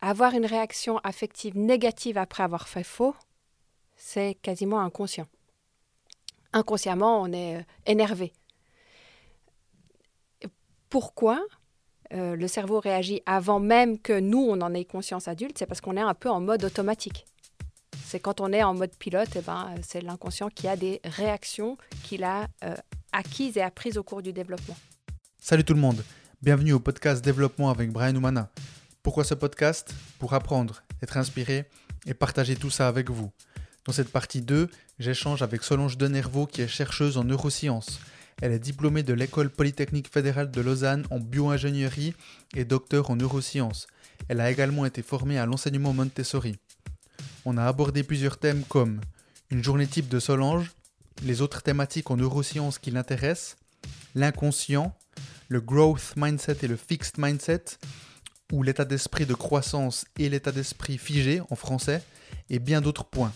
avoir 0.00 0.34
une 0.34 0.46
réaction 0.46 0.98
affective 0.98 1.56
négative 1.56 2.18
après 2.18 2.42
avoir 2.42 2.68
fait 2.68 2.84
faux, 2.84 3.14
c'est 3.96 4.36
quasiment 4.42 4.80
inconscient. 4.80 5.26
Inconsciemment, 6.52 7.22
on 7.22 7.32
est 7.32 7.56
euh, 7.56 7.62
énervé. 7.86 8.32
Pourquoi 10.88 11.44
euh, 12.12 12.36
le 12.36 12.48
cerveau 12.48 12.80
réagit 12.80 13.20
avant 13.26 13.60
même 13.60 13.98
que 13.98 14.18
nous, 14.18 14.38
on 14.38 14.60
en 14.60 14.72
ait 14.72 14.84
conscience 14.84 15.28
adulte? 15.28 15.58
C'est 15.58 15.66
parce 15.66 15.80
qu'on 15.80 15.96
est 15.96 16.00
un 16.00 16.14
peu 16.14 16.30
en 16.30 16.40
mode 16.40 16.64
automatique. 16.64 17.26
C'est 18.06 18.20
quand 18.20 18.40
on 18.40 18.52
est 18.52 18.62
en 18.62 18.72
mode 18.72 18.96
pilote, 18.96 19.28
eh 19.36 19.42
ben, 19.42 19.74
c'est 19.82 20.00
l'inconscient 20.00 20.48
qui 20.48 20.66
a 20.66 20.76
des 20.76 21.00
réactions 21.04 21.76
qu'il 22.04 22.24
a 22.24 22.46
euh, 22.64 22.74
acquises 23.12 23.58
et 23.58 23.62
apprises 23.62 23.98
au 23.98 24.02
cours 24.02 24.22
du 24.22 24.32
développement. 24.32 24.76
Salut 25.38 25.64
tout 25.64 25.74
le 25.74 25.80
monde, 25.80 26.02
bienvenue 26.40 26.72
au 26.72 26.80
podcast 26.80 27.22
Développement 27.22 27.68
avec 27.68 27.90
Brian 27.90 28.16
Oumana. 28.16 28.50
Pourquoi 29.02 29.24
ce 29.24 29.34
podcast 29.34 29.94
Pour 30.18 30.34
apprendre, 30.34 30.82
être 31.02 31.16
inspiré 31.16 31.68
et 32.06 32.14
partager 32.14 32.56
tout 32.56 32.70
ça 32.70 32.88
avec 32.88 33.10
vous. 33.10 33.30
Dans 33.84 33.92
cette 33.92 34.10
partie 34.10 34.42
2, 34.42 34.68
j'échange 34.98 35.40
avec 35.40 35.62
Solange 35.62 35.96
Denervaux 35.96 36.46
qui 36.46 36.62
est 36.62 36.68
chercheuse 36.68 37.16
en 37.16 37.24
neurosciences. 37.24 38.00
Elle 38.42 38.52
est 38.52 38.58
diplômée 38.58 39.02
de 39.02 39.14
l'École 39.14 39.50
polytechnique 39.50 40.12
fédérale 40.12 40.50
de 40.50 40.60
Lausanne 40.60 41.06
en 41.10 41.20
bioingénierie 41.20 42.14
et 42.54 42.64
docteur 42.64 43.10
en 43.10 43.16
neurosciences. 43.16 43.86
Elle 44.28 44.40
a 44.40 44.50
également 44.50 44.84
été 44.84 45.02
formée 45.02 45.38
à 45.38 45.46
l'enseignement 45.46 45.92
Montessori. 45.92 46.56
On 47.44 47.56
a 47.56 47.64
abordé 47.64 48.02
plusieurs 48.02 48.36
thèmes 48.36 48.64
comme 48.68 49.00
une 49.50 49.64
journée 49.64 49.86
type 49.86 50.08
de 50.08 50.20
Solange, 50.20 50.72
les 51.22 51.40
autres 51.40 51.62
thématiques 51.62 52.10
en 52.10 52.16
neurosciences 52.16 52.78
qui 52.78 52.90
l'intéressent, 52.90 53.56
l'inconscient, 54.14 54.94
le 55.48 55.60
growth 55.60 56.14
mindset 56.16 56.58
et 56.62 56.68
le 56.68 56.76
fixed 56.76 57.16
mindset, 57.16 57.78
ou 58.52 58.62
l'état 58.62 58.84
d'esprit 58.84 59.26
de 59.26 59.34
croissance 59.34 60.04
et 60.18 60.28
l'état 60.28 60.52
d'esprit 60.52 60.98
figé 60.98 61.42
en 61.50 61.56
français, 61.56 62.02
et 62.50 62.58
bien 62.58 62.80
d'autres 62.80 63.04
points. 63.04 63.32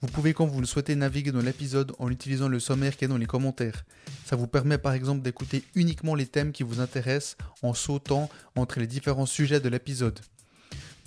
Vous 0.00 0.08
pouvez 0.08 0.32
quand 0.32 0.46
vous 0.46 0.60
le 0.60 0.66
souhaitez 0.66 0.94
naviguer 0.94 1.32
dans 1.32 1.40
l'épisode 1.40 1.92
en 1.98 2.08
utilisant 2.08 2.48
le 2.48 2.60
sommaire 2.60 2.96
qui 2.96 3.04
est 3.04 3.08
dans 3.08 3.18
les 3.18 3.26
commentaires. 3.26 3.84
Ça 4.24 4.36
vous 4.36 4.46
permet 4.46 4.78
par 4.78 4.92
exemple 4.92 5.22
d'écouter 5.22 5.64
uniquement 5.74 6.14
les 6.14 6.26
thèmes 6.26 6.52
qui 6.52 6.62
vous 6.62 6.80
intéressent 6.80 7.36
en 7.62 7.74
sautant 7.74 8.30
entre 8.54 8.78
les 8.78 8.86
différents 8.86 9.26
sujets 9.26 9.58
de 9.58 9.68
l'épisode. 9.68 10.20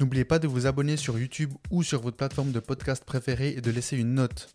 N'oubliez 0.01 0.25
pas 0.25 0.39
de 0.39 0.47
vous 0.47 0.67
abonner 0.67 0.97
sur 0.97 1.17
YouTube 1.17 1.53
ou 1.69 1.83
sur 1.83 2.01
votre 2.01 2.17
plateforme 2.17 2.51
de 2.51 2.59
podcast 2.59 3.05
préférée 3.05 3.53
et 3.55 3.61
de 3.61 3.71
laisser 3.71 3.95
une 3.95 4.13
note. 4.13 4.53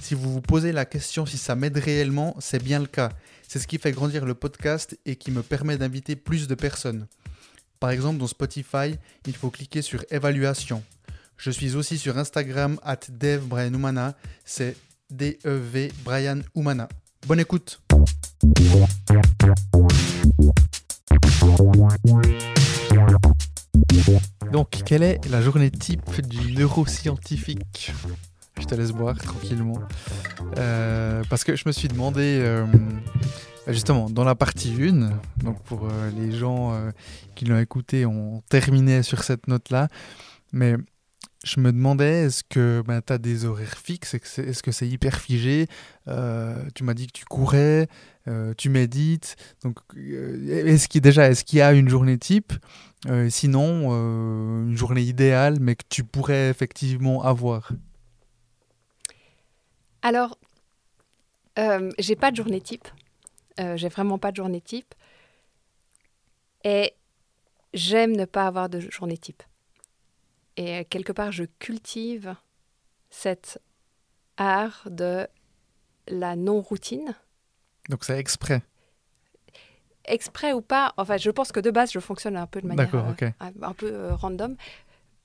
Si 0.00 0.14
vous 0.14 0.32
vous 0.32 0.42
posez 0.42 0.72
la 0.72 0.84
question 0.84 1.24
si 1.24 1.38
ça 1.38 1.54
m'aide 1.54 1.78
réellement, 1.78 2.36
c'est 2.40 2.62
bien 2.62 2.80
le 2.80 2.86
cas. 2.86 3.10
C'est 3.46 3.58
ce 3.58 3.66
qui 3.66 3.78
fait 3.78 3.92
grandir 3.92 4.26
le 4.26 4.34
podcast 4.34 4.98
et 5.06 5.16
qui 5.16 5.30
me 5.30 5.42
permet 5.42 5.78
d'inviter 5.78 6.14
plus 6.14 6.46
de 6.46 6.54
personnes. 6.54 7.06
Par 7.80 7.90
exemple, 7.90 8.18
dans 8.18 8.26
Spotify, 8.26 8.96
il 9.26 9.36
faut 9.36 9.50
cliquer 9.50 9.82
sur 9.82 10.04
évaluation. 10.10 10.82
Je 11.36 11.50
suis 11.50 11.76
aussi 11.76 11.98
sur 11.98 12.18
Instagram 12.18 12.78
at 12.82 13.00
Dev 13.08 13.42
C'est 14.44 14.76
D-E-V 15.10 15.92
Brian 16.04 16.40
Oumana. 16.54 16.88
Bonne 17.26 17.40
écoute. 17.40 17.80
Donc, 24.52 24.70
quelle 24.84 25.02
est 25.02 25.24
la 25.30 25.40
journée 25.40 25.70
type 25.70 26.20
du 26.26 26.52
neuroscientifique? 26.52 27.92
Je 28.58 28.64
te 28.64 28.74
laisse 28.74 28.90
boire 28.90 29.16
tranquillement. 29.16 29.80
Euh, 30.56 31.22
parce 31.30 31.44
que 31.44 31.54
je 31.54 31.62
me 31.66 31.72
suis 31.72 31.86
demandé, 31.86 32.40
euh, 32.42 32.66
justement, 33.68 34.10
dans 34.10 34.24
la 34.24 34.34
partie 34.34 34.74
1, 34.80 35.10
donc 35.42 35.62
pour 35.62 35.88
euh, 35.88 36.10
les 36.10 36.32
gens 36.32 36.74
qui 37.34 37.44
l'ont 37.44 37.58
écouté, 37.58 38.06
on 38.06 38.42
terminait 38.48 39.02
sur 39.02 39.22
cette 39.22 39.48
note-là. 39.48 39.88
Mais 40.52 40.76
je 41.44 41.60
me 41.60 41.72
demandais, 41.72 42.24
est-ce 42.24 42.42
que 42.42 42.82
ben, 42.86 43.00
tu 43.00 43.12
as 43.12 43.18
des 43.18 43.44
horaires 43.44 43.78
fixes? 43.78 44.14
Est-ce 44.14 44.62
que 44.62 44.72
c'est 44.72 44.88
hyper 44.88 45.18
figé? 45.18 45.66
Euh, 46.08 46.64
Tu 46.74 46.84
m'as 46.84 46.94
dit 46.94 47.06
que 47.06 47.12
tu 47.12 47.24
courais, 47.24 47.88
euh, 48.26 48.54
tu 48.56 48.68
médites. 48.70 49.36
Donc, 49.62 49.78
euh, 49.96 50.66
est-ce 50.66 50.88
qu'il 50.88 51.00
déjà, 51.00 51.28
est-ce 51.30 51.44
qu'il 51.44 51.60
y 51.60 51.62
a 51.62 51.72
une 51.72 51.88
journée 51.88 52.18
type? 52.18 52.52
Sinon, 53.28 53.92
une 54.64 54.76
journée 54.76 55.02
idéale, 55.02 55.58
mais 55.60 55.76
que 55.76 55.84
tu 55.88 56.02
pourrais 56.02 56.50
effectivement 56.50 57.22
avoir? 57.22 57.70
Alors, 60.02 60.36
j'ai 61.98 62.16
pas 62.16 62.32
de 62.32 62.36
journée 62.36 62.60
type. 62.60 62.88
J'ai 63.58 63.88
vraiment 63.88 64.18
pas 64.18 64.30
de 64.30 64.36
journée 64.36 64.60
type. 64.60 64.94
Et 66.64 66.94
j'aime 67.74 68.16
ne 68.16 68.24
pas 68.24 68.46
avoir 68.46 68.68
de 68.68 68.80
journée 68.80 69.18
type. 69.18 69.42
Et 70.56 70.84
quelque 70.86 71.12
part, 71.12 71.32
je 71.32 71.44
cultive 71.58 72.34
cet 73.10 73.60
art 74.36 74.82
de 74.90 75.26
la 76.08 76.36
non-routine. 76.36 77.14
Donc 77.88 78.04
c'est 78.04 78.18
exprès 78.18 78.62
Exprès 80.04 80.54
ou 80.54 80.62
pas, 80.62 80.94
enfin 80.96 81.18
je 81.18 81.30
pense 81.30 81.52
que 81.52 81.60
de 81.60 81.70
base 81.70 81.92
je 81.92 82.00
fonctionne 82.00 82.36
un 82.36 82.46
peu 82.46 82.62
de 82.62 82.66
manière 82.66 82.94
euh, 82.94 83.30
un 83.40 83.74
peu 83.74 83.92
euh, 83.92 84.14
random. 84.14 84.56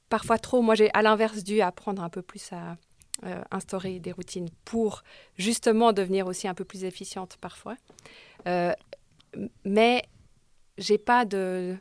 Parfois 0.10 0.38
trop, 0.38 0.62
moi 0.62 0.76
j'ai 0.76 0.92
à 0.94 1.02
l'inverse 1.02 1.44
dû 1.44 1.62
apprendre 1.62 2.04
un 2.04 2.10
peu 2.10 2.22
plus 2.22 2.52
à 2.52 2.76
euh, 3.26 3.42
instaurer 3.52 4.00
des 4.00 4.12
routines 4.12 4.50
pour 4.66 5.04
justement 5.38 5.94
devenir 5.94 6.28
aussi 6.28 6.48
un 6.48 6.54
peu 6.54 6.66
plus 6.66 6.84
efficiente 6.84 7.38
parfois. 7.40 7.76
mais 9.66 10.04
j'ai 10.78 10.98
pas 10.98 11.26
de, 11.26 11.76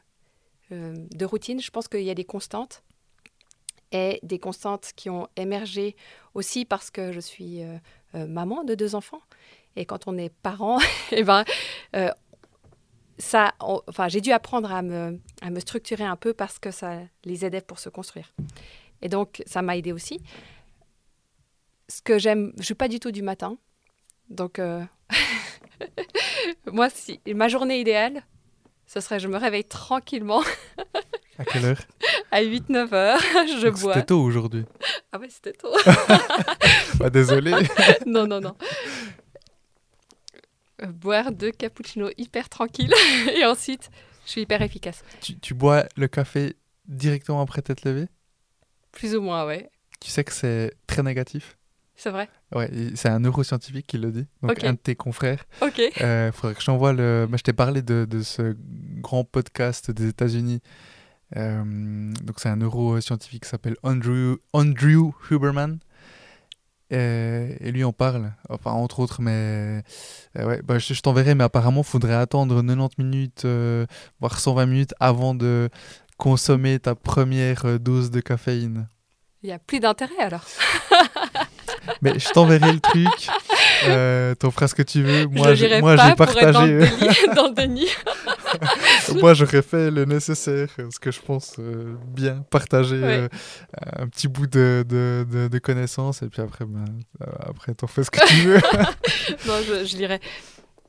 de 0.71 1.25
routine, 1.25 1.61
je 1.61 1.71
pense 1.71 1.89
qu'il 1.89 2.03
y 2.03 2.11
a 2.11 2.15
des 2.15 2.25
constantes 2.25 2.83
et 3.93 4.19
des 4.23 4.39
constantes 4.39 4.93
qui 4.97 5.11
ont 5.11 5.29
émergé 5.37 5.97
aussi 6.35 6.65
parce 6.65 6.91
que 6.91 7.13
je 7.13 7.21
suis 7.21 7.63
euh, 7.63 7.77
euh, 8.15 8.27
maman 8.27 8.65
de 8.65 8.75
deux 8.75 8.95
enfants. 8.95 9.21
Et 9.77 9.85
quand 9.85 10.07
on 10.07 10.19
est 10.19 10.31
parent, 10.31 10.81
et 10.81 10.85
eh 11.19 11.23
ben, 11.23 11.45
euh, 11.95 12.11
ça, 13.19 13.55
enfin, 13.61 14.09
j'ai 14.09 14.21
dû 14.21 14.33
apprendre 14.33 14.73
à 14.73 14.83
me, 14.83 15.21
à 15.43 15.51
me 15.51 15.61
structurer 15.61 16.05
un 16.05 16.17
peu 16.17 16.33
parce 16.33 16.59
que 16.59 16.71
ça 16.71 16.99
les 17.25 17.45
aidait 17.45 17.61
pour 17.61 17.79
se 17.79 17.89
construire. 17.89 18.33
Et 19.03 19.09
donc, 19.09 19.43
ça 19.47 19.63
m'a 19.63 19.77
aidé 19.77 19.93
aussi. 19.93 20.21
Ce 21.93 22.01
que 22.01 22.19
j'aime, 22.19 22.53
je 22.55 22.61
ne 22.61 22.65
suis 22.65 22.75
pas 22.75 22.89
du 22.89 23.01
tout 23.01 23.11
du 23.11 23.21
matin. 23.21 23.59
Donc, 24.31 24.59
moi, 26.73 26.89
si, 26.89 27.21
ma 27.35 27.49
journée 27.49 27.81
idéale, 27.81 28.23
ce 28.87 29.01
serait 29.01 29.21
je 29.21 29.29
me 29.29 29.37
réveille 29.37 29.65
tranquillement. 29.65 30.43
à 31.39 31.45
quelle 31.45 31.67
heure? 31.67 31.83
À 32.31 32.43
8-9 32.43 32.95
heures, 32.95 33.21
je 33.61 33.69
bois. 33.69 33.93
C'était 33.93 34.07
tôt 34.07 34.23
aujourd'hui. 34.23 34.65
Ah 35.13 35.19
ouais, 35.19 35.29
c'était 35.29 35.53
tôt. 35.53 35.75
bah, 36.95 37.11
désolé. 37.11 37.53
non, 38.07 38.27
non, 38.27 38.41
non. 38.41 38.57
Euh, 40.83 40.87
boire 40.87 41.31
deux 41.31 41.51
cappuccinos 41.51 42.13
hyper 42.17 42.49
tranquilles 42.49 42.95
et 43.37 43.45
ensuite, 43.45 43.91
je 44.25 44.31
suis 44.31 44.41
hyper 44.41 44.63
efficace. 44.63 45.05
Tu, 45.21 45.53
bois 45.53 45.85
le 45.97 46.09
café 46.09 46.57
directement 46.87 47.43
après 47.43 47.61
t'être 47.61 47.85
levé? 47.85 48.07
Plus 48.93 49.15
ou 49.15 49.21
moins, 49.21 49.47
ouais. 49.47 49.69
Tu 50.01 50.11
sais 50.11 50.25
que 50.25 50.33
c'est 50.33 50.73
très 50.87 51.03
négatif? 51.03 51.59
C'est 52.03 52.11
vrai 52.11 52.29
Ouais, 52.55 52.71
c'est 52.95 53.09
un 53.09 53.21
neuroscientifique 53.21 53.87
qui 53.87 53.99
le 53.99 54.13
dit, 54.13 54.27
donc 54.43 54.63
un 54.65 54.73
de 54.73 54.79
tes 54.79 54.97
confrères. 54.97 55.45
Ok. 55.61 55.79
Il 55.79 56.03
euh, 56.03 56.33
faudrait 56.33 56.55
que 56.55 56.61
je 56.61 56.67
t'envoie 56.67 56.93
le. 56.93 57.27
Bah, 57.29 57.37
je 57.37 57.43
t'ai 57.43 57.53
parlé 57.53 57.83
de, 57.83 58.07
de, 58.09 58.23
ce 58.23 58.57
grand 59.01 59.25
podcast 59.25 59.91
des 59.91 60.09
États-Unis 60.09 60.61
euh, 61.37 62.13
donc 62.23 62.41
c'est 62.41 62.49
un 62.49 62.57
neuroscientifique 62.57 63.45
qui 63.45 63.49
s'appelle 63.49 63.77
Andrew, 63.83 64.37
Andrew 64.53 65.13
Huberman. 65.31 65.79
Et, 66.91 67.73
lui 67.73 67.85
en 67.85 67.93
parle, 67.95 68.35
enfin 68.51 68.73
entre 68.73 69.01
autres, 69.01 69.23
mais 69.23 69.83
euh, 70.37 70.47
ouais, 70.47 70.61
bah, 70.61 70.79
je, 70.79 71.01
t'enverrai, 71.01 71.35
mais 71.35 71.45
apparemment 71.45 71.81
il 71.81 71.87
faudrait 71.87 72.13
attendre 72.13 72.61
90 72.61 72.99
minutes, 72.99 73.47
euh, 73.47 73.87
voire 74.21 74.39
120 74.39 74.67
minutes 74.67 74.95
avant 75.01 75.35
de 75.35 75.71
consommer 76.19 76.79
ta 76.79 76.95
première 76.95 77.81
dose 77.81 78.11
de 78.11 78.21
caféine. 78.21 78.89
Il 79.43 79.47
n'y 79.47 79.53
a 79.53 79.59
plus 79.59 79.81
d'intérêt 79.81 80.19
alors. 80.19 80.45
mais 82.01 82.19
je 82.19 82.29
t'enverrai 82.31 82.73
le 82.73 82.81
truc. 82.81 83.29
Euh, 83.89 84.35
T'en 84.35 84.51
feras 84.51 84.69
ce 84.69 84.75
que 84.75 84.83
tu 84.83 85.03
veux. 85.03 85.27
Moi, 85.27 85.55
je 85.55 85.81
moi, 85.81 85.97
j'ai 85.97 86.15
partagé. 86.15 86.79
dans 87.35 87.49
le 87.49 87.55
déni. 87.55 87.87
moi, 89.21 89.35
j'aurais 89.35 89.63
fait 89.63 89.91
le 89.91 90.05
nécessaire, 90.05 90.69
ce 90.91 90.99
que 90.99 91.11
je 91.11 91.21
pense 91.21 91.57
euh, 91.59 91.95
bien, 92.07 92.45
partager 92.51 93.01
euh, 93.03 93.29
un 93.97 94.09
petit 94.09 94.29
bout 94.29 94.47
de, 94.47 94.85
de, 94.89 95.49
de, 95.49 95.59
connaissances, 95.59 96.23
et 96.23 96.29
puis 96.29 96.43
après, 96.43 96.65
ben, 96.65 96.85
euh, 97.23 97.27
après, 97.41 97.75
t'en 97.75 97.87
fais 97.87 98.05
ce 98.05 98.11
que 98.11 98.27
tu 98.27 98.35
veux. 98.43 98.57
non, 99.47 99.59
je, 99.67 99.85
je 99.85 99.97
dirais. 99.97 100.21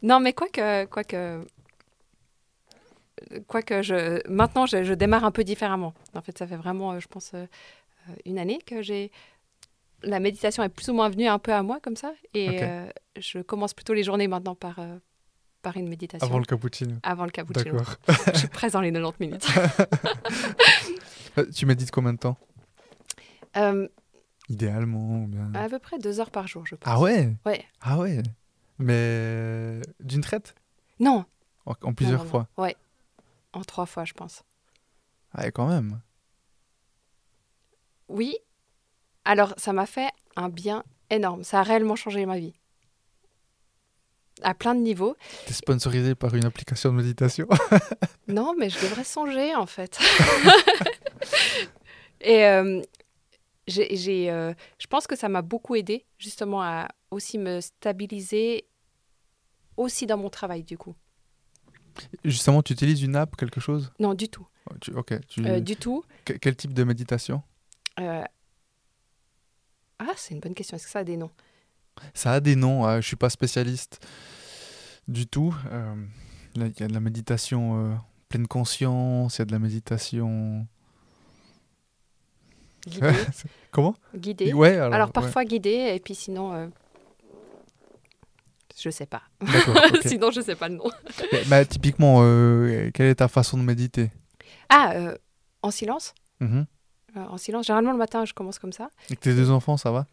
Non, 0.01 0.19
mais 0.19 0.33
quoi 0.33 0.47
que, 0.47 0.85
quoi 0.85 1.03
que, 1.03 1.45
quoi 3.47 3.61
que 3.61 3.81
je, 3.81 4.21
maintenant, 4.29 4.65
je, 4.65 4.83
je, 4.83 4.93
démarre 4.93 5.23
un 5.23 5.31
peu 5.31 5.43
différemment. 5.43 5.93
En 6.15 6.21
fait, 6.21 6.37
ça 6.37 6.47
fait 6.47 6.57
vraiment, 6.57 6.99
je 6.99 7.07
pense, 7.07 7.31
une 8.25 8.37
année 8.37 8.59
que 8.65 8.81
j'ai 8.81 9.11
la 10.03 10.19
méditation 10.19 10.63
est 10.63 10.69
plus 10.69 10.89
ou 10.89 10.93
moins 10.93 11.09
venue 11.09 11.27
un 11.27 11.39
peu 11.39 11.53
à 11.53 11.63
moi 11.63 11.79
comme 11.81 11.95
ça. 11.95 12.13
Et 12.33 12.59
je 13.17 13.39
commence 13.39 13.73
plutôt 13.73 13.93
les 13.93 14.03
journées 14.03 14.27
maintenant 14.27 14.55
par, 14.55 14.79
par 15.61 15.77
une 15.77 15.87
méditation. 15.89 16.27
Avant 16.27 16.39
le 16.39 16.45
cappuccino. 16.45 16.95
Avant 17.03 17.25
le 17.25 17.31
cappuccino. 17.31 17.77
D'accord. 17.77 17.95
je 18.33 18.39
suis 18.39 18.47
prête 18.47 18.73
dans 18.73 18.81
les 18.81 18.91
90 18.91 19.19
minutes. 19.19 19.47
Euh, 21.37 21.47
Tu 21.51 21.65
médites 21.65 21.89
combien 21.89 22.13
de 22.13 22.19
temps? 22.19 22.37
Euh, 23.57 23.87
Idéalement 24.49 25.23
ou 25.23 25.27
bien... 25.27 25.51
à 25.55 25.67
peu 25.67 25.79
près 25.79 25.97
deux 25.97 26.19
heures 26.19 26.29
par 26.29 26.47
jour, 26.47 26.63
je 26.67 26.75
pense. 26.75 26.87
Ah 26.87 26.99
ouais? 26.99 27.35
Ouais. 27.43 27.65
Ah 27.81 27.97
ouais 27.97 28.21
Mais 28.77 29.81
d'une 29.99 30.21
traite? 30.21 30.53
Non. 30.99 31.25
En, 31.65 31.73
en 31.81 31.93
plusieurs 31.95 32.19
non, 32.19 32.23
non. 32.25 32.29
fois 32.29 32.47
Ouais. 32.57 32.75
En 33.51 33.61
trois 33.63 33.87
fois, 33.87 34.05
je 34.05 34.13
pense. 34.13 34.43
Ah, 35.31 35.49
quand 35.49 35.67
même. 35.67 36.01
Oui. 38.09 38.35
Alors, 39.25 39.53
ça 39.57 39.73
m'a 39.73 39.85
fait 39.85 40.09
un 40.35 40.49
bien 40.49 40.83
énorme. 41.09 41.43
Ça 41.43 41.59
a 41.59 41.63
réellement 41.63 41.95
changé 41.95 42.25
ma 42.25 42.37
vie. 42.37 42.53
À 44.41 44.53
plein 44.53 44.75
de 44.75 44.81
niveaux. 44.81 45.15
T'es 45.45 45.53
sponsorisé 45.53 46.15
par 46.15 46.33
une 46.35 46.45
application 46.45 46.91
de 46.91 46.97
méditation? 46.97 47.47
Non, 48.27 48.55
mais 48.57 48.69
je 48.69 48.79
devrais 48.79 49.03
songer, 49.03 49.53
en 49.53 49.65
fait. 49.65 49.99
Et 52.21 52.45
euh, 52.45 52.81
j'ai, 53.67 54.31
euh, 54.31 54.53
je 54.79 54.87
pense 54.87 55.07
que 55.07 55.17
ça 55.17 55.27
m'a 55.27 55.41
beaucoup 55.41 55.75
aidé, 55.75 56.05
justement, 56.17 56.61
à 56.63 56.87
aussi 57.11 57.37
me 57.37 57.59
stabiliser, 57.59 58.65
aussi 59.75 60.07
dans 60.07 60.15
mon 60.17 60.29
travail, 60.29 60.63
du 60.63 60.77
coup. 60.77 60.95
Justement, 62.23 62.63
tu 62.63 62.71
utilises 62.71 63.01
une 63.03 63.17
app, 63.17 63.35
quelque 63.35 63.59
chose? 63.59 63.91
Non, 63.99 64.13
du 64.13 64.29
tout. 64.29 64.47
Oh, 64.71 64.75
tu- 64.79 64.93
Ok. 64.93 65.13
Tu... 65.27 65.45
Euh, 65.45 65.59
du 65.59 65.75
tout. 65.75 66.05
Que- 66.23 66.33
Quel 66.33 66.55
type 66.55 66.73
de 66.73 66.85
méditation? 66.85 67.43
Ah, 69.99 70.13
c'est 70.15 70.33
une 70.33 70.39
bonne 70.39 70.53
question. 70.53 70.75
Est-ce 70.75 70.85
que 70.85 70.91
ça 70.91 70.99
a 70.99 71.03
des 71.03 71.17
noms? 71.17 71.31
Ça 72.13 72.33
a 72.33 72.39
des 72.39 72.55
noms, 72.55 72.85
hein, 72.85 72.99
je 73.01 73.07
suis 73.07 73.15
pas 73.15 73.29
spécialiste 73.29 74.05
du 75.07 75.27
tout. 75.27 75.55
Euh, 75.71 75.95
il 76.55 76.61
y 76.79 76.83
a 76.83 76.87
de 76.87 76.93
la 76.93 76.99
méditation 76.99 77.91
euh, 77.91 77.95
pleine 78.29 78.47
conscience, 78.47 79.35
il 79.37 79.39
y 79.39 79.43
a 79.43 79.45
de 79.45 79.51
la 79.51 79.59
méditation... 79.59 80.67
Guidés. 82.87 83.11
Comment? 83.71 83.95
Guidés. 84.15 84.53
Ouais, 84.53 84.75
alors, 84.75 84.93
Alors, 84.93 85.07
ouais. 85.07 85.13
parfois 85.13 85.45
guidés, 85.45 85.93
et 85.95 85.99
puis 85.99 86.15
sinon... 86.15 86.53
euh, 86.53 86.67
Je 88.75 88.89
sais 88.89 89.05
pas. 89.05 89.21
Sinon, 90.05 90.31
je 90.31 90.41
sais 90.41 90.55
pas 90.55 90.67
le 90.67 90.75
nom. 90.75 90.89
Mais, 91.31 91.43
bah, 91.45 91.63
typiquement, 91.63 92.19
euh, 92.23 92.89
quelle 92.93 93.05
est 93.07 93.15
ta 93.15 93.27
façon 93.29 93.57
de 93.57 93.63
méditer? 93.63 94.11
Ah, 94.67 94.93
euh, 94.95 95.17
en 95.61 95.71
silence? 95.71 96.13
Mhm. 96.41 96.57
Euh, 96.59 96.63
En 97.15 97.37
silence. 97.37 97.67
Généralement, 97.67 97.91
le 97.91 97.97
matin, 97.97 98.25
je 98.25 98.33
commence 98.33 98.59
comme 98.59 98.73
ça. 98.73 98.89
Avec 99.07 99.19
tes 99.19 99.33
deux 99.33 99.51
enfants, 99.51 99.77
ça 99.77 99.91
va? 99.91 100.05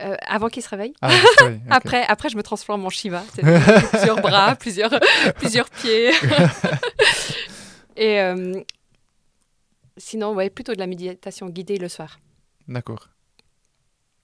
Euh, 0.00 0.16
avant 0.26 0.48
qu'ils 0.48 0.62
se 0.62 0.68
réveillent. 0.70 0.94
Ah. 1.02 1.10
Après, 1.70 2.02
après, 2.08 2.28
je 2.30 2.36
me 2.36 2.42
transforme 2.42 2.84
en 2.86 2.90
Shiva. 2.90 3.22
Plusieurs 3.90 4.20
bras, 4.22 4.54
plusieurs, 4.56 4.90
plusieurs 5.36 5.68
pieds. 5.68 6.10
Et 7.96 8.20
euh, 8.20 8.60
sinon, 9.98 10.32
ouais, 10.34 10.48
plutôt 10.50 10.72
de 10.72 10.78
la 10.78 10.86
méditation 10.86 11.48
guidée 11.48 11.76
le 11.76 11.88
soir, 11.88 12.18
D'accord. 12.68 13.08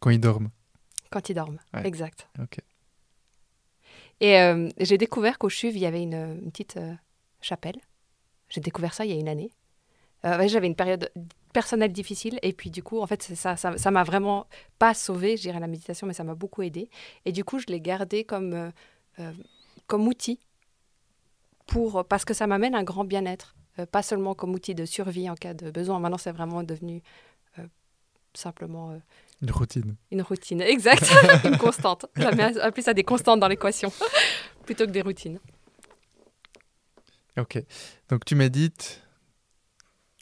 Quand 0.01 0.11
ils 0.11 0.21
dorment. 0.21 0.49
quand 1.11 1.29
ils 1.29 1.35
dorment. 1.35 1.59
Ouais. 1.75 1.87
Exact. 1.87 2.29
Ok. 2.41 2.59
Et 4.21 4.39
euh, 4.41 4.69
j'ai 4.79 4.97
découvert 4.97 5.39
qu'au 5.39 5.49
CHUV, 5.49 5.75
il 5.77 5.81
y 5.83 5.87
avait 5.87 6.03
une, 6.03 6.15
une 6.43 6.51
petite 6.51 6.77
euh, 6.79 6.95
chapelle. 7.41 7.77
J'ai 8.49 8.61
découvert 8.61 8.95
ça 8.95 9.05
il 9.05 9.11
y 9.13 9.15
a 9.15 9.21
une 9.21 9.29
année. 9.29 9.51
Euh, 10.25 10.49
J'avais 10.49 10.67
une 10.67 10.75
période 10.75 11.11
personnelle 11.53 11.93
difficile 11.93 12.39
et 12.43 12.53
puis 12.53 12.71
du 12.71 12.83
coup, 12.83 13.01
en 13.01 13.07
fait, 13.07 13.23
ça 13.23 13.57
ça 13.57 13.91
m'a 13.91 14.05
vraiment 14.05 14.47
pas 14.79 14.95
sauvé, 14.95 15.37
je 15.37 15.43
dirais, 15.43 15.61
la 15.61 15.67
méditation, 15.67 16.07
mais 16.07 16.13
ça 16.13 16.25
m'a 16.25 16.35
beaucoup 16.35 16.63
aidé. 16.63 16.91
Et 17.25 17.33
du 17.33 17.45
coup, 17.45 17.59
je 17.59 17.67
l'ai 17.67 17.81
gardé 17.81 18.25
comme, 18.25 18.53
euh, 18.53 18.71
euh, 19.21 19.33
comme 19.87 20.07
outil 20.07 20.39
pour, 21.67 22.05
parce 22.05 22.25
que 22.25 22.35
ça 22.35 22.47
m'amène 22.47 22.75
un 22.75 22.83
grand 22.85 23.05
bien-être. 23.05 23.55
Euh, 23.79 23.87
pas 23.87 24.03
seulement 24.03 24.35
comme 24.35 24.55
outil 24.55 24.75
de 24.75 24.85
survie 24.85 25.29
en 25.31 25.35
cas 25.35 25.55
de 25.55 25.71
besoin. 25.71 25.99
Maintenant, 26.01 26.19
c'est 26.19 26.33
vraiment 26.33 26.63
devenu 26.63 27.03
simplement 28.35 28.97
Une 29.43 29.51
routine. 29.51 29.97
une 30.13 30.23
routine. 30.23 30.61
Exact, 30.75 31.11
une 31.45 31.57
constante. 31.57 32.07
J'aime 32.17 32.39
appeler 32.61 32.83
ça 32.83 32.95
des 32.95 33.03
constantes 33.03 33.41
dans 33.41 33.49
l'équation 33.49 33.91
plutôt 34.65 34.87
que 34.87 34.93
des 34.93 35.03
routines. 35.03 35.41
Ok. 37.37 37.61
Donc 38.11 38.25
tu 38.25 38.37
médites. 38.37 39.03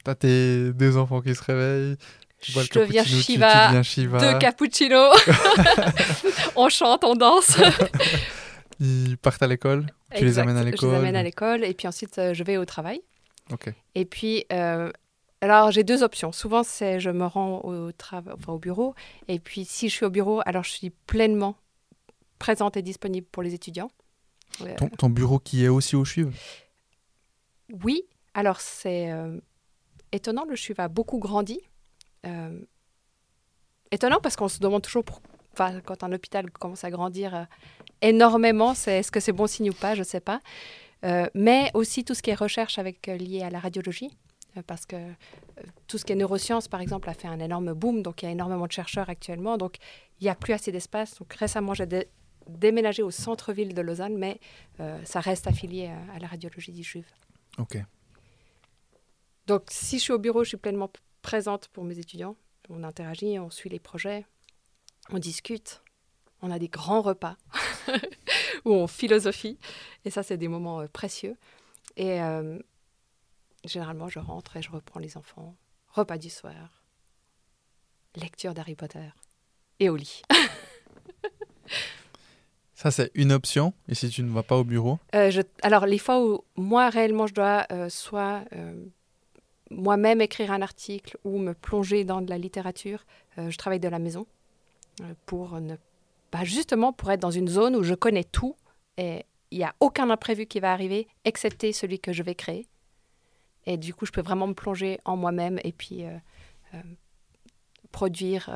T'as 0.07 0.15
tes 0.15 0.73
deux 0.73 0.97
enfants 0.97 1.21
qui 1.21 1.35
se 1.35 1.43
réveillent. 1.43 1.97
Tu 2.41 2.53
bois 2.53 2.63
le 2.63 2.69
Je 2.73 2.79
deviens 2.79 3.03
cappuccino, 3.03 3.23
tu- 3.25 3.33
Shiva, 3.33 3.51
Tu, 3.51 3.67
deviens 3.67 3.83
Shiva. 3.83 4.19
Deux 4.33 4.39
cappuccinos. 4.39 5.17
on 6.57 6.69
chante, 6.69 7.03
on 7.03 7.17
danse. 7.17 7.59
Ils 8.79 9.17
partent 9.19 9.43
à 9.43 9.49
l'école. 9.49 9.87
Tu 10.15 10.25
les 10.25 10.39
amènes 10.39 10.57
à 10.57 10.61
Je 10.63 10.67
l'école. 10.67 10.91
les 10.91 10.97
amène 10.97 11.17
à 11.17 11.23
l'école 11.25 11.65
et 11.65 11.75
puis 11.75 11.89
ensuite 11.89 12.19
euh, 12.19 12.35
je 12.35 12.45
vais 12.45 12.57
au 12.57 12.65
travail. 12.65 13.01
Ok. 13.51 13.73
Et 13.97 14.05
puis, 14.05 14.45
euh, 14.53 14.93
alors 15.41 15.73
j'ai 15.73 15.83
deux 15.83 16.05
options. 16.05 16.31
Souvent, 16.31 16.63
c'est 16.63 17.01
je 17.01 17.11
me 17.11 17.25
rends 17.27 17.63
au, 17.65 17.91
trava- 17.91 18.35
enfin, 18.39 18.53
au 18.53 18.59
bureau. 18.61 18.95
Et 19.27 19.41
puis, 19.41 19.65
si 19.65 19.89
je 19.89 19.95
suis 19.95 20.05
au 20.07 20.11
bureau, 20.11 20.41
alors 20.47 20.63
je 20.63 20.71
suis 20.71 20.91
pleinement 20.91 21.57
présente 22.39 22.77
et 22.77 22.83
disponible 22.83 23.27
pour 23.33 23.43
les 23.43 23.55
étudiants. 23.55 23.91
Ton, 24.79 24.89
ton 24.89 25.11
bureau 25.11 25.41
qui 25.41 25.65
est 25.65 25.69
aussi 25.69 25.97
au 25.97 26.05
CHUV 26.05 26.31
Oui, 27.83 28.03
alors 28.35 28.61
c'est 28.61 29.11
euh, 29.11 29.39
étonnant, 30.13 30.45
le 30.45 30.57
CHUV 30.57 30.81
a 30.83 30.89
beaucoup 30.89 31.19
grandi. 31.19 31.61
Euh, 32.25 32.61
étonnant 33.91 34.21
parce 34.23 34.37
qu'on 34.37 34.49
se 34.49 34.61
demande 34.61 34.83
toujours, 34.83 35.05
quand 35.57 36.05
un 36.05 36.13
hôpital 36.13 36.51
commence 36.51 36.85
à 36.85 36.91
grandir 36.91 37.35
euh, 37.35 37.45
énormément, 38.03 38.73
est-ce 38.73 39.11
que 39.11 39.21
c'est 39.21 39.33
bon 39.33 39.47
signe 39.47 39.71
ou 39.71 39.75
pas, 39.75 39.95
je 39.95 40.01
ne 40.01 40.05
sais 40.05 40.21
pas. 40.21 40.41
Euh, 41.05 41.27
mais 41.35 41.71
aussi 41.75 42.05
tout 42.05 42.15
ce 42.15 42.23
qui 42.23 42.31
est 42.31 42.35
recherche 42.35 42.79
avec, 42.79 43.09
euh, 43.09 43.17
lié 43.17 43.43
à 43.43 43.51
la 43.51 43.59
radiologie, 43.59 44.11
parce 44.67 44.87
que 44.87 44.97
tout 45.87 45.99
ce 45.99 46.05
qui 46.05 46.13
est 46.13 46.17
neurosciences, 46.17 46.67
par 46.67 46.81
exemple, 46.81 47.11
a 47.11 47.15
fait 47.15 47.29
un 47.29 47.41
énorme 47.41 47.75
boom, 47.75 48.03
donc 48.03 48.23
il 48.23 48.27
y 48.27 48.29
a 48.29 48.33
énormément 48.33 48.67
de 48.67 48.73
chercheurs 48.73 49.11
actuellement, 49.11 49.59
donc 49.59 49.77
il 50.21 50.25
n'y 50.25 50.31
a 50.31 50.35
plus 50.35 50.55
assez 50.55 50.73
d'espace. 50.73 51.19
Donc 51.19 51.33
récemment, 51.35 51.75
j'ai 51.75 51.85
dé- 51.85 52.09
déménagé 52.49 53.03
au 53.03 53.11
centre-ville 53.11 53.75
de 53.75 53.83
Lausanne, 53.83 54.17
mais 54.17 54.41
ça 55.05 55.21
reste 55.21 55.47
affilié 55.47 55.91
à, 56.15 56.19
la 56.19 56.27
radiologie 56.27 56.73
du 56.73 56.83
CHUV. 56.85 57.05
Ok. 57.59 57.77
Donc, 59.47 59.65
si 59.71 59.99
je 59.99 60.03
suis 60.05 60.13
au 60.13 60.19
bureau, 60.19 60.43
je 60.45 60.49
suis 60.49 60.57
pleinement 60.57 60.91
présente 61.23 61.69
pour 61.69 61.85
mes 61.85 61.99
étudiants. 61.99 62.37
On 62.69 62.83
interagit, 62.83 63.39
on 63.39 63.51
suit 63.51 63.69
les 63.71 63.79
projets, 63.79 64.27
on 65.11 65.19
discute, 65.19 65.83
on 66.43 66.51
a 66.51 66.59
des 66.59 66.69
grands 66.69 67.01
repas 67.03 67.37
où 68.65 68.73
on 68.73 68.87
philosophie. 68.89 69.59
Et 70.05 70.11
ça, 70.11 70.23
c'est 70.25 70.37
des 70.37 70.49
moments 70.49 70.81
euh, 70.81 70.89
précieux. 70.89 71.37
Et 71.97 72.21
euh, 72.23 72.59
généralement, 73.65 74.09
je 74.09 74.19
rentre 74.19 74.57
et 74.57 74.63
je 74.63 74.71
reprends 74.71 74.99
les 75.01 75.17
enfants. 75.17 75.55
Repas 75.89 76.19
du 76.19 76.29
soir, 76.29 76.83
lecture 78.17 78.53
d'Harry 78.53 78.75
Potter 78.75 79.09
et 79.79 79.89
au 79.89 79.97
lit. 79.97 80.23
Ça, 82.75 82.91
c'est 82.91 83.11
une 83.15 83.33
option. 83.33 83.73
Et 83.89 83.95
si 83.95 84.11
tu 84.11 84.23
ne 84.23 84.31
vas 84.31 84.43
pas 84.43 84.57
au 84.59 84.65
bureau? 84.65 84.99
Euh, 85.15 85.31
je- 85.31 85.41
alors, 85.63 85.87
les 85.87 85.97
fois 85.99 86.23
où 86.23 86.45
moi, 86.57 86.91
réellement, 86.91 87.27
je 87.27 87.33
dois 87.33 87.65
euh, 87.73 87.89
soit 87.89 88.45
euh, 88.53 88.85
moi-même 89.71 90.21
écrire 90.21 90.53
un 90.53 90.63
article 90.63 91.19
ou 91.25 91.39
me 91.39 91.55
plonger 91.55 92.05
dans 92.05 92.23
de 92.23 92.31
la 92.31 92.39
littérature, 92.39 93.05
euh, 93.39 93.51
je 93.51 93.59
travaille 93.59 93.81
de 93.81 93.89
la 93.89 93.99
maison 93.99 94.27
euh, 95.01 95.15
pour 95.27 95.61
ne 95.61 95.77
pas, 96.31 96.45
justement, 96.45 96.93
pour 96.93 97.11
être 97.11 97.21
dans 97.21 97.31
une 97.31 97.49
zone 97.49 97.77
où 97.77 97.83
je 97.83 97.95
connais 97.95 98.25
tout 98.25 98.57
et 98.97 99.25
il 99.51 99.59
n'y 99.59 99.65
a 99.65 99.75
aucun 99.81 100.11
imprévu 100.11 100.47
qui 100.47 100.61
va 100.61 100.73
arriver, 100.73 101.07
excepté 101.25 101.73
celui 101.73 102.01
que 102.01 102.13
je 102.13 102.23
vais 102.23 102.35
créer. 102.35 102.67
Et 103.65 103.77
du 103.77 103.95
coup, 103.95 104.07
je 104.07 104.13
peux 104.13 104.23
vraiment 104.23 104.47
me 104.47 104.55
plonger 104.55 104.99
en 105.05 105.17
moi-même 105.17 105.59
et 105.65 105.73
puis 105.73 106.05
euh, 106.05 106.19
produire 107.93 108.51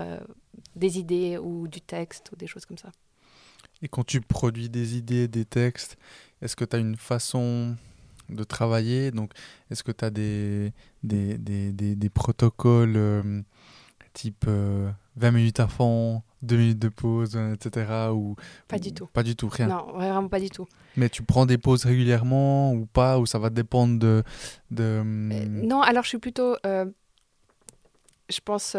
des 0.76 0.98
idées 0.98 1.38
ou 1.38 1.68
du 1.68 1.80
texte 1.80 2.30
ou 2.32 2.36
des 2.36 2.46
choses 2.46 2.66
comme 2.66 2.78
ça. 2.78 2.90
Et 3.82 3.88
quand 3.88 4.04
tu 4.04 4.20
produis 4.20 4.68
des 4.68 4.96
idées, 4.96 5.26
des 5.26 5.44
textes, 5.44 5.96
est-ce 6.42 6.54
que 6.54 6.64
tu 6.64 6.76
as 6.76 6.78
une 6.78 6.96
façon 6.96 7.76
de 8.30 8.44
travailler 8.44 9.10
Donc, 9.10 9.32
est-ce 9.70 9.82
que 9.82 9.92
tu 9.92 10.04
as 10.04 10.10
des, 10.10 10.72
des, 11.02 11.38
des, 11.38 11.72
des, 11.72 11.96
des 11.96 12.08
protocoles 12.10 12.96
euh, 12.96 13.42
type 14.12 14.44
euh, 14.48 14.90
20 15.16 15.30
minutes 15.32 15.60
à 15.60 15.68
fond, 15.68 16.22
2 16.42 16.56
minutes 16.56 16.78
de 16.78 16.88
pause, 16.88 17.32
euh, 17.36 17.54
etc. 17.54 18.10
Ou, 18.12 18.36
Pas 18.68 18.78
du 18.78 18.92
tout. 18.92 19.06
Pas 19.06 19.22
du 19.22 19.36
tout, 19.36 19.48
rien. 19.48 19.68
Non, 19.68 19.92
vraiment 19.92 20.28
pas 20.28 20.40
du 20.40 20.50
tout. 20.50 20.66
Mais 20.96 21.08
tu 21.08 21.22
prends 21.22 21.46
des 21.46 21.58
pauses 21.58 21.84
régulièrement 21.84 22.72
ou 22.72 22.86
pas 22.86 23.18
Ou 23.18 23.26
ça 23.26 23.38
va 23.38 23.50
dépendre 23.50 23.98
de. 23.98 24.22
de 24.70 24.82
Euh, 24.82 25.00
hum, 25.02 25.62
non, 25.66 25.80
alors 25.82 26.02
je 26.04 26.08
suis 26.08 26.18
plutôt. 26.18 26.56
euh, 26.66 26.86
je 28.28 28.40
pense. 28.44 28.76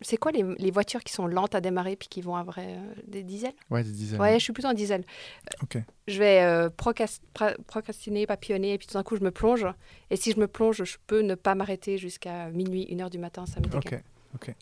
C'est 0.00 0.16
quoi 0.16 0.30
les, 0.32 0.44
les 0.58 0.70
voitures 0.70 1.02
qui 1.02 1.12
sont 1.12 1.26
lentes 1.26 1.54
à 1.54 1.60
démarrer 1.60 1.96
puis 1.96 2.08
qui 2.08 2.20
vont 2.20 2.36
à 2.36 2.44
vrai 2.44 2.76
euh, 2.76 2.94
des 3.06 3.22
diesels? 3.22 3.54
Ouais, 3.70 3.82
des 3.82 3.90
dizaines. 3.90 4.20
Ouais, 4.20 4.34
je 4.38 4.44
suis 4.44 4.52
plutôt 4.52 4.68
en 4.68 4.74
diesel. 4.74 5.00
Euh, 5.02 5.62
Ok. 5.62 5.78
Je 6.06 6.18
vais 6.18 6.42
euh, 6.42 6.70
procrastiner, 6.70 8.26
papillonner, 8.26 8.72
et 8.72 8.78
puis 8.78 8.86
tout 8.86 8.94
d'un 8.94 9.02
coup, 9.02 9.16
je 9.16 9.22
me 9.22 9.30
plonge. 9.30 9.66
Et 10.10 10.16
si 10.16 10.32
je 10.32 10.40
me 10.40 10.48
plonge, 10.48 10.82
je 10.84 10.96
peux 11.06 11.20
ne 11.20 11.34
pas 11.34 11.54
m'arrêter 11.54 11.98
jusqu'à 11.98 12.48
minuit, 12.50 12.84
une 12.84 13.02
heure 13.02 13.10
du 13.10 13.18
matin, 13.18 13.44
ça 13.44 13.60
égal. 13.60 13.76
Ok, 13.76 14.02
ok. 14.34 14.54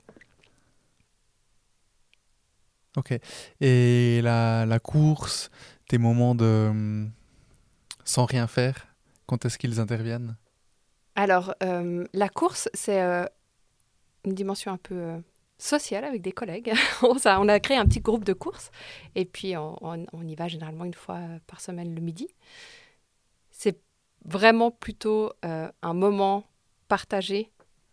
Ok. 2.97 3.19
Et 3.61 4.21
la, 4.23 4.66
la 4.66 4.78
course, 4.81 5.50
tes 5.88 5.99
moments 5.99 6.35
de 6.35 6.66
hum, 6.71 7.12
sans 8.05 8.25
rien 8.25 8.47
faire, 8.47 8.88
quand 9.26 9.45
est-ce 9.45 9.59
qu'ils 9.59 9.78
interviennent? 9.81 10.37
Alors, 11.14 11.55
euh, 11.62 12.05
la 12.12 12.28
course, 12.28 12.69
c'est 12.75 13.00
euh, 13.00 13.25
une 14.26 14.35
dimension 14.35 14.73
un 14.73 14.76
peu 14.76 14.95
euh, 14.95 15.18
sociale 15.59 16.04
avec 16.04 16.21
des 16.23 16.33
collègues. 16.33 16.73
on, 17.02 17.16
ça- 17.18 17.40
on 17.40 17.49
a 17.49 17.59
créé 17.61 17.76
un 17.76 17.87
petit 17.87 18.00
groupe 18.00 18.25
de 18.25 18.33
course 18.35 18.71
et 19.14 19.25
puis 19.25 19.56
on, 19.56 19.76
on- 19.87 20.06
on 20.12 20.26
y 20.26 20.35
va 20.35 20.49
généralement 20.49 20.85
une 20.85 20.95
fois 20.95 21.21
par 21.47 21.61
semaine 21.61 21.95
le 21.95 22.00
midi. 22.00 22.28
C'est 23.50 23.80
vraiment 24.25 24.71
plutôt 24.71 25.33
euh, 25.45 25.71
un 25.83 25.95
moment 25.95 26.45
partagé 26.88 27.50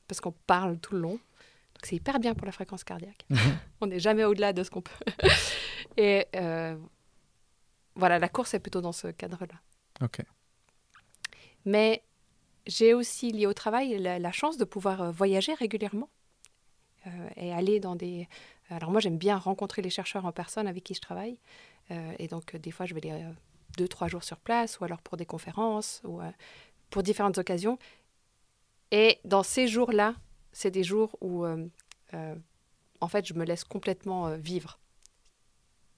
parce 0.07 0.19
qu'on 0.19 0.33
parle 0.47 0.77
tout 0.79 0.93
le 0.95 1.01
long. 1.01 1.11
Donc, 1.13 1.85
c'est 1.85 1.95
hyper 1.95 2.19
bien 2.19 2.33
pour 2.33 2.45
la 2.45 2.51
fréquence 2.51 2.83
cardiaque. 2.83 3.25
Mhm. 3.29 3.39
On 3.81 3.87
n'est 3.87 3.99
jamais 3.99 4.23
au-delà 4.25 4.53
de 4.53 4.63
ce 4.63 4.69
qu'on 4.69 4.81
peut. 4.81 4.93
et 5.97 6.25
euh, 6.35 6.75
voilà, 7.95 8.19
la 8.19 8.29
course 8.29 8.53
est 8.53 8.59
plutôt 8.59 8.81
dans 8.81 8.91
ce 8.91 9.07
cadre-là. 9.07 9.55
Ok. 10.01 10.19
Mais 11.65 12.03
j'ai 12.67 12.93
aussi, 12.93 13.31
lié 13.31 13.45
au 13.47 13.53
travail, 13.53 13.97
la, 13.99 14.19
la 14.19 14.31
chance 14.31 14.57
de 14.57 14.65
pouvoir 14.65 15.01
euh, 15.01 15.11
voyager 15.11 15.53
régulièrement 15.53 16.09
euh, 16.09 16.22
et 17.35 17.53
aller 17.53 17.79
dans 17.79 17.95
des... 17.95 18.27
Alors 18.69 18.91
moi, 18.91 19.01
j'aime 19.01 19.17
bien 19.17 19.37
rencontrer 19.37 19.81
les 19.81 19.89
chercheurs 19.89 20.25
en 20.25 20.31
personne 20.31 20.67
avec 20.67 20.83
qui 20.83 20.93
je 20.93 21.01
travaille. 21.01 21.37
Euh, 21.91 22.13
et 22.17 22.27
donc, 22.27 22.55
euh, 22.55 22.59
des 22.59 22.71
fois, 22.71 22.85
je 22.85 22.93
vais 22.93 23.01
les 23.01 23.11
euh, 23.11 23.31
deux, 23.77 23.87
trois 23.87 24.07
jours 24.07 24.23
sur 24.23 24.37
place, 24.37 24.79
ou 24.79 24.85
alors 24.85 25.01
pour 25.01 25.17
des 25.17 25.25
conférences, 25.25 26.01
ou 26.05 26.21
euh, 26.21 26.31
pour 26.89 27.03
différentes 27.03 27.37
occasions. 27.37 27.77
Et 28.91 29.19
dans 29.25 29.43
ces 29.43 29.67
jours-là, 29.67 30.15
c'est 30.53 30.71
des 30.71 30.83
jours 30.83 31.17
où, 31.19 31.43
euh, 31.43 31.67
euh, 32.13 32.35
en 33.01 33.07
fait, 33.07 33.27
je 33.27 33.33
me 33.33 33.43
laisse 33.43 33.63
complètement 33.63 34.27
euh, 34.27 34.37
vivre. 34.37 34.79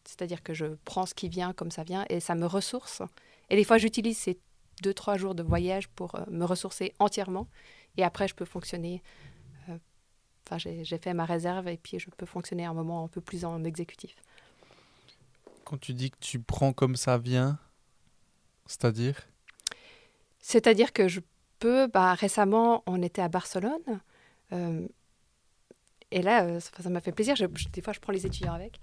C'est-à-dire 0.06 0.42
que 0.42 0.54
je 0.54 0.66
prends 0.86 1.06
ce 1.06 1.14
qui 1.14 1.30
vient 1.30 1.54
comme 1.54 1.72
ça 1.72 1.84
vient 1.84 2.06
et 2.10 2.20
ça 2.20 2.36
me 2.36 2.46
ressource. 2.46 3.04
Et 3.50 3.56
des 3.56 3.64
fois, 3.64 3.78
j'utilise 3.78 4.18
ces 4.18 4.40
deux, 4.82 4.94
trois 4.94 5.18
jours 5.18 5.36
de 5.36 5.44
voyage 5.44 5.88
pour 5.90 6.16
euh, 6.16 6.24
me 6.32 6.46
ressourcer 6.46 6.94
entièrement. 7.00 7.48
Et 7.98 8.04
après, 8.04 8.28
je 8.28 8.36
peux 8.36 8.46
fonctionner. 8.46 9.04
Enfin, 10.48 10.58
j'ai 10.58 10.98
fait 10.98 11.14
ma 11.14 11.25
réserve 11.25 11.68
et 11.68 11.78
puis 11.78 11.98
je 12.00 12.10
peux 12.12 12.25
fonctionner 12.25 12.66
un 12.66 12.74
moment 12.74 13.04
un 13.06 13.08
peu 13.08 13.22
plus 13.22 13.46
en 13.46 13.64
exécutif. 13.64 14.16
Quand 15.64 15.78
tu 15.80 15.94
dis 15.94 16.12
que 16.12 16.18
tu 16.20 16.40
prends 16.40 16.72
comme 16.74 16.96
ça 16.96 17.18
vient, 17.18 17.58
c'est-à-dire? 18.68 19.20
C'est-à-dire 20.40 20.94
que 20.94 21.08
je 21.08 21.22
peux. 21.60 21.88
Bah, 21.88 22.14
récemment, 22.14 22.84
on 22.86 23.02
était 23.02 23.22
à 23.22 23.30
Barcelone. 23.30 23.82
euh, 24.54 24.88
et 26.12 26.22
là, 26.22 26.46
euh, 26.46 26.60
ça 26.60 26.90
m'a 26.92 27.02
fait 27.02 27.12
plaisir. 27.12 27.36
Je- 27.36 27.46
je- 27.56 27.68
des 27.70 27.82
fois, 27.82 27.92
je 27.94 28.00
prends 28.00 28.14
les 28.14 28.28
étudiants 28.28 28.54
avec. 28.54 28.80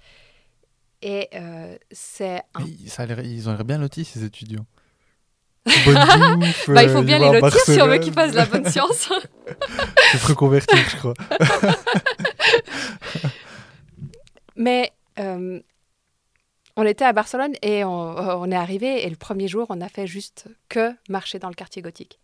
Et 1.02 1.28
euh, 1.34 1.78
c'est 1.92 2.42
un 2.54 2.64
l'air- 3.06 3.20
Ils 3.24 3.48
ont 3.48 3.52
l'air 3.52 3.64
bien 3.64 3.78
lotis, 3.78 4.04
ces 4.04 4.24
étudiants. 4.24 4.66
Bonne 5.64 5.94
bouffe, 6.40 6.70
Bah, 6.70 6.82
il 6.82 6.90
faut 6.90 6.98
euh, 6.98 7.02
bien 7.02 7.18
ils 7.18 7.24
vont 7.24 7.32
les 7.32 7.40
lotir 7.40 7.60
si 7.60 7.80
on 7.80 7.86
veut 7.86 7.98
qu'ils 7.98 8.12
fassent 8.12 8.32
de 8.32 8.36
la 8.36 8.46
bonne 8.46 8.68
science. 8.68 9.08
Je 10.12 10.18
te 10.18 10.26
reconvertir, 10.26 10.78
je 10.88 10.96
crois. 10.96 11.14
Mais 14.56 14.92
euh, 15.18 15.60
on 16.76 16.84
était 16.84 17.04
à 17.04 17.12
Barcelone 17.12 17.54
et 17.62 17.84
on, 17.84 17.90
on 17.90 18.50
est 18.50 18.56
arrivé 18.56 19.04
et 19.04 19.10
le 19.10 19.16
premier 19.16 19.48
jour, 19.48 19.66
on 19.70 19.80
a 19.80 19.88
fait 19.88 20.06
juste 20.06 20.46
que 20.68 20.92
marcher 21.08 21.38
dans 21.38 21.48
le 21.48 21.54
quartier 21.54 21.82
gothique. 21.82 22.18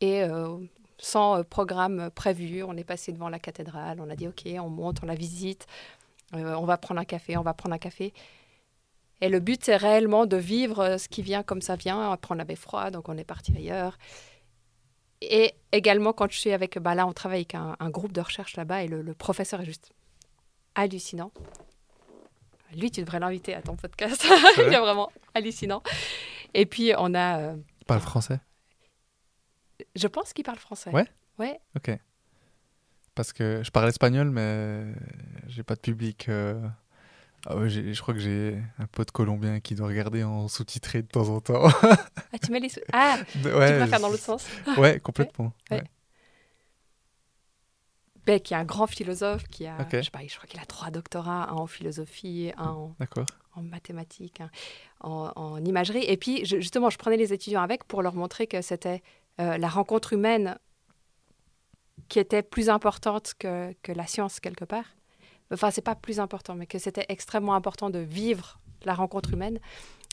Et 0.00 0.22
euh, 0.22 0.56
sans 0.98 1.42
programme 1.44 2.10
prévu, 2.14 2.62
on 2.62 2.76
est 2.76 2.84
passé 2.84 3.12
devant 3.12 3.28
la 3.28 3.38
cathédrale, 3.38 4.00
on 4.00 4.10
a 4.10 4.16
dit 4.16 4.28
ok, 4.28 4.42
on 4.60 4.68
monte, 4.68 4.98
on 5.02 5.06
la 5.06 5.14
visite, 5.14 5.66
euh, 6.34 6.54
on 6.54 6.64
va 6.64 6.76
prendre 6.76 7.00
un 7.00 7.04
café, 7.04 7.36
on 7.36 7.42
va 7.42 7.54
prendre 7.54 7.74
un 7.74 7.78
café. 7.78 8.12
Et 9.20 9.28
le 9.28 9.40
but, 9.40 9.64
c'est 9.64 9.76
réellement 9.76 10.26
de 10.26 10.36
vivre 10.36 10.80
euh, 10.80 10.98
ce 10.98 11.08
qui 11.08 11.22
vient 11.22 11.42
comme 11.42 11.62
ça 11.62 11.76
vient. 11.76 12.10
Après, 12.12 12.34
on 12.34 12.38
avait 12.38 12.56
froid, 12.56 12.90
donc 12.90 13.08
on 13.08 13.16
est 13.16 13.24
parti 13.24 13.52
ailleurs. 13.56 13.96
Et 15.22 15.54
également, 15.72 16.12
quand 16.12 16.30
je 16.30 16.38
suis 16.38 16.52
avec, 16.52 16.78
bah 16.78 16.94
là, 16.94 17.06
on 17.06 17.12
travaille 17.12 17.38
avec 17.40 17.54
un, 17.54 17.76
un 17.80 17.90
groupe 17.90 18.12
de 18.12 18.20
recherche 18.20 18.56
là-bas 18.56 18.82
et 18.82 18.88
le, 18.88 19.00
le 19.02 19.14
professeur 19.14 19.60
est 19.60 19.64
juste 19.64 19.92
hallucinant. 20.74 21.32
Lui, 22.76 22.90
tu 22.90 23.00
devrais 23.00 23.20
l'inviter 23.20 23.54
à 23.54 23.62
ton 23.62 23.76
podcast. 23.76 24.26
Il 24.58 24.62
est 24.64 24.78
vraiment 24.78 25.10
hallucinant. 25.32 25.82
Et 26.52 26.66
puis, 26.66 26.92
on 26.98 27.14
a. 27.14 27.38
euh, 27.38 27.56
Ils 27.80 27.84
parlent 27.86 28.00
français? 28.00 28.40
Je 29.96 30.06
pense 30.08 30.32
qu'il 30.32 30.44
parle 30.44 30.58
français. 30.58 30.90
Ouais? 30.90 31.06
Ouais. 31.38 31.58
Ok. 31.76 31.90
Parce 33.14 33.32
que 33.32 33.62
je 33.64 33.70
parle 33.70 33.88
espagnol, 33.88 34.28
mais 34.30 34.84
j'ai 35.46 35.62
pas 35.62 35.76
de 35.76 35.80
public. 35.80 36.28
euh. 36.28 36.60
Ah 37.46 37.56
ouais, 37.56 37.68
je 37.68 38.00
crois 38.00 38.14
que 38.14 38.20
j'ai 38.20 38.58
un 38.78 38.86
pote 38.86 39.10
colombien 39.10 39.60
qui 39.60 39.74
doit 39.74 39.88
regarder 39.88 40.24
en 40.24 40.48
sous-titré 40.48 41.02
de 41.02 41.08
temps 41.08 41.28
en 41.28 41.40
temps. 41.40 41.66
Ah, 42.32 42.38
tu 42.42 42.50
mets 42.50 42.58
les. 42.60 42.68
sous- 42.68 42.80
Ah, 42.92 43.18
De- 43.36 43.50
tu 43.50 43.54
ouais, 43.56 43.76
préfères 43.78 44.00
dans 44.00 44.08
l'autre 44.08 44.22
sens 44.24 44.44
Ouais, 44.78 44.98
complètement. 44.98 45.52
Ouais. 45.70 45.76
ouais. 45.82 45.84
Ben, 48.26 48.40
qui 48.40 48.54
est 48.54 48.56
un 48.56 48.64
grand 48.64 48.86
philosophe, 48.86 49.44
qui 49.48 49.66
a. 49.66 49.76
Ok. 49.80 49.88
Je 49.92 50.02
sais 50.02 50.10
pas, 50.10 50.20
je 50.26 50.34
crois 50.34 50.48
qu'il 50.48 50.58
a 50.58 50.64
trois 50.64 50.90
doctorats, 50.90 51.50
un 51.50 51.54
en 51.54 51.66
philosophie, 51.66 52.52
un 52.56 52.70
en, 52.70 53.62
mathématiques, 53.62 54.40
un 54.40 54.50
en, 55.00 55.30
en 55.36 55.64
imagerie. 55.64 56.04
Et 56.04 56.16
puis, 56.16 56.44
je- 56.46 56.56
justement, 56.56 56.88
je 56.90 56.96
prenais 56.98 57.16
les 57.18 57.32
étudiants 57.34 57.60
avec 57.62 57.84
pour 57.84 58.02
leur 58.02 58.14
montrer 58.14 58.46
que 58.46 58.62
c'était 58.62 59.02
euh, 59.40 59.58
la 59.58 59.68
rencontre 59.68 60.12
humaine 60.14 60.58
qui 62.08 62.18
était 62.18 62.42
plus 62.42 62.70
importante 62.70 63.34
que, 63.38 63.74
que 63.82 63.92
la 63.92 64.06
science, 64.06 64.40
quelque 64.40 64.64
part. 64.64 64.86
Enfin, 65.52 65.70
c'est 65.70 65.82
pas 65.82 65.94
plus 65.94 66.20
important, 66.20 66.54
mais 66.54 66.66
que 66.66 66.78
c'était 66.78 67.06
extrêmement 67.08 67.54
important 67.54 67.90
de 67.90 67.98
vivre 67.98 68.58
la 68.84 68.94
rencontre 68.94 69.32
humaine. 69.32 69.58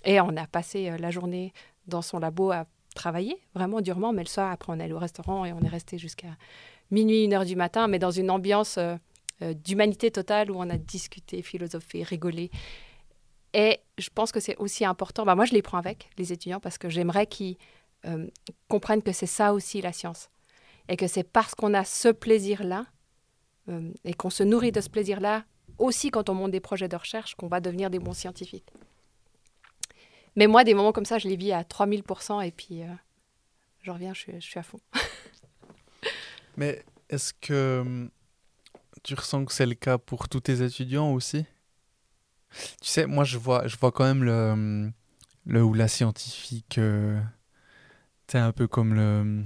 Et 0.04 0.20
on 0.20 0.36
a 0.36 0.48
passé 0.48 0.90
euh, 0.90 0.98
la 0.98 1.12
journée 1.12 1.54
dans 1.88 2.02
son 2.02 2.20
labo 2.20 2.52
à 2.52 2.66
travailler, 2.96 3.38
vraiment 3.54 3.82
durement, 3.82 4.12
mais 4.12 4.24
le 4.24 4.28
soir, 4.28 4.52
après, 4.52 4.74
on 4.74 4.80
allé 4.80 4.94
au 4.94 5.00
restaurant 5.00 5.46
et 5.46 5.54
on 5.54 5.62
est 5.62 5.70
resté 5.70 5.98
jusqu'à 5.98 6.36
minuit, 6.90 7.24
une 7.24 7.34
heure 7.34 7.46
du 7.46 7.56
matin, 7.56 7.88
mais 7.88 8.00
dans 8.00 8.12
une 8.12 8.30
ambiance 8.30 8.78
euh, 8.78 8.96
euh, 9.42 9.54
d'humanité 9.54 10.12
totale 10.12 10.52
où 10.52 10.56
on 10.58 10.70
a 10.70 10.78
discuté, 10.78 11.42
philosophé, 11.42 12.04
rigolé. 12.04 12.52
Et 13.54 13.80
je 13.98 14.10
pense 14.10 14.32
que 14.32 14.40
c'est 14.40 14.58
aussi 14.58 14.86
important. 14.86 15.26
Bah, 15.26 15.36
moi, 15.36 15.46
je 15.46 15.54
les 15.54 15.62
prends 15.62 15.78
avec, 15.78 16.10
les 16.18 16.34
étudiants, 16.34 16.60
parce 16.60 16.78
que 16.78 16.90
j'aimerais 16.90 17.28
qu'ils 17.28 17.58
comprennent 18.68 19.04
que 19.04 19.12
c'est 19.12 19.28
ça 19.28 19.54
aussi 19.54 19.80
la 19.82 19.94
science. 19.94 20.30
Et 20.90 20.98
que 20.98 21.06
c'est 21.06 21.24
parce 21.24 21.54
qu'on 21.54 21.76
a 21.76 21.84
ce 21.84 22.08
plaisir-là 22.10 22.86
euh, 23.70 23.92
et 24.04 24.14
qu'on 24.14 24.30
se 24.30 24.44
nourrit 24.44 24.72
de 24.72 24.82
ce 24.82 24.90
plaisir-là 24.90 25.44
aussi 25.78 26.12
quand 26.12 26.30
on 26.30 26.34
monte 26.34 26.52
des 26.52 26.60
projets 26.60 26.88
de 26.88 26.96
recherche 26.96 27.36
qu'on 27.36 27.48
va 27.48 27.60
devenir 27.60 27.90
des 27.90 28.00
bons 28.00 28.14
scientifiques. 28.14 28.72
Mais 30.36 30.48
moi, 30.48 30.64
des 30.64 30.74
moments 30.74 30.92
comme 30.92 31.06
ça, 31.06 31.18
je 31.18 31.28
les 31.28 31.36
vis 31.36 31.52
à 31.52 31.64
3000% 31.64 32.46
et 32.46 32.52
puis 32.52 32.84
euh, 32.84 32.88
je 33.82 33.92
reviens, 33.92 34.14
je 34.14 34.40
suis, 34.40 34.60
à 34.60 34.64
fond. 34.64 34.80
Mais 36.58 36.84
est-ce 37.10 37.34
que 37.34 37.80
hum, 37.82 38.10
tu 39.04 39.16
ressens 39.16 39.46
que 39.46 39.54
c'est 39.54 39.66
le 39.66 39.76
cas 39.76 39.98
pour 39.98 40.30
tous 40.30 40.42
tes 40.42 40.62
étudiants 40.62 41.12
aussi? 41.14 41.46
Tu 42.82 42.88
sais, 42.88 43.06
moi 43.06 43.24
je 43.24 43.38
vois, 43.38 43.68
je 43.68 43.78
vois 43.78 43.92
quand 43.92 44.04
même 44.04 44.24
le, 44.24 44.52
hum, 44.52 44.94
ou 45.48 45.74
la 45.74 45.88
scientifique, 45.88 46.78
euh, 46.78 47.20
sais, 48.32 48.40
un 48.40 48.52
peu 48.52 48.68
comme 48.68 48.94
le, 48.94 49.44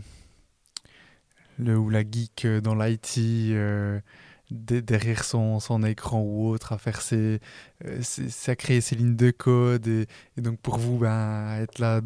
le 1.59 1.77
ou 1.77 1.89
la 1.89 2.01
geek 2.01 2.45
euh, 2.45 2.61
dans 2.61 2.75
l'IT, 2.75 3.17
euh, 3.51 3.99
de- 4.51 4.79
derrière 4.79 5.23
son, 5.23 5.59
son 5.59 5.83
écran 5.83 6.21
ou 6.21 6.47
autre, 6.49 6.73
à 6.73 6.77
faire 6.77 7.01
ses, 7.01 7.39
euh, 7.85 8.01
à 8.47 8.55
créer 8.55 8.81
ses 8.81 8.95
lignes 8.95 9.15
de 9.15 9.31
code. 9.31 9.87
Et, 9.87 10.07
donc 10.37 10.59
pour 10.59 10.77
vous, 10.77 10.97
ben, 10.99 11.59
être 11.61 11.79
là, 11.79 12.01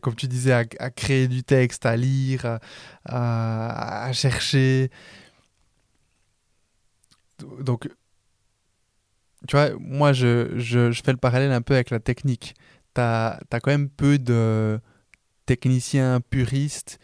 comme 0.00 0.14
tu 0.14 0.26
disais, 0.28 0.52
à, 0.52 0.90
créer 0.90 1.28
du 1.28 1.42
texte, 1.44 1.86
à 1.86 1.96
lire, 1.96 2.58
à, 3.04 4.10
chercher. 4.12 4.90
Donc, 7.60 7.88
tu 9.48 9.56
vois, 9.56 9.70
moi, 9.78 10.12
je, 10.12 10.58
je, 10.58 10.92
je 10.92 11.02
fais 11.02 11.12
le 11.12 11.18
parallèle 11.18 11.52
un 11.52 11.62
peu 11.62 11.74
avec 11.74 11.90
la 11.90 11.98
technique. 12.00 12.54
Tu 12.94 13.00
as, 13.00 13.40
quand 13.50 13.66
même 13.66 13.88
peu 13.88 14.18
de 14.18 14.80
techniciens 15.46 16.20
puristes 16.20 16.98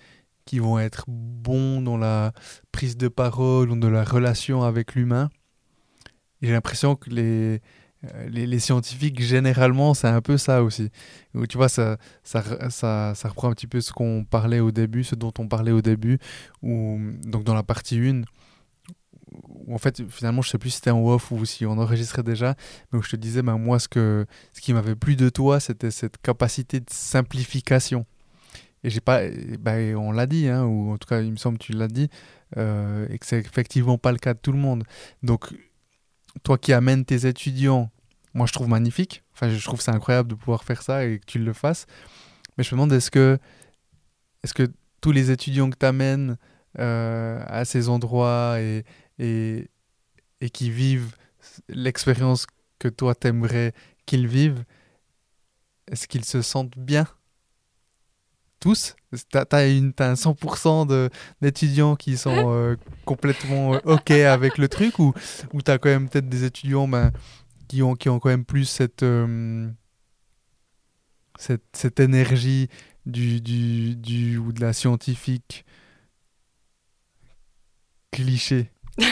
qui 0.48 0.60
vont 0.60 0.78
être 0.78 1.04
bons 1.08 1.82
dans 1.82 1.98
la 1.98 2.32
prise 2.72 2.96
de 2.96 3.08
parole, 3.08 3.78
dans 3.78 3.90
la 3.90 4.02
relation 4.02 4.62
avec 4.62 4.94
l'humain. 4.94 5.28
J'ai 6.40 6.52
l'impression 6.52 6.96
que 6.96 7.10
les, 7.10 7.60
euh, 8.04 8.28
les, 8.30 8.58
scientifiques, 8.58 9.20
généralement, 9.20 9.92
c'est 9.92 10.08
un 10.08 10.22
peu 10.22 10.38
ça 10.38 10.62
aussi. 10.62 10.88
Tu 11.50 11.58
vois, 11.58 11.68
ça, 11.68 11.98
ça, 12.22 12.70
ça, 12.70 13.12
ça 13.14 13.28
reprend 13.28 13.50
un 13.50 13.52
petit 13.52 13.66
peu 13.66 13.82
ce 13.82 13.92
qu'on 13.92 14.24
parlait 14.24 14.60
au 14.60 14.70
début, 14.70 15.04
ce 15.04 15.14
dont 15.14 15.34
on 15.38 15.48
parlait 15.48 15.72
au 15.72 15.82
début, 15.82 16.18
donc 16.62 17.44
dans 17.44 17.54
la 17.54 17.62
partie 17.62 17.98
1, 17.98 18.22
où 19.66 19.74
en 19.74 19.78
fait, 19.78 20.02
finalement, 20.08 20.40
je 20.40 20.48
sais 20.48 20.56
plus 20.56 20.70
si 20.70 20.76
c'était 20.76 20.92
en 20.92 21.04
off 21.06 21.30
ou 21.30 21.44
si 21.44 21.66
on 21.66 21.72
enregistrait 21.72 22.22
déjà, 22.22 22.54
mais 22.90 22.98
où 22.98 23.02
je 23.02 23.10
te 23.10 23.16
disais, 23.16 23.42
ben, 23.42 23.58
moi, 23.58 23.78
ce, 23.78 23.88
que, 23.88 24.24
ce 24.54 24.62
qui 24.62 24.72
m'avait 24.72 24.96
plu 24.96 25.14
de 25.14 25.28
toi, 25.28 25.60
c'était 25.60 25.90
cette 25.90 26.16
capacité 26.16 26.80
de 26.80 26.88
simplification. 26.88 28.06
Et 28.84 28.90
j'ai 28.90 29.00
pas, 29.00 29.22
ben, 29.58 29.96
on 29.96 30.12
l'a 30.12 30.26
dit, 30.26 30.48
hein, 30.48 30.64
ou 30.64 30.92
en 30.92 30.98
tout 30.98 31.08
cas, 31.08 31.20
il 31.20 31.32
me 31.32 31.36
semble 31.36 31.58
que 31.58 31.64
tu 31.64 31.72
l'as 31.72 31.88
dit, 31.88 32.08
euh, 32.56 33.06
et 33.10 33.18
que 33.18 33.26
c'est 33.26 33.38
effectivement 33.38 33.98
pas 33.98 34.12
le 34.12 34.18
cas 34.18 34.34
de 34.34 34.38
tout 34.38 34.52
le 34.52 34.58
monde. 34.58 34.84
Donc, 35.22 35.48
toi 36.42 36.58
qui 36.58 36.72
amènes 36.72 37.04
tes 37.04 37.26
étudiants, 37.26 37.90
moi 38.34 38.46
je 38.46 38.52
trouve 38.52 38.68
magnifique. 38.68 39.24
Enfin, 39.34 39.48
je 39.50 39.64
trouve 39.64 39.80
c'est 39.80 39.90
incroyable 39.90 40.28
de 40.30 40.34
pouvoir 40.34 40.64
faire 40.64 40.82
ça 40.82 41.04
et 41.04 41.18
que 41.18 41.26
tu 41.26 41.38
le 41.38 41.52
fasses. 41.52 41.86
Mais 42.56 42.64
je 42.64 42.74
me 42.74 42.78
demande, 42.80 42.92
est-ce 42.92 43.10
que 43.10 43.38
est-ce 44.44 44.54
que 44.54 44.70
tous 45.00 45.12
les 45.12 45.30
étudiants 45.30 45.70
que 45.70 45.76
tu 45.78 45.86
amènes 45.86 46.36
euh, 46.78 47.42
à 47.46 47.64
ces 47.64 47.88
endroits 47.88 48.60
et, 48.60 48.84
et, 49.18 49.68
et 50.40 50.50
qui 50.50 50.70
vivent 50.70 51.16
l'expérience 51.68 52.46
que 52.78 52.88
toi 52.88 53.14
t'aimerais 53.14 53.72
qu'ils 54.06 54.28
vivent, 54.28 54.64
est-ce 55.90 56.06
qu'ils 56.06 56.24
se 56.24 56.42
sentent 56.42 56.78
bien? 56.78 57.06
Tous 58.60 58.96
T'as 59.30 59.46
as, 59.52 59.60
un 59.60 60.14
100% 60.14 61.10
d'étudiants 61.40 61.96
qui 61.96 62.18
sont 62.18 62.52
euh, 62.52 62.76
complètement 63.06 63.74
euh, 63.74 63.80
OK 63.84 64.10
avec 64.10 64.58
le 64.58 64.68
truc 64.68 64.98
ou, 64.98 65.14
ou 65.54 65.62
t'as 65.62 65.78
quand 65.78 65.88
même 65.88 66.10
peut-être 66.10 66.28
des 66.28 66.44
étudiants 66.44 66.86
ben, 66.86 67.10
qui, 67.68 67.82
ont, 67.82 67.94
qui 67.94 68.10
ont 68.10 68.18
quand 68.18 68.28
même 68.28 68.44
plus 68.44 68.66
cette, 68.66 69.02
euh, 69.02 69.70
cette, 71.38 71.64
cette, 71.72 72.00
énergie 72.00 72.68
du, 73.06 73.40
du, 73.40 73.96
du, 73.96 74.36
ou 74.36 74.52
de 74.52 74.60
la 74.60 74.74
scientifique 74.74 75.64
cliché. 78.10 78.70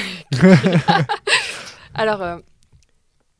Alors, 1.95 2.41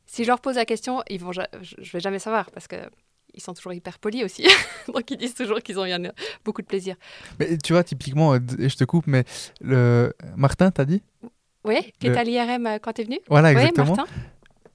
si 0.07 0.23
je 0.23 0.29
leur 0.29 0.41
pose 0.41 0.55
la 0.55 0.65
question, 0.65 1.03
ils 1.07 1.19
vont, 1.19 1.33
je, 1.33 1.41
je 1.61 1.91
vais 1.91 1.99
jamais 1.99 2.17
savoir 2.17 2.49
parce 2.49 2.67
que 2.67 2.77
ils 3.37 3.41
sont 3.41 3.53
toujours 3.53 3.73
hyper 3.73 3.99
polis 3.99 4.23
aussi. 4.23 4.45
Donc 4.93 5.09
ils 5.11 5.17
disent 5.17 5.35
toujours 5.35 5.61
qu'ils 5.61 5.79
ont 5.79 5.85
eu 5.85 5.93
beaucoup 6.43 6.61
de 6.61 6.67
plaisir. 6.67 6.95
Mais 7.39 7.57
tu 7.57 7.73
vois, 7.73 7.83
typiquement, 7.83 8.35
et 8.35 8.69
je 8.69 8.75
te 8.75 8.83
coupe, 8.83 9.07
mais 9.07 9.23
le 9.61 10.13
Martin, 10.35 10.71
t'as 10.71 10.85
dit? 10.85 11.01
Oui, 11.63 11.93
qui 11.99 12.07
est 12.07 12.17
à 12.17 12.23
l'IRM 12.23 12.65
euh, 12.65 12.79
quand 12.79 12.93
tu 12.93 13.01
es 13.01 13.05
venu? 13.05 13.19
Voilà, 13.29 13.51
exactement. 13.51 13.95
Martin. 13.95 14.11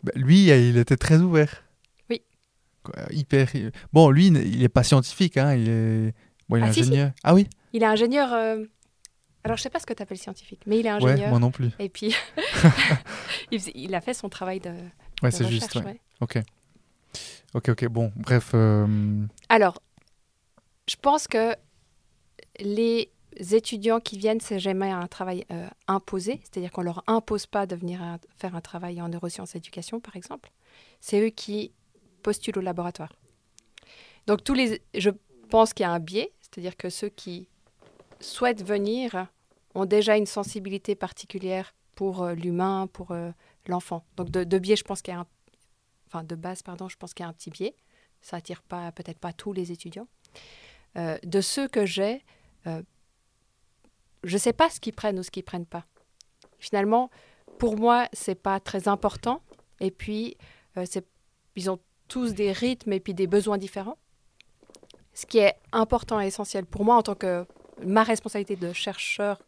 Bah, 0.05 0.13
lui, 0.15 0.47
il 0.47 0.77
était 0.77 0.97
très 0.97 1.19
ouvert. 1.19 1.65
Oui. 2.11 2.23
hyper. 3.11 3.49
Bon, 3.93 4.11
lui, 4.11 4.27
il 4.27 4.59
n'est 4.59 4.69
pas 4.69 4.83
scientifique, 4.83 5.37
hein, 5.37 5.55
il 5.55 5.69
est, 5.69 6.15
bon, 6.49 6.57
il 6.57 6.63
est 6.63 6.67
ah, 6.67 6.69
ingénieur. 6.69 7.11
Ah 7.25 7.35
oui? 7.35 7.49
Il 7.73 7.83
est 7.83 7.87
ingénieur. 7.87 8.33
Euh, 8.33 8.65
alors, 9.45 9.57
je 9.57 9.63
sais 9.63 9.71
pas 9.71 9.81
ce 9.81 9.87
que 9.87 9.95
tu 9.95 10.03
appelles 10.03 10.19
scientifique, 10.19 10.63
mais 10.67 10.79
il 10.79 10.87
est 10.87 10.91
ingénieur. 10.91 11.19
Ouais, 11.19 11.29
moi 11.31 11.39
non 11.39 11.51
plus. 11.51 11.71
Et 11.79 11.89
puis, 11.89 12.15
il, 13.51 13.95
a 13.95 14.01
fait 14.01 14.15
son 14.15 14.29
travail 14.29 14.61
de. 14.61 14.73
Ouais, 15.23 15.31
c'est 15.31 15.49
juste. 15.49 15.75
Ouais. 15.77 16.01
Ok. 16.21 16.39
Ok, 17.55 17.69
ok, 17.69 17.87
bon, 17.89 18.13
bref. 18.17 18.53
Euh, 18.55 19.27
Alors, 19.51 19.79
je 20.89 20.97
pense 20.97 21.29
que 21.29 21.55
les 22.59 23.11
étudiants 23.39 24.01
qui 24.01 24.17
viennent, 24.17 24.41
c'est 24.41 24.59
jamais 24.59 24.91
un 24.91 25.07
travail 25.07 25.45
euh, 25.51 25.69
imposé, 25.87 26.41
c'est-à-dire 26.45 26.71
qu'on 26.71 26.83
leur 26.83 27.05
impose 27.07 27.47
pas 27.47 27.67
de 27.67 27.77
venir 27.77 28.01
faire 28.37 28.57
un 28.57 28.63
travail 28.63 29.03
en 29.03 29.09
neurosciences 29.09 29.55
éducation, 29.55 30.01
par 30.01 30.17
exemple. 30.17 30.51
C'est 31.01 31.21
eux 31.21 31.29
qui 31.31 31.73
postulent 32.23 32.59
au 32.59 32.63
laboratoire. 32.63 33.13
Donc, 34.27 34.45
tous 34.45 34.55
les, 34.55 34.81
je 34.95 35.11
pense 35.51 35.75
qu'il 35.75 35.85
y 35.85 35.87
a 35.87 35.93
un 35.93 35.99
biais, 35.99 36.33
c'est-à-dire 36.41 36.77
que 36.77 36.89
ceux 36.89 37.11
qui 37.11 37.49
souhaitent 38.21 38.65
venir 38.67 39.27
ont 39.75 39.85
déjà 39.85 40.17
une 40.17 40.27
sensibilité 40.27 40.95
particulière 40.95 41.75
pour 41.97 42.23
euh, 42.23 42.35
l'humain, 42.35 42.89
pour 42.93 43.15
l'enfant. 43.67 44.05
Donc, 44.17 44.31
de 44.31 44.59
biais, 44.59 44.77
je 44.77 44.85
pense 44.85 45.03
qu'il 45.03 45.13
y 45.13 45.17
a 45.17 45.21
un 45.21 45.27
enfin 46.13 46.25
de 46.25 46.35
base, 46.35 46.63
pardon, 46.63 46.89
je 46.89 46.97
pense 46.97 47.15
qu'il 47.15 47.25
y 47.25 47.27
a 47.27 47.29
un 47.29 47.33
petit 47.33 47.51
biais. 47.51 47.75
Ça 48.21 48.37
attire 48.37 48.63
pas, 48.63 48.93
peut-être 48.93 49.19
pas 49.19 49.33
tous 49.33 49.53
les 49.53 49.73
étudiants. 49.73 50.07
Euh, 50.97 51.17
de 51.25 51.41
ceux 51.41 51.69
que 51.69 51.87
j'ai, 51.87 52.25
euh, 52.67 52.83
je 54.23 54.35
ne 54.35 54.39
sais 54.39 54.53
pas 54.53 54.69
ce 54.69 54.79
qu'ils 54.79 54.93
prennent 54.93 55.19
ou 55.19 55.23
ce 55.23 55.31
qu'ils 55.31 55.43
prennent 55.43 55.67
pas. 55.67 55.87
Finalement, 56.59 57.11
pour 57.59 57.77
moi, 57.77 58.09
c'est 58.13 58.35
pas 58.35 58.61
très 58.61 58.89
important. 58.89 59.43
Et 59.81 59.91
puis, 59.91 60.37
euh, 60.77 60.85
ils 61.57 61.71
ont 61.71 61.79
tous 62.09 62.35
des 62.35 62.53
rythmes 62.53 62.93
et 62.93 63.01
puis 63.01 63.15
des 63.15 63.27
besoins 63.27 63.59
différents. 63.59 63.99
Ce 65.15 65.27
qui 65.27 65.39
est 65.39 65.57
important 65.73 66.21
et 66.21 66.27
essentiel 66.27 66.67
pour 66.67 66.85
moi 66.85 66.97
en 66.97 67.03
tant 67.03 67.15
que 67.15 67.47
ma 67.85 68.03
responsabilité 68.03 68.57
de 68.57 68.73
chercheur, 68.73 69.43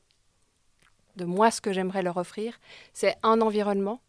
de 1.16 1.24
moi, 1.24 1.50
ce 1.50 1.60
que 1.60 1.72
j'aimerais 1.72 2.02
leur 2.02 2.16
offrir, 2.16 2.58
c'est 2.92 3.16
un 3.22 3.40
environnement 3.40 4.00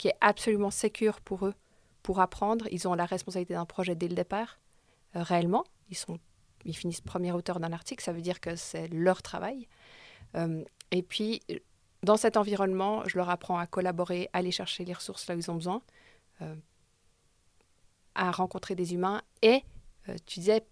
qui 0.00 0.08
est 0.08 0.16
absolument 0.22 0.70
sécure 0.70 1.20
pour 1.20 1.46
eux, 1.46 1.54
pour 2.10 2.18
apprendre. 2.18 2.66
Ils 2.72 2.88
ont 2.88 2.94
la 2.94 3.06
responsabilité 3.06 3.54
d'un 3.54 3.64
projet 3.64 3.94
dès 3.94 4.08
le 4.08 4.16
départ, 4.16 4.58
euh, 5.14 5.22
réellement. 5.22 5.62
Ils, 5.90 5.96
sont, 5.96 6.18
ils 6.64 6.76
finissent 6.76 7.00
premier 7.00 7.30
auteur 7.30 7.60
d'un 7.60 7.72
article, 7.72 8.02
ça 8.02 8.12
veut 8.12 8.20
dire 8.20 8.40
que 8.40 8.56
c'est 8.56 8.88
leur 8.88 9.22
travail. 9.22 9.68
Euh, 10.34 10.64
et 10.90 11.04
puis, 11.04 11.40
dans 12.02 12.16
cet 12.16 12.36
environnement, 12.36 13.04
je 13.06 13.16
leur 13.16 13.30
apprends 13.30 13.58
à 13.58 13.68
collaborer, 13.68 14.28
à 14.32 14.38
aller 14.38 14.50
chercher 14.50 14.84
les 14.84 14.92
ressources 14.92 15.28
là 15.28 15.36
où 15.36 15.38
ils 15.38 15.48
ont 15.52 15.54
besoin, 15.54 15.82
euh, 16.42 16.56
à 18.16 18.32
rencontrer 18.32 18.74
des 18.74 18.92
humains. 18.92 19.22
Et 19.42 19.62
tu 20.26 20.40
disais, 20.40 20.66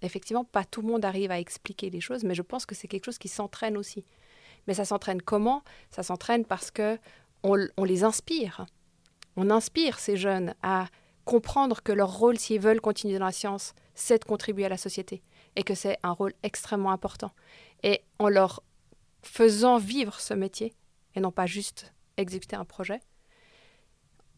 effectivement, 0.00 0.42
pas 0.44 0.64
tout 0.64 0.82
le 0.82 0.88
monde 0.88 1.04
arrive 1.04 1.30
à 1.30 1.38
expliquer 1.38 1.90
les 1.90 2.00
choses, 2.00 2.24
mais 2.24 2.34
je 2.34 2.42
pense 2.42 2.66
que 2.66 2.74
c'est 2.74 2.88
quelque 2.88 3.04
chose 3.04 3.18
qui 3.18 3.28
s'entraîne 3.28 3.76
aussi. 3.76 4.04
Mais 4.66 4.74
ça 4.74 4.84
s'entraîne 4.84 5.22
comment? 5.22 5.62
Ça 5.92 6.02
s'entraîne 6.02 6.44
parce 6.44 6.72
que 6.72 6.98
on, 7.44 7.68
on 7.76 7.84
les 7.84 8.02
inspire 8.02 8.66
on 9.36 9.50
inspire 9.50 9.98
ces 9.98 10.16
jeunes 10.16 10.54
à 10.62 10.86
comprendre 11.24 11.82
que 11.82 11.92
leur 11.92 12.16
rôle, 12.16 12.38
s'ils 12.38 12.60
veulent 12.60 12.80
continuer 12.80 13.18
dans 13.18 13.26
la 13.26 13.32
science, 13.32 13.74
c'est 13.94 14.18
de 14.18 14.24
contribuer 14.24 14.64
à 14.64 14.68
la 14.68 14.76
société 14.76 15.22
et 15.56 15.62
que 15.62 15.74
c'est 15.74 15.98
un 16.02 16.12
rôle 16.12 16.32
extrêmement 16.42 16.92
important. 16.92 17.32
Et 17.82 18.02
en 18.18 18.28
leur 18.28 18.62
faisant 19.22 19.78
vivre 19.78 20.20
ce 20.20 20.34
métier, 20.34 20.74
et 21.14 21.20
non 21.20 21.30
pas 21.30 21.46
juste 21.46 21.92
exécuter 22.16 22.56
un 22.56 22.64
projet, 22.64 23.00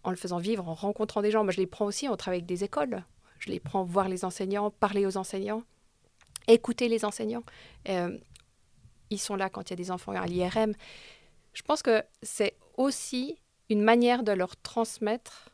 en 0.02 0.10
le 0.10 0.16
faisant 0.16 0.38
vivre, 0.38 0.68
en 0.68 0.74
rencontrant 0.74 1.22
des 1.22 1.30
gens. 1.30 1.44
Moi, 1.44 1.52
je 1.52 1.58
les 1.58 1.66
prends 1.66 1.86
aussi, 1.86 2.08
on 2.08 2.16
travaille 2.16 2.38
avec 2.38 2.46
des 2.46 2.64
écoles. 2.64 3.04
Je 3.38 3.50
les 3.50 3.60
prends 3.60 3.84
voir 3.84 4.08
les 4.08 4.24
enseignants, 4.24 4.70
parler 4.70 5.06
aux 5.06 5.16
enseignants, 5.16 5.62
écouter 6.46 6.88
les 6.88 7.04
enseignants. 7.04 7.44
Euh, 7.88 8.18
ils 9.10 9.18
sont 9.18 9.36
là 9.36 9.48
quand 9.48 9.68
il 9.68 9.70
y 9.70 9.74
a 9.74 9.76
des 9.76 9.90
enfants 9.90 10.12
à 10.12 10.26
l'IRM. 10.26 10.74
Je 11.52 11.62
pense 11.62 11.82
que 11.82 12.02
c'est 12.22 12.56
aussi 12.76 13.38
une 13.70 13.82
manière 13.82 14.22
de 14.22 14.32
leur 14.32 14.56
transmettre 14.56 15.50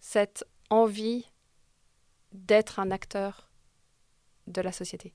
cette 0.00 0.44
envie 0.70 1.26
d'être 2.32 2.78
un 2.78 2.90
acteur 2.90 3.50
de 4.46 4.60
la 4.60 4.72
société. 4.72 5.14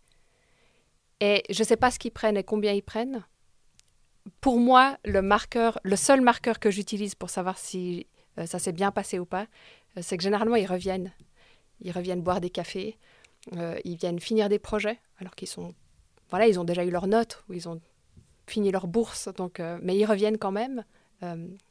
Et 1.19 1.43
je 1.49 1.61
ne 1.61 1.67
sais 1.67 1.77
pas 1.77 1.91
ce 1.91 1.99
qu'ils 1.99 2.11
prennent 2.11 2.37
et 2.37 2.43
combien 2.43 2.73
ils 2.73 2.83
prennent. 2.83 3.23
Pour 4.41 4.59
moi, 4.59 4.97
le 5.05 5.21
marqueur, 5.21 5.79
le 5.83 5.95
seul 5.95 6.21
marqueur 6.21 6.59
que 6.59 6.71
j'utilise 6.71 7.15
pour 7.15 7.29
savoir 7.29 7.57
si 7.57 8.07
euh, 8.39 8.45
ça 8.45 8.59
s'est 8.59 8.71
bien 8.71 8.91
passé 8.91 9.19
ou 9.19 9.25
pas, 9.25 9.47
euh, 9.97 10.01
c'est 10.01 10.17
que 10.17 10.23
généralement 10.23 10.55
ils 10.55 10.65
reviennent. 10.65 11.11
Ils 11.81 11.91
reviennent 11.91 12.21
boire 12.21 12.41
des 12.41 12.49
cafés, 12.49 12.97
euh, 13.55 13.79
ils 13.83 13.97
viennent 13.97 14.19
finir 14.19 14.49
des 14.49 14.59
projets, 14.59 14.99
alors 15.17 15.35
qu'ils 15.35 15.47
sont, 15.47 15.73
voilà, 16.29 16.47
ils 16.47 16.59
ont 16.59 16.63
déjà 16.63 16.85
eu 16.85 16.91
leur 16.91 17.07
note 17.07 17.43
ou 17.49 17.53
ils 17.53 17.67
ont 17.67 17.81
fini 18.47 18.71
leur 18.71 18.87
bourse, 18.87 19.29
donc, 19.35 19.61
mais 19.81 19.97
ils 19.97 20.05
reviennent 20.05 20.37
quand 20.37 20.51
même 20.51 20.83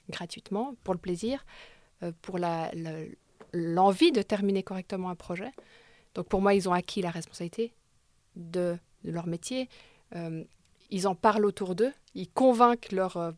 gratuitement, 0.08 0.74
pour 0.84 0.94
le 0.94 1.00
plaisir, 1.00 1.44
euh, 2.02 2.12
pour 2.22 2.38
l'envie 3.52 4.12
de 4.12 4.22
terminer 4.22 4.62
correctement 4.62 5.10
un 5.10 5.14
projet. 5.14 5.50
Donc 6.14 6.26
pour 6.28 6.40
moi, 6.40 6.54
ils 6.54 6.68
ont 6.68 6.72
acquis 6.72 7.02
la 7.02 7.10
responsabilité 7.10 7.74
de, 8.36 8.78
leur 9.04 9.26
métier. 9.26 9.68
Euh, 10.14 10.44
ils 10.90 11.08
en 11.08 11.14
parlent 11.14 11.44
autour 11.44 11.74
d'eux, 11.74 11.92
ils 12.14 12.30
convainquent 12.30 12.92
leurs 12.92 13.34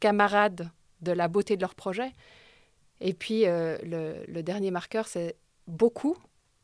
camarades 0.00 0.70
de 1.00 1.12
la 1.12 1.28
beauté 1.28 1.56
de 1.56 1.62
leur 1.62 1.74
projet. 1.74 2.12
Et 3.00 3.14
puis 3.14 3.44
le, 3.44 4.42
dernier 4.42 4.70
marqueur, 4.70 5.08
c'est 5.08 5.36
beaucoup, 5.66 6.16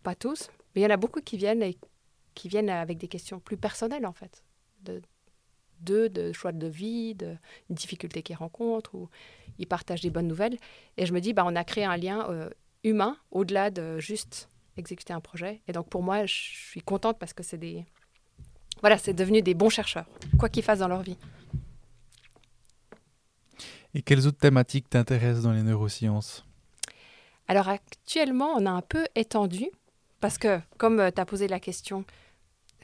pas 0.02 0.14
tous, 0.14 0.48
mais 0.74 0.82
il 0.82 0.84
y 0.84 0.86
en 0.86 0.90
a 0.90 0.98
beaucoup 0.98 1.22
qui 1.22 1.38
viennent 1.38 1.62
et 1.62 1.78
qui 2.34 2.48
viennent 2.48 2.68
avec 2.68 2.98
des 2.98 3.08
questions 3.08 3.40
plus 3.40 3.56
personnelles 3.56 4.06
en 4.06 4.12
fait, 4.12 4.44
d'eux, 5.80 6.08
de 6.08 6.32
choix 6.32 6.52
de 6.52 6.66
vie, 6.66 7.14
de 7.14 7.36
difficultés 7.70 8.22
qu'ils 8.22 8.36
rencontrent, 8.36 8.94
ou 8.94 9.08
ils 9.58 9.66
partagent 9.66 10.02
des 10.02 10.10
bonnes 10.10 10.28
nouvelles. 10.28 10.56
Et 10.96 11.06
je 11.06 11.12
me 11.12 11.20
dis, 11.20 11.32
bah, 11.32 11.44
on 11.46 11.56
a 11.56 11.64
créé 11.64 11.84
un 11.84 11.96
lien 11.96 12.28
euh, 12.30 12.50
humain 12.84 13.16
au-delà 13.30 13.70
de 13.70 13.98
juste 13.98 14.48
exécuter 14.76 15.12
un 15.12 15.20
projet. 15.20 15.62
Et 15.68 15.72
donc 15.72 15.88
pour 15.88 16.02
moi, 16.02 16.26
je 16.26 16.34
suis 16.34 16.80
contente 16.80 17.18
parce 17.18 17.32
que 17.32 17.42
c'est 17.42 17.58
des... 17.58 17.84
Voilà, 18.80 18.98
c'est 18.98 19.14
devenu 19.14 19.40
des 19.40 19.54
bons 19.54 19.70
chercheurs, 19.70 20.06
quoi 20.38 20.48
qu'ils 20.48 20.62
fassent 20.62 20.80
dans 20.80 20.88
leur 20.88 21.02
vie. 21.02 21.16
Et 23.94 24.02
quelles 24.02 24.26
autres 24.26 24.36
thématiques 24.36 24.90
t'intéressent 24.90 25.44
dans 25.44 25.52
les 25.52 25.62
neurosciences? 25.62 26.44
Alors 27.48 27.68
actuellement, 27.68 28.52
on 28.56 28.66
a 28.66 28.70
un 28.70 28.82
peu 28.82 29.06
étendu, 29.14 29.70
parce 30.20 30.36
que 30.36 30.60
comme 30.76 31.00
euh, 31.00 31.10
tu 31.10 31.20
as 31.20 31.24
posé 31.24 31.48
la 31.48 31.60
question, 31.60 32.04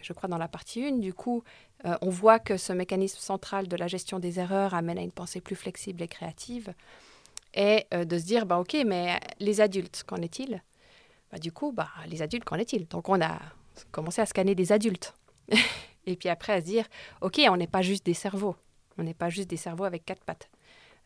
je 0.00 0.12
crois 0.12 0.28
dans 0.28 0.38
la 0.38 0.48
partie 0.48 0.84
1, 0.84 0.98
du 0.98 1.12
coup, 1.12 1.42
euh, 1.84 1.96
on 2.00 2.10
voit 2.10 2.38
que 2.38 2.56
ce 2.56 2.72
mécanisme 2.72 3.18
central 3.18 3.68
de 3.68 3.76
la 3.76 3.88
gestion 3.88 4.18
des 4.18 4.38
erreurs 4.38 4.74
amène 4.74 4.98
à 4.98 5.02
une 5.02 5.12
pensée 5.12 5.40
plus 5.40 5.56
flexible 5.56 6.02
et 6.02 6.08
créative. 6.08 6.74
Et 7.54 7.86
euh, 7.92 8.04
de 8.04 8.18
se 8.18 8.24
dire, 8.24 8.46
bah, 8.46 8.58
OK, 8.58 8.76
mais 8.86 9.18
les 9.40 9.60
adultes, 9.60 10.04
qu'en 10.06 10.16
est-il? 10.16 10.62
Bah, 11.30 11.38
Du 11.38 11.52
coup, 11.52 11.72
bah, 11.72 11.88
les 12.06 12.22
adultes, 12.22 12.44
qu'en 12.44 12.56
est-il? 12.56 12.86
Donc 12.86 13.08
on 13.08 13.20
a 13.20 13.38
commencé 13.90 14.20
à 14.20 14.26
scanner 14.26 14.54
des 14.54 14.72
adultes. 14.72 15.14
et 16.06 16.16
puis 16.16 16.28
après 16.28 16.52
à 16.52 16.60
se 16.60 16.66
dire, 16.66 16.86
OK, 17.20 17.40
on 17.48 17.56
n'est 17.56 17.66
pas 17.66 17.82
juste 17.82 18.06
des 18.06 18.14
cerveaux. 18.14 18.56
On 18.98 19.02
n'est 19.02 19.14
pas 19.14 19.28
juste 19.28 19.48
des 19.48 19.56
cerveaux 19.56 19.84
avec 19.84 20.04
quatre 20.04 20.24
pattes. 20.24 20.48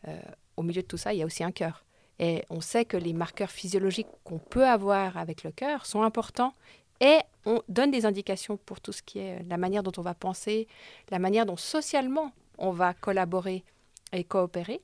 Euh, 0.07 0.19
au 0.57 0.63
milieu 0.63 0.81
de 0.81 0.87
tout 0.87 0.97
ça, 0.97 1.13
il 1.13 1.19
y 1.19 1.23
a 1.23 1.25
aussi 1.25 1.43
un 1.43 1.51
cœur. 1.51 1.85
Et 2.19 2.43
on 2.49 2.61
sait 2.61 2.85
que 2.85 2.97
les 2.97 3.13
marqueurs 3.13 3.51
physiologiques 3.51 4.07
qu'on 4.23 4.39
peut 4.39 4.65
avoir 4.65 5.17
avec 5.17 5.43
le 5.43 5.51
cœur 5.51 5.85
sont 5.85 6.01
importants 6.01 6.53
Et 6.99 7.19
on 7.45 7.61
donne 7.69 7.91
des 7.91 8.05
indications 8.05 8.57
pour 8.57 8.81
tout 8.81 8.91
ce 8.91 9.01
qui 9.01 9.19
est 9.19 9.43
la 9.43 9.57
manière 9.57 9.83
dont 9.83 9.91
on 9.97 10.01
va 10.01 10.13
penser, 10.13 10.67
la 11.09 11.19
manière 11.19 11.45
dont 11.45 11.57
socialement 11.57 12.31
on 12.57 12.71
va 12.71 12.93
collaborer 12.93 13.63
et 14.11 14.23
coopérer. 14.23 14.81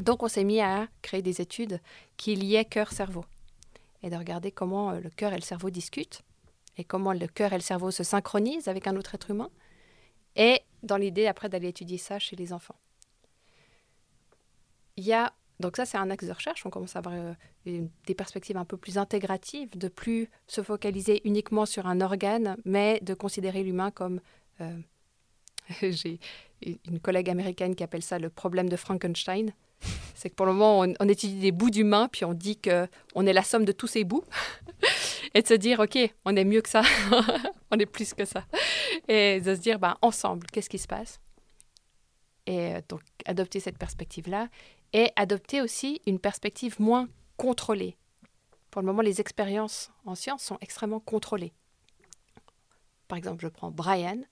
Donc 0.00 0.22
on 0.22 0.28
s'est 0.28 0.44
mis 0.44 0.60
à 0.60 0.88
créer 1.02 1.22
des 1.22 1.40
études 1.40 1.80
qui 2.16 2.36
liaient 2.36 2.64
cœur-cerveau 2.64 3.24
et 4.02 4.10
de 4.10 4.16
regarder 4.16 4.50
comment 4.50 4.92
le 4.92 5.10
cœur 5.10 5.32
et 5.32 5.36
le 5.36 5.42
cerveau 5.42 5.70
discutent 5.70 6.22
et 6.78 6.84
comment 6.84 7.12
le 7.12 7.26
cœur 7.26 7.52
et 7.52 7.56
le 7.56 7.62
cerveau 7.62 7.90
se 7.90 8.02
synchronisent 8.02 8.68
avec 8.68 8.86
un 8.86 8.96
autre 8.96 9.14
être 9.14 9.30
humain. 9.30 9.50
Et 10.36 10.60
dans 10.82 10.96
l'idée 10.96 11.26
après 11.26 11.48
d'aller 11.48 11.68
étudier 11.68 11.98
ça 11.98 12.18
chez 12.18 12.36
les 12.36 12.52
enfants. 12.52 12.76
Il 14.96 15.04
y 15.04 15.12
a 15.12 15.32
donc 15.60 15.76
ça, 15.76 15.84
c'est 15.84 15.98
un 15.98 16.10
axe 16.10 16.26
de 16.26 16.32
recherche. 16.32 16.64
On 16.66 16.70
commence 16.70 16.96
à 16.96 17.00
avoir 17.00 17.14
euh, 17.14 17.34
des 18.06 18.14
perspectives 18.14 18.56
un 18.56 18.64
peu 18.64 18.76
plus 18.76 18.98
intégratives, 18.98 19.76
de 19.76 19.88
plus 19.88 20.28
se 20.46 20.62
focaliser 20.62 21.20
uniquement 21.24 21.66
sur 21.66 21.86
un 21.86 22.00
organe, 22.00 22.56
mais 22.64 23.00
de 23.02 23.14
considérer 23.14 23.62
l'humain 23.62 23.90
comme... 23.90 24.20
Euh, 24.60 24.78
j'ai 25.82 26.18
une 26.62 26.98
collègue 26.98 27.30
américaine 27.30 27.76
qui 27.76 27.84
appelle 27.84 28.02
ça 28.02 28.18
le 28.18 28.30
problème 28.30 28.68
de 28.68 28.76
Frankenstein. 28.76 29.52
C'est 30.14 30.30
que 30.30 30.34
pour 30.34 30.46
le 30.46 30.52
moment, 30.52 30.80
on, 30.80 31.08
étudie 31.08 31.40
des 31.40 31.52
bouts 31.52 31.70
d'humain, 31.70 32.08
puis 32.10 32.24
on 32.24 32.34
dit 32.34 32.58
qu'on 32.58 33.26
est 33.26 33.32
la 33.32 33.42
somme 33.42 33.64
de 33.64 33.72
tous 33.72 33.86
ces 33.86 34.04
bouts. 34.04 34.24
et 35.34 35.42
de 35.42 35.46
se 35.46 35.54
dire, 35.54 35.80
OK, 35.80 35.98
on 36.24 36.36
est 36.36 36.44
mieux 36.44 36.60
que 36.60 36.68
ça, 36.68 36.82
on 37.70 37.78
est 37.78 37.86
plus 37.86 38.12
que 38.14 38.24
ça. 38.24 38.44
Et 39.08 39.40
de 39.40 39.54
se 39.54 39.60
dire, 39.60 39.78
ben, 39.78 39.96
ensemble, 40.02 40.46
qu'est-ce 40.48 40.68
qui 40.68 40.78
se 40.78 40.88
passe? 40.88 41.20
Et 42.46 42.74
euh, 42.74 42.80
donc, 42.88 43.02
adopter 43.26 43.60
cette 43.60 43.78
perspective-là 43.78 44.48
et 44.92 45.10
adopter 45.16 45.60
aussi 45.60 46.00
une 46.06 46.18
perspective 46.18 46.80
moins 46.80 47.08
contrôlée. 47.36 47.96
Pour 48.70 48.82
le 48.82 48.86
moment, 48.86 49.02
les 49.02 49.20
expériences 49.20 49.90
en 50.04 50.14
sciences 50.14 50.42
sont 50.42 50.58
extrêmement 50.60 51.00
contrôlées. 51.00 51.52
Par 53.08 53.18
exemple, 53.18 53.42
je 53.42 53.48
prends 53.48 53.70
Brian 53.70 54.22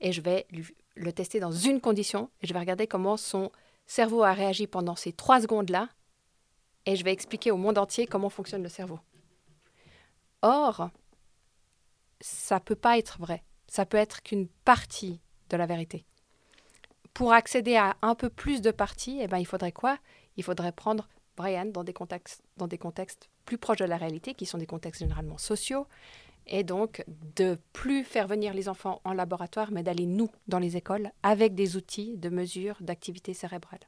et 0.00 0.12
je 0.12 0.20
vais 0.20 0.46
le 0.96 1.12
tester 1.12 1.40
dans 1.40 1.52
une 1.52 1.80
condition 1.80 2.30
et 2.42 2.46
je 2.46 2.52
vais 2.52 2.58
regarder 2.58 2.86
comment 2.86 3.16
son 3.16 3.52
cerveau 3.86 4.22
a 4.22 4.32
réagi 4.32 4.66
pendant 4.66 4.96
ces 4.96 5.12
trois 5.12 5.40
secondes-là 5.40 5.88
et 6.86 6.96
je 6.96 7.04
vais 7.04 7.12
expliquer 7.12 7.50
au 7.50 7.56
monde 7.56 7.78
entier 7.78 8.06
comment 8.06 8.30
fonctionne 8.30 8.62
le 8.62 8.68
cerveau. 8.68 8.98
Or, 10.42 10.90
ça 12.20 12.56
ne 12.56 12.60
peut 12.60 12.76
pas 12.76 12.98
être 12.98 13.18
vrai. 13.20 13.44
Ça 13.68 13.86
peut 13.86 13.96
être 13.96 14.22
qu'une 14.22 14.48
partie 14.64 15.20
de 15.50 15.56
la 15.56 15.66
vérité 15.66 16.04
pour 17.18 17.32
accéder 17.32 17.74
à 17.74 17.96
un 18.00 18.14
peu 18.14 18.30
plus 18.30 18.62
de 18.62 18.70
parties, 18.70 19.18
eh 19.20 19.26
ben, 19.26 19.38
il 19.38 19.44
faudrait 19.44 19.72
quoi? 19.72 19.98
Il 20.36 20.44
faudrait 20.44 20.70
prendre 20.70 21.08
Brian 21.36 21.64
dans 21.64 21.82
des, 21.82 21.92
contextes, 21.92 22.44
dans 22.56 22.68
des 22.68 22.78
contextes 22.78 23.28
plus 23.44 23.58
proches 23.58 23.78
de 23.78 23.86
la 23.86 23.96
réalité, 23.96 24.34
qui 24.34 24.46
sont 24.46 24.56
des 24.56 24.66
contextes 24.66 25.00
généralement 25.00 25.36
sociaux, 25.36 25.88
et 26.46 26.62
donc 26.62 27.04
de 27.34 27.58
plus 27.72 28.04
faire 28.04 28.28
venir 28.28 28.54
les 28.54 28.68
enfants 28.68 29.00
en 29.02 29.14
laboratoire, 29.14 29.72
mais 29.72 29.82
d'aller 29.82 30.06
nous 30.06 30.30
dans 30.46 30.60
les 30.60 30.76
écoles 30.76 31.10
avec 31.24 31.56
des 31.56 31.76
outils 31.76 32.16
de 32.16 32.28
mesure 32.28 32.76
d'activité 32.78 33.34
cérébrale. 33.34 33.80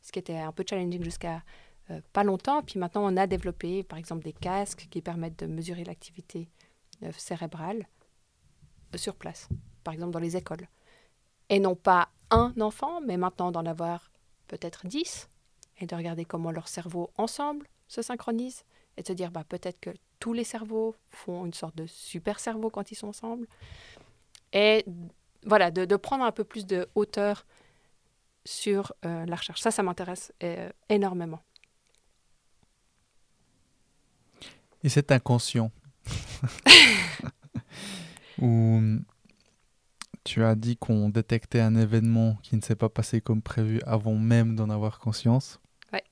Ce 0.00 0.10
qui 0.10 0.18
était 0.18 0.38
un 0.38 0.52
peu 0.52 0.64
challenging 0.66 1.04
jusqu'à 1.04 1.42
euh, 1.90 2.00
pas 2.14 2.24
longtemps, 2.24 2.62
puis 2.62 2.78
maintenant 2.78 3.04
on 3.04 3.18
a 3.18 3.26
développé 3.26 3.82
par 3.82 3.98
exemple 3.98 4.24
des 4.24 4.32
casques 4.32 4.88
qui 4.90 5.02
permettent 5.02 5.40
de 5.40 5.46
mesurer 5.46 5.84
l'activité 5.84 6.48
euh, 7.02 7.12
cérébrale 7.14 7.86
euh, 8.94 8.96
sur 8.96 9.16
place, 9.16 9.50
par 9.84 9.92
exemple 9.92 10.12
dans 10.12 10.18
les 10.18 10.34
écoles. 10.34 10.66
Et 11.50 11.60
non 11.60 11.74
pas 11.74 12.08
un 12.32 12.52
enfant, 12.60 13.00
mais 13.00 13.16
maintenant 13.16 13.52
d'en 13.52 13.66
avoir 13.66 14.10
peut-être 14.48 14.86
dix, 14.86 15.28
et 15.78 15.86
de 15.86 15.94
regarder 15.94 16.24
comment 16.24 16.50
leurs 16.50 16.68
cerveaux 16.68 17.10
ensemble 17.16 17.66
se 17.88 18.02
synchronisent, 18.02 18.64
et 18.96 19.02
de 19.02 19.06
se 19.06 19.12
dire 19.12 19.30
bah, 19.30 19.44
peut-être 19.48 19.80
que 19.80 19.90
tous 20.18 20.32
les 20.32 20.44
cerveaux 20.44 20.94
font 21.10 21.46
une 21.46 21.54
sorte 21.54 21.76
de 21.76 21.86
super 21.86 22.38
cerveau 22.38 22.70
quand 22.70 22.90
ils 22.90 22.94
sont 22.94 23.08
ensemble. 23.08 23.46
Et 24.52 24.84
voilà, 25.44 25.70
de, 25.70 25.96
prendre 25.96 26.24
un 26.24 26.32
peu 26.32 26.44
plus 26.44 26.66
de 26.66 26.88
hauteur 26.94 27.46
sur 28.44 28.92
euh, 29.04 29.24
la 29.26 29.36
recherche. 29.36 29.60
Ça, 29.60 29.70
ça 29.70 29.82
m'intéresse 29.82 30.32
euh, 30.42 30.70
énormément. 30.88 31.40
Et 34.84 34.88
c'est 34.88 35.12
inconscient. 35.12 35.70
Ou 38.40 38.80
tu 40.24 40.44
as 40.44 40.54
dit 40.54 40.76
qu'on 40.76 41.08
détectait 41.08 41.60
un 41.60 41.74
événement 41.74 42.36
qui 42.42 42.56
ne 42.56 42.60
s'est 42.60 42.76
pas 42.76 42.88
passé 42.88 43.20
comme 43.20 43.42
prévu 43.42 43.80
avant 43.86 44.14
même 44.14 44.54
d'en 44.56 44.70
avoir 44.70 44.98
conscience. 44.98 45.60
Ouais. 45.92 46.04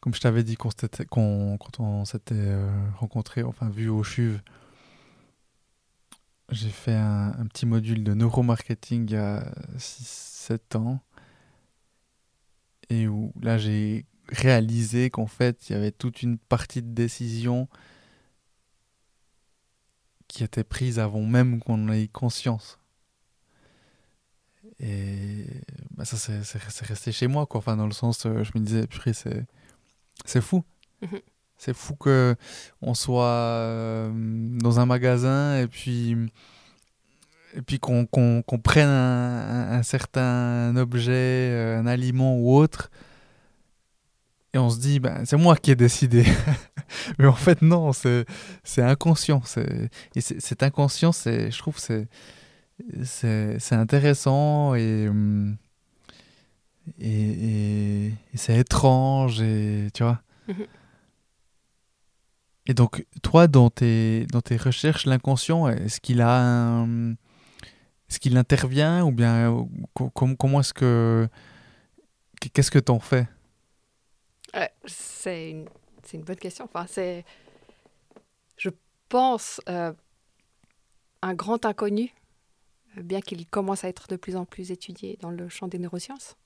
Comme 0.00 0.14
je 0.14 0.20
t'avais 0.20 0.44
dit 0.44 0.56
quand 0.56 1.80
on 1.80 2.04
s'était 2.04 2.34
euh, 2.34 2.88
rencontré, 2.96 3.42
enfin 3.42 3.70
vu 3.70 3.88
au 3.88 4.02
CHUV, 4.02 4.38
j'ai 6.50 6.68
fait 6.68 6.94
un, 6.94 7.46
petit 7.46 7.66
module 7.66 8.04
de 8.04 8.14
neuromarketing 8.14 9.08
il 9.08 9.12
y 9.12 9.16
a 9.16 9.52
6-7 9.78 10.76
ans. 10.76 11.00
Et 12.88 13.08
où 13.08 13.32
là 13.40 13.58
j'ai 13.58 14.06
réalisé 14.28 15.10
qu'en 15.10 15.26
fait 15.26 15.68
il 15.68 15.72
y 15.72 15.76
avait 15.76 15.90
toute 15.90 16.22
une 16.22 16.38
partie 16.38 16.82
de 16.82 16.92
décision 16.92 17.68
qui 20.36 20.44
était 20.44 20.64
prise 20.64 20.98
avant 20.98 21.22
même 21.22 21.60
qu'on 21.60 21.90
ait 21.90 22.08
conscience. 22.08 22.78
Et 24.78 25.46
bah, 25.96 26.04
ça, 26.04 26.18
c'est 26.18 26.86
resté 26.86 27.10
chez 27.10 27.26
moi, 27.26 27.46
quoi. 27.46 27.56
Enfin, 27.56 27.74
dans 27.74 27.86
le 27.86 27.94
sens, 27.94 28.26
euh, 28.26 28.44
je 28.44 28.50
me 28.54 28.62
disais, 28.62 28.86
c'est 29.14 29.46
c'est 30.26 30.42
fou. 30.42 30.62
Mhm. 31.00 31.20
C'est 31.56 31.74
fou 31.74 31.96
que 31.96 32.36
on 32.82 32.92
soit 32.92 33.24
euh, 33.24 34.10
dans 34.60 34.78
un 34.78 34.84
magasin 34.84 35.58
et 35.58 35.68
puis 35.68 36.14
et 37.54 37.62
puis 37.62 37.78
qu'on 37.80 38.06
prenne 38.62 38.88
un, 38.88 39.78
un, 39.78 39.82
certain 39.82 40.76
objet, 40.76 41.14
euh, 41.50 41.78
un 41.78 41.86
aliment 41.86 42.36
ou 42.36 42.54
autre, 42.54 42.90
et 44.52 44.58
on 44.58 44.68
se 44.68 44.78
dit, 44.78 45.00
ben, 45.00 45.24
c'est 45.24 45.38
moi 45.38 45.56
qui 45.56 45.70
ai 45.70 45.76
décidé. 45.76 46.24
Mais 47.18 47.26
en 47.26 47.34
fait, 47.34 47.62
non, 47.62 47.92
c'est 47.92 48.26
inconscient. 48.78 49.42
Et 50.14 50.20
cet 50.20 50.62
inconscient, 50.62 51.12
je 51.12 51.58
trouve, 51.58 51.78
c'est 51.78 52.08
c'est 53.04 53.74
intéressant 53.74 54.74
et, 54.74 55.08
hum, 55.08 55.56
et, 57.00 58.06
et, 58.06 58.12
c'est 58.34 58.56
étrange, 58.58 59.40
et, 59.40 59.88
tu 59.92 60.02
vois. 60.02 60.20
Mm-hmm. 60.48 60.66
Et 62.68 62.74
donc, 62.74 63.06
toi, 63.22 63.46
dans 63.46 63.70
tes, 63.70 64.26
dans 64.26 64.40
tes 64.40 64.56
recherches, 64.56 65.06
l'inconscient, 65.06 65.68
est-ce 65.68 66.00
qu'il 66.00 66.20
a. 66.20 66.84
Est-ce 68.08 68.20
qu'il 68.20 68.36
intervient 68.36 69.04
ou 69.04 69.10
bien 69.10 69.66
comment 69.94 70.60
est-ce 70.60 70.72
que... 70.72 71.28
Qu'est-ce 72.52 72.70
que 72.70 72.78
t'en 72.78 73.00
fais? 73.00 73.26
C'est 74.84 75.50
une, 75.50 75.66
une, 76.12 76.22
bonne 76.22 76.36
question. 76.36 76.64
Enfin, 76.64 76.86
c'est, 76.88 77.24
je 78.56 78.70
pense, 79.08 79.60
euh, 79.68 79.92
un 81.22 81.34
grand 81.34 81.64
inconnu, 81.64 82.14
bien 82.96 83.20
qu'il 83.20 83.46
commence 83.46 83.84
à 83.84 83.88
être 83.88 84.08
de 84.08 84.16
plus 84.16 84.36
en 84.36 84.44
plus 84.44 84.70
étudié 84.70 85.18
dans 85.20 85.30
le 85.30 85.48
champ 85.48 85.68
des 85.68 85.78
neurosciences, 85.78 86.36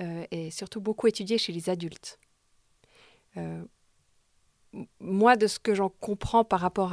euh, 0.00 0.24
et 0.30 0.50
surtout 0.50 0.80
beaucoup 0.80 1.06
étudié 1.06 1.38
chez 1.38 1.52
les 1.52 1.70
adultes. 1.70 2.18
Euh, 3.36 3.64
moi, 5.00 5.36
de 5.36 5.46
ce 5.46 5.58
que 5.58 5.74
j'en 5.74 5.88
comprends 5.88 6.44
par 6.44 6.60
rapport 6.60 6.92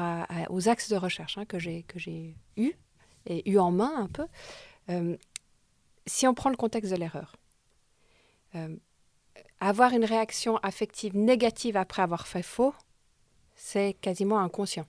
aux 0.50 0.70
axes 0.70 0.90
de 0.90 0.96
recherche 0.96 1.38
hein, 1.38 1.46
que 1.46 1.60
j'ai 1.60 2.36
eus 2.56 2.74
et 3.26 3.50
eu 3.50 3.58
en 3.58 3.72
main 3.72 3.94
un 3.98 4.08
peu, 4.08 4.28
si 6.06 6.26
on 6.26 6.34
prend 6.34 6.50
le 6.50 6.56
contexte 6.56 6.94
de 6.94 6.98
l'erreur, 6.98 7.36
avoir 9.60 9.94
une 9.94 10.06
réaction 10.06 10.58
affective 10.58 11.16
négative 11.16 11.78
après 11.78 12.02
avoir 12.02 12.28
fait 12.28 12.44
faux, 12.44 12.74
c'est 13.56 13.94
quasiment 14.02 14.40
inconscient. 14.40 14.86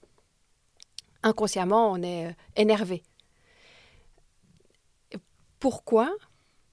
Inconsciemment, 1.22 1.92
on 1.92 2.02
est 2.02 2.26
euh, 2.26 2.32
énervé. 2.56 3.02
Pourquoi 5.58 6.14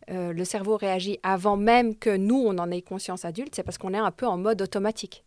euh, 0.09 0.33
le 0.33 0.45
cerveau 0.45 0.75
réagit 0.75 1.19
avant 1.23 1.55
même 1.55 1.95
que 1.95 2.15
nous, 2.15 2.35
on 2.35 2.57
en 2.57 2.69
ait 2.71 2.81
conscience 2.81 3.25
adulte? 3.25 3.55
C'est 3.55 3.63
parce 3.63 3.77
qu'on 3.77 3.93
est 3.93 3.97
un 3.97 4.11
peu 4.11 4.27
en 4.27 4.37
mode 4.37 4.61
automatique. 4.61 5.23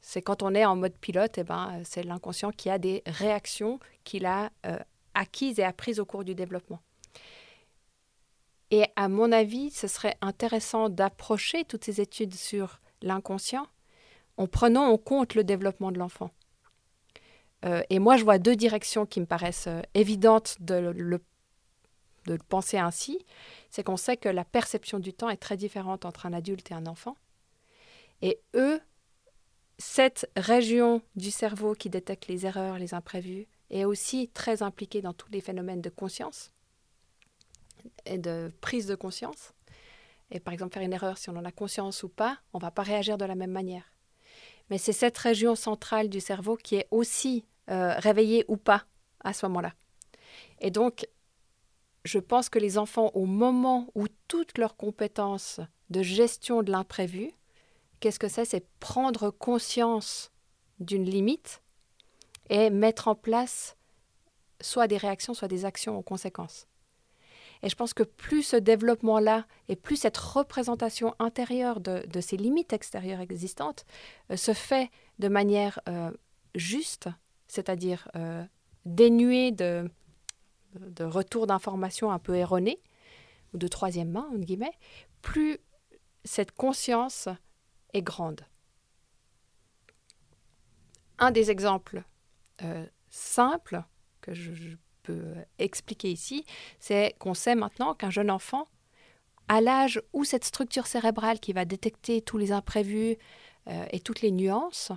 C'est 0.00 0.22
quand 0.22 0.42
on 0.42 0.54
est 0.54 0.64
en 0.64 0.76
mode 0.76 0.94
pilote, 0.94 1.38
eh 1.38 1.44
ben, 1.44 1.82
c'est 1.84 2.02
l'inconscient 2.02 2.50
qui 2.52 2.70
a 2.70 2.78
des 2.78 3.02
réactions 3.06 3.78
qu'il 4.04 4.26
a 4.26 4.50
euh, 4.66 4.78
acquises 5.14 5.58
et 5.58 5.64
apprises 5.64 6.00
au 6.00 6.04
cours 6.04 6.24
du 6.24 6.34
développement. 6.34 6.80
Et 8.70 8.84
à 8.96 9.08
mon 9.08 9.32
avis, 9.32 9.70
ce 9.70 9.86
serait 9.86 10.16
intéressant 10.20 10.88
d'approcher 10.88 11.64
toutes 11.64 11.84
ces 11.84 12.00
études 12.00 12.34
sur 12.34 12.80
l'inconscient 13.02 13.66
en 14.36 14.46
prenant 14.46 14.86
en 14.86 14.98
compte 14.98 15.34
le 15.34 15.44
développement 15.44 15.90
de 15.90 15.98
l'enfant. 15.98 16.30
Euh, 17.64 17.82
et 17.90 17.98
moi, 17.98 18.16
je 18.16 18.24
vois 18.24 18.38
deux 18.38 18.54
directions 18.54 19.06
qui 19.06 19.20
me 19.20 19.26
paraissent 19.26 19.66
euh, 19.66 19.82
évidentes 19.94 20.56
de 20.60 21.20
de 22.26 22.34
le 22.34 22.42
penser 22.46 22.76
ainsi. 22.76 23.24
C'est 23.70 23.82
qu'on 23.82 23.96
sait 23.96 24.18
que 24.18 24.28
la 24.28 24.44
perception 24.44 24.98
du 24.98 25.14
temps 25.14 25.30
est 25.30 25.38
très 25.38 25.56
différente 25.56 26.04
entre 26.04 26.26
un 26.26 26.34
adulte 26.34 26.70
et 26.70 26.74
un 26.74 26.86
enfant. 26.86 27.16
Et 28.20 28.38
eux 28.54 28.80
cette 29.78 30.28
région 30.36 31.02
du 31.14 31.30
cerveau 31.30 31.74
qui 31.74 31.88
détecte 31.88 32.26
les 32.26 32.46
erreurs, 32.46 32.78
les 32.78 32.94
imprévus, 32.94 33.46
est 33.70 33.84
aussi 33.84 34.28
très 34.28 34.62
impliquée 34.62 35.02
dans 35.02 35.12
tous 35.12 35.30
les 35.30 35.40
phénomènes 35.40 35.80
de 35.80 35.90
conscience 35.90 36.50
et 38.04 38.18
de 38.18 38.50
prise 38.60 38.86
de 38.86 38.94
conscience. 38.94 39.52
Et 40.30 40.40
par 40.40 40.52
exemple, 40.52 40.74
faire 40.74 40.82
une 40.82 40.92
erreur, 40.92 41.18
si 41.18 41.30
on 41.30 41.36
en 41.36 41.44
a 41.44 41.52
conscience 41.52 42.02
ou 42.02 42.08
pas, 42.08 42.38
on 42.52 42.58
ne 42.58 42.62
va 42.62 42.70
pas 42.70 42.82
réagir 42.82 43.18
de 43.18 43.24
la 43.24 43.34
même 43.34 43.50
manière. 43.50 43.92
Mais 44.70 44.78
c'est 44.78 44.92
cette 44.92 45.16
région 45.16 45.54
centrale 45.54 46.08
du 46.08 46.20
cerveau 46.20 46.56
qui 46.56 46.76
est 46.76 46.88
aussi 46.90 47.46
euh, 47.70 47.94
réveillée 47.98 48.44
ou 48.48 48.56
pas 48.56 48.84
à 49.24 49.32
ce 49.32 49.46
moment-là. 49.46 49.72
Et 50.60 50.70
donc, 50.70 51.08
je 52.04 52.18
pense 52.18 52.48
que 52.48 52.58
les 52.58 52.78
enfants, 52.78 53.10
au 53.14 53.26
moment 53.26 53.88
où 53.94 54.06
toutes 54.28 54.58
leurs 54.58 54.76
compétences 54.76 55.60
de 55.90 56.02
gestion 56.02 56.62
de 56.62 56.70
l'imprévu, 56.70 57.30
qu'est-ce 58.00 58.18
que 58.18 58.28
c'est? 58.28 58.44
C'est 58.44 58.66
prendre 58.78 59.30
conscience 59.30 60.30
d'une 60.80 61.04
limite 61.04 61.62
et 62.50 62.70
mettre 62.70 63.08
en 63.08 63.14
place 63.14 63.76
soit 64.60 64.88
des 64.88 64.96
réactions, 64.96 65.34
soit 65.34 65.48
des 65.48 65.64
actions 65.64 65.98
en 65.98 66.02
conséquence. 66.02 66.66
Et 67.62 67.68
je 67.68 67.74
pense 67.74 67.94
que 67.94 68.02
plus 68.02 68.42
ce 68.42 68.56
développement-là 68.56 69.46
et 69.68 69.76
plus 69.76 69.96
cette 69.96 70.16
représentation 70.16 71.14
intérieure 71.18 71.80
de, 71.80 72.20
ces 72.20 72.36
limites 72.36 72.72
extérieures 72.72 73.20
existantes 73.20 73.84
euh, 74.30 74.36
se 74.36 74.52
fait 74.52 74.90
de 75.18 75.28
manière 75.28 75.80
euh, 75.88 76.10
juste, 76.54 77.08
c'est-à-dire 77.48 78.08
euh, 78.16 78.44
dénuée 78.84 79.50
de, 79.50 79.90
de 80.74 81.04
retour 81.04 81.46
d'informations 81.46 82.10
un 82.10 82.18
peu 82.18 82.36
erronés, 82.36 82.78
ou 83.54 83.58
de 83.58 83.68
troisième 83.68 84.10
main, 84.10 84.28
entre 84.30 84.44
guillemets, 84.44 84.76
plus 85.22 85.58
cette 86.24 86.52
conscience 86.52 87.28
est 87.94 88.02
grande. 88.02 88.42
Un 91.18 91.30
des 91.30 91.50
exemples 91.50 92.02
simples 93.08 93.82
que 94.20 94.34
je 94.34 94.76
expliquer 95.58 96.10
ici, 96.10 96.44
c'est 96.78 97.14
qu'on 97.18 97.34
sait 97.34 97.54
maintenant 97.54 97.94
qu'un 97.94 98.10
jeune 98.10 98.30
enfant, 98.30 98.68
à 99.48 99.60
l'âge 99.60 100.00
où 100.12 100.24
cette 100.24 100.44
structure 100.44 100.86
cérébrale 100.86 101.40
qui 101.40 101.52
va 101.52 101.64
détecter 101.64 102.20
tous 102.20 102.38
les 102.38 102.52
imprévus 102.52 103.16
euh, 103.68 103.86
et 103.90 104.00
toutes 104.00 104.20
les 104.20 104.30
nuances, 104.30 104.92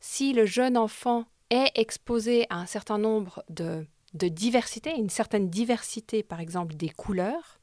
si 0.00 0.32
le 0.32 0.44
jeune 0.44 0.76
enfant 0.76 1.24
est 1.50 1.70
exposé 1.76 2.46
à 2.50 2.56
un 2.56 2.66
certain 2.66 2.98
nombre 2.98 3.44
de, 3.48 3.86
de 4.14 4.28
diversités, 4.28 4.96
une 4.96 5.10
certaine 5.10 5.48
diversité 5.48 6.22
par 6.22 6.40
exemple 6.40 6.74
des 6.74 6.90
couleurs, 6.90 7.60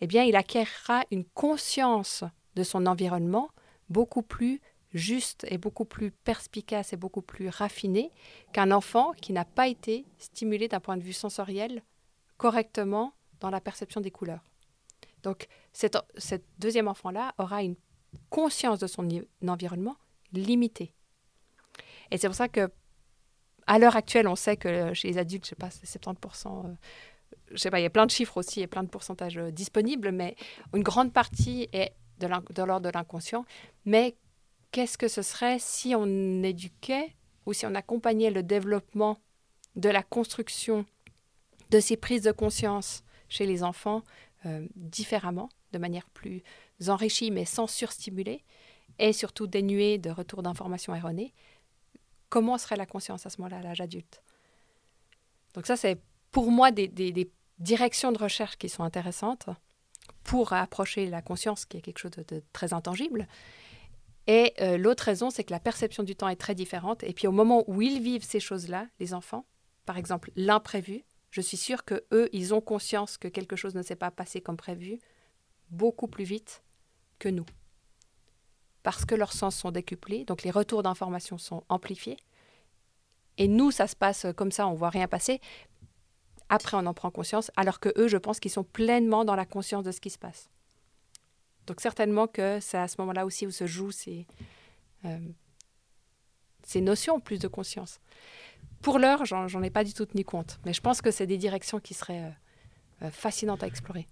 eh 0.00 0.06
bien 0.06 0.22
il 0.22 0.36
acquérera 0.36 1.04
une 1.10 1.24
conscience 1.24 2.24
de 2.54 2.62
son 2.62 2.86
environnement 2.86 3.50
beaucoup 3.88 4.22
plus 4.22 4.60
juste 4.94 5.46
et 5.50 5.58
beaucoup 5.58 5.84
plus 5.84 6.10
perspicace 6.10 6.92
et 6.92 6.96
beaucoup 6.96 7.22
plus 7.22 7.48
raffiné 7.48 8.10
qu'un 8.52 8.70
enfant 8.70 9.12
qui 9.20 9.32
n'a 9.32 9.44
pas 9.44 9.68
été 9.68 10.06
stimulé 10.18 10.68
d'un 10.68 10.80
point 10.80 10.96
de 10.96 11.02
vue 11.02 11.12
sensoriel 11.12 11.82
correctement 12.36 13.12
dans 13.40 13.50
la 13.50 13.60
perception 13.60 14.00
des 14.00 14.10
couleurs. 14.10 14.44
Donc 15.22 15.46
cet, 15.72 15.98
deuxième 16.58 16.88
enfant-là 16.88 17.34
aura 17.38 17.62
une 17.62 17.76
conscience 18.30 18.78
de 18.78 18.86
son 18.86 19.06
environnement 19.46 19.96
limitée. 20.32 20.94
Et 22.10 22.18
c'est 22.18 22.28
pour 22.28 22.36
ça 22.36 22.48
que 22.48 22.70
à 23.66 23.78
l'heure 23.78 23.96
actuelle, 23.96 24.26
on 24.28 24.36
sait 24.36 24.56
que 24.56 24.94
chez 24.94 25.08
les 25.08 25.18
adultes, 25.18 25.44
je 25.44 25.50
sais 25.50 25.56
pas, 25.56 25.68
c'est 25.70 26.02
70%, 26.02 26.66
euh, 26.66 26.74
je 27.50 27.58
sais 27.58 27.70
pas, 27.70 27.80
il 27.80 27.82
y 27.82 27.86
a 27.86 27.90
plein 27.90 28.06
de 28.06 28.10
chiffres 28.10 28.38
aussi 28.38 28.62
et 28.62 28.66
plein 28.66 28.82
de 28.82 28.88
pourcentages 28.88 29.36
euh, 29.36 29.50
disponibles, 29.50 30.10
mais 30.10 30.36
une 30.74 30.82
grande 30.82 31.12
partie 31.12 31.68
est 31.74 31.92
de 32.18 32.62
l'ordre 32.62 32.80
de 32.80 32.88
l'inconscient, 32.88 33.44
mais 33.84 34.16
qu'est-ce 34.72 34.98
que 34.98 35.08
ce 35.08 35.22
serait 35.22 35.58
si 35.58 35.94
on 35.94 36.42
éduquait 36.42 37.14
ou 37.46 37.52
si 37.52 37.66
on 37.66 37.74
accompagnait 37.74 38.30
le 38.30 38.42
développement 38.42 39.18
de 39.76 39.88
la 39.88 40.02
construction 40.02 40.84
de 41.70 41.80
ces 41.80 41.96
prises 41.96 42.22
de 42.22 42.32
conscience 42.32 43.04
chez 43.28 43.46
les 43.46 43.62
enfants 43.62 44.02
euh, 44.46 44.66
différemment, 44.74 45.48
de 45.72 45.78
manière 45.78 46.08
plus 46.10 46.42
enrichie 46.86 47.30
mais 47.30 47.44
sans 47.44 47.66
surstimuler, 47.66 48.44
et 48.98 49.12
surtout 49.12 49.46
dénuée 49.46 49.98
de 49.98 50.10
retour 50.10 50.42
d'informations 50.42 50.94
erronées, 50.94 51.32
comment 52.28 52.58
serait 52.58 52.76
la 52.76 52.86
conscience 52.86 53.26
à 53.26 53.30
ce 53.30 53.40
moment-là 53.40 53.58
à 53.58 53.62
l'âge 53.62 53.80
adulte? 53.80 54.22
Donc 55.54 55.66
ça, 55.66 55.76
c'est 55.76 56.00
pour 56.30 56.50
moi 56.50 56.70
des, 56.70 56.88
directions 57.58 58.12
de 58.12 58.18
recherche 58.18 58.56
qui 58.56 58.68
sont 58.68 58.84
intéressantes 58.84 59.48
pour 60.24 60.52
approcher 60.52 61.06
la 61.06 61.22
conscience, 61.22 61.64
qui 61.64 61.78
est 61.78 61.80
quelque 61.80 61.98
chose 61.98 62.12
de 62.12 62.42
très 62.52 62.72
intangible, 62.72 63.26
et 64.28 64.52
euh, 64.60 64.76
l'autre 64.76 65.04
raison, 65.04 65.30
c'est 65.30 65.42
que 65.42 65.52
la 65.52 65.58
perception 65.58 66.02
du 66.02 66.14
temps 66.14 66.28
est 66.28 66.36
très 66.36 66.54
différente. 66.54 67.02
Et 67.02 67.14
puis 67.14 67.26
au 67.26 67.32
moment 67.32 67.64
où 67.66 67.80
ils 67.80 68.00
vivent 68.00 68.24
ces 68.24 68.40
choses-là, 68.40 68.86
les 69.00 69.14
enfants, 69.14 69.46
par 69.86 69.96
exemple 69.96 70.30
l'imprévu, 70.36 71.02
je 71.30 71.40
suis 71.40 71.56
sûre 71.56 71.84
que 71.84 72.04
eux, 72.12 72.28
ils 72.32 72.52
ont 72.52 72.60
conscience 72.60 73.16
que 73.16 73.26
quelque 73.26 73.56
chose 73.56 73.74
ne 73.74 73.82
s'est 73.82 73.96
pas 73.96 74.10
passé 74.10 74.42
comme 74.42 74.58
prévu 74.58 74.98
beaucoup 75.70 76.08
plus 76.08 76.24
vite 76.24 76.62
que 77.18 77.30
nous. 77.30 77.46
Parce 78.82 79.06
que 79.06 79.14
leurs 79.14 79.32
sens 79.32 79.56
sont 79.56 79.70
décuplés, 79.70 80.24
donc 80.24 80.42
les 80.42 80.50
retours 80.50 80.82
d'informations 80.82 81.38
sont 81.38 81.64
amplifiés. 81.70 82.18
Et 83.38 83.48
nous, 83.48 83.70
ça 83.70 83.86
se 83.86 83.96
passe 83.96 84.26
comme 84.36 84.52
ça, 84.52 84.68
on 84.68 84.74
voit 84.74 84.90
rien 84.90 85.08
passer. 85.08 85.40
Après, 86.50 86.76
on 86.76 86.84
en 86.86 86.94
prend 86.94 87.10
conscience, 87.10 87.50
alors 87.56 87.80
que 87.80 87.90
eux, 87.96 88.08
je 88.08 88.16
pense 88.18 88.40
qu'ils 88.40 88.50
sont 88.50 88.64
pleinement 88.64 89.24
dans 89.24 89.36
la 89.36 89.46
conscience 89.46 89.84
de 89.84 89.92
ce 89.92 90.00
qui 90.00 90.10
se 90.10 90.18
passe. 90.18 90.50
Donc 91.68 91.82
certainement 91.82 92.26
que 92.26 92.58
c'est 92.60 92.78
à 92.78 92.88
ce 92.88 92.96
moment-là 93.00 93.26
aussi 93.26 93.46
où 93.46 93.50
se 93.50 93.66
jouent 93.66 93.90
ces, 93.90 94.26
euh, 95.04 95.18
ces 96.64 96.80
notions 96.80 97.20
plus 97.20 97.38
de 97.38 97.46
conscience. 97.46 98.00
Pour 98.80 98.98
l'heure, 98.98 99.26
j'en 99.26 99.62
ai 99.62 99.70
pas 99.70 99.84
du 99.84 99.92
tout 99.92 100.06
tenu 100.06 100.24
compte, 100.24 100.58
mais 100.64 100.72
je 100.72 100.80
pense 100.80 101.02
que 101.02 101.10
c'est 101.10 101.26
des 101.26 101.36
directions 101.36 101.78
qui 101.78 101.92
seraient 101.92 102.24
euh, 102.24 103.06
euh, 103.06 103.10
fascinantes 103.10 103.62
à 103.62 103.66
explorer. 103.66 104.06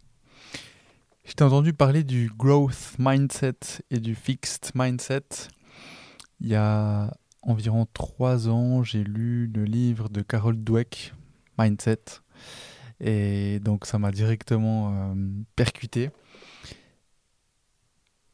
Je 1.25 1.33
t'ai 1.33 1.45
entendu 1.45 1.73
parler 1.73 2.05
du 2.05 2.31
growth 2.37 2.95
mindset 2.99 3.59
et 3.91 4.01
du 4.01 4.15
fixed 4.15 4.73
mindset. 4.75 5.49
Il 6.41 6.49
y 6.49 6.55
a 6.55 7.17
environ 7.41 7.87
trois 7.95 8.51
ans, 8.51 8.83
j'ai 8.83 9.03
lu 9.03 9.47
le 9.47 9.65
livre 9.65 10.11
de 10.11 10.21
Carol 10.21 10.63
Dweck, 10.63 11.15
Mindset, 11.59 12.21
et 13.01 13.61
donc 13.61 13.87
ça 13.87 13.99
m'a 13.99 14.11
directement 14.11 15.15
percuté. 15.57 16.11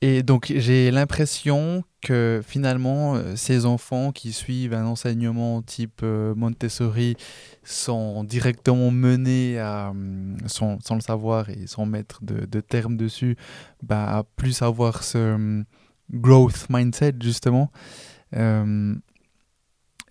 Et 0.05 0.25
donc 0.25 0.53
j'ai 0.57 0.91
l'impression 0.91 1.85
que 2.03 2.43
finalement 2.45 3.15
euh, 3.15 3.37
ces 3.37 3.67
enfants 3.67 4.11
qui 4.11 4.33
suivent 4.33 4.75
un 4.75 4.85
enseignement 4.85 5.63
type 5.63 6.01
euh, 6.03 6.35
Montessori 6.35 7.15
sont 7.63 8.25
directement 8.25 8.91
menés 8.91 9.61
à, 9.61 9.91
hum, 9.91 10.37
sans, 10.47 10.77
le 10.91 11.01
savoir 11.01 11.51
et 11.51 11.69
sans 11.69 11.87
mettre 11.87 12.19
de, 12.25 12.61
termes 12.61 12.97
dessus, 12.97 13.37
bah, 13.85 14.19
à 14.19 14.25
plus 14.25 14.63
avoir 14.63 15.05
ce 15.05 15.35
hum, 15.35 15.65
growth 16.11 16.67
mindset 16.69 17.15
justement. 17.23 17.71
Hum, 18.35 19.01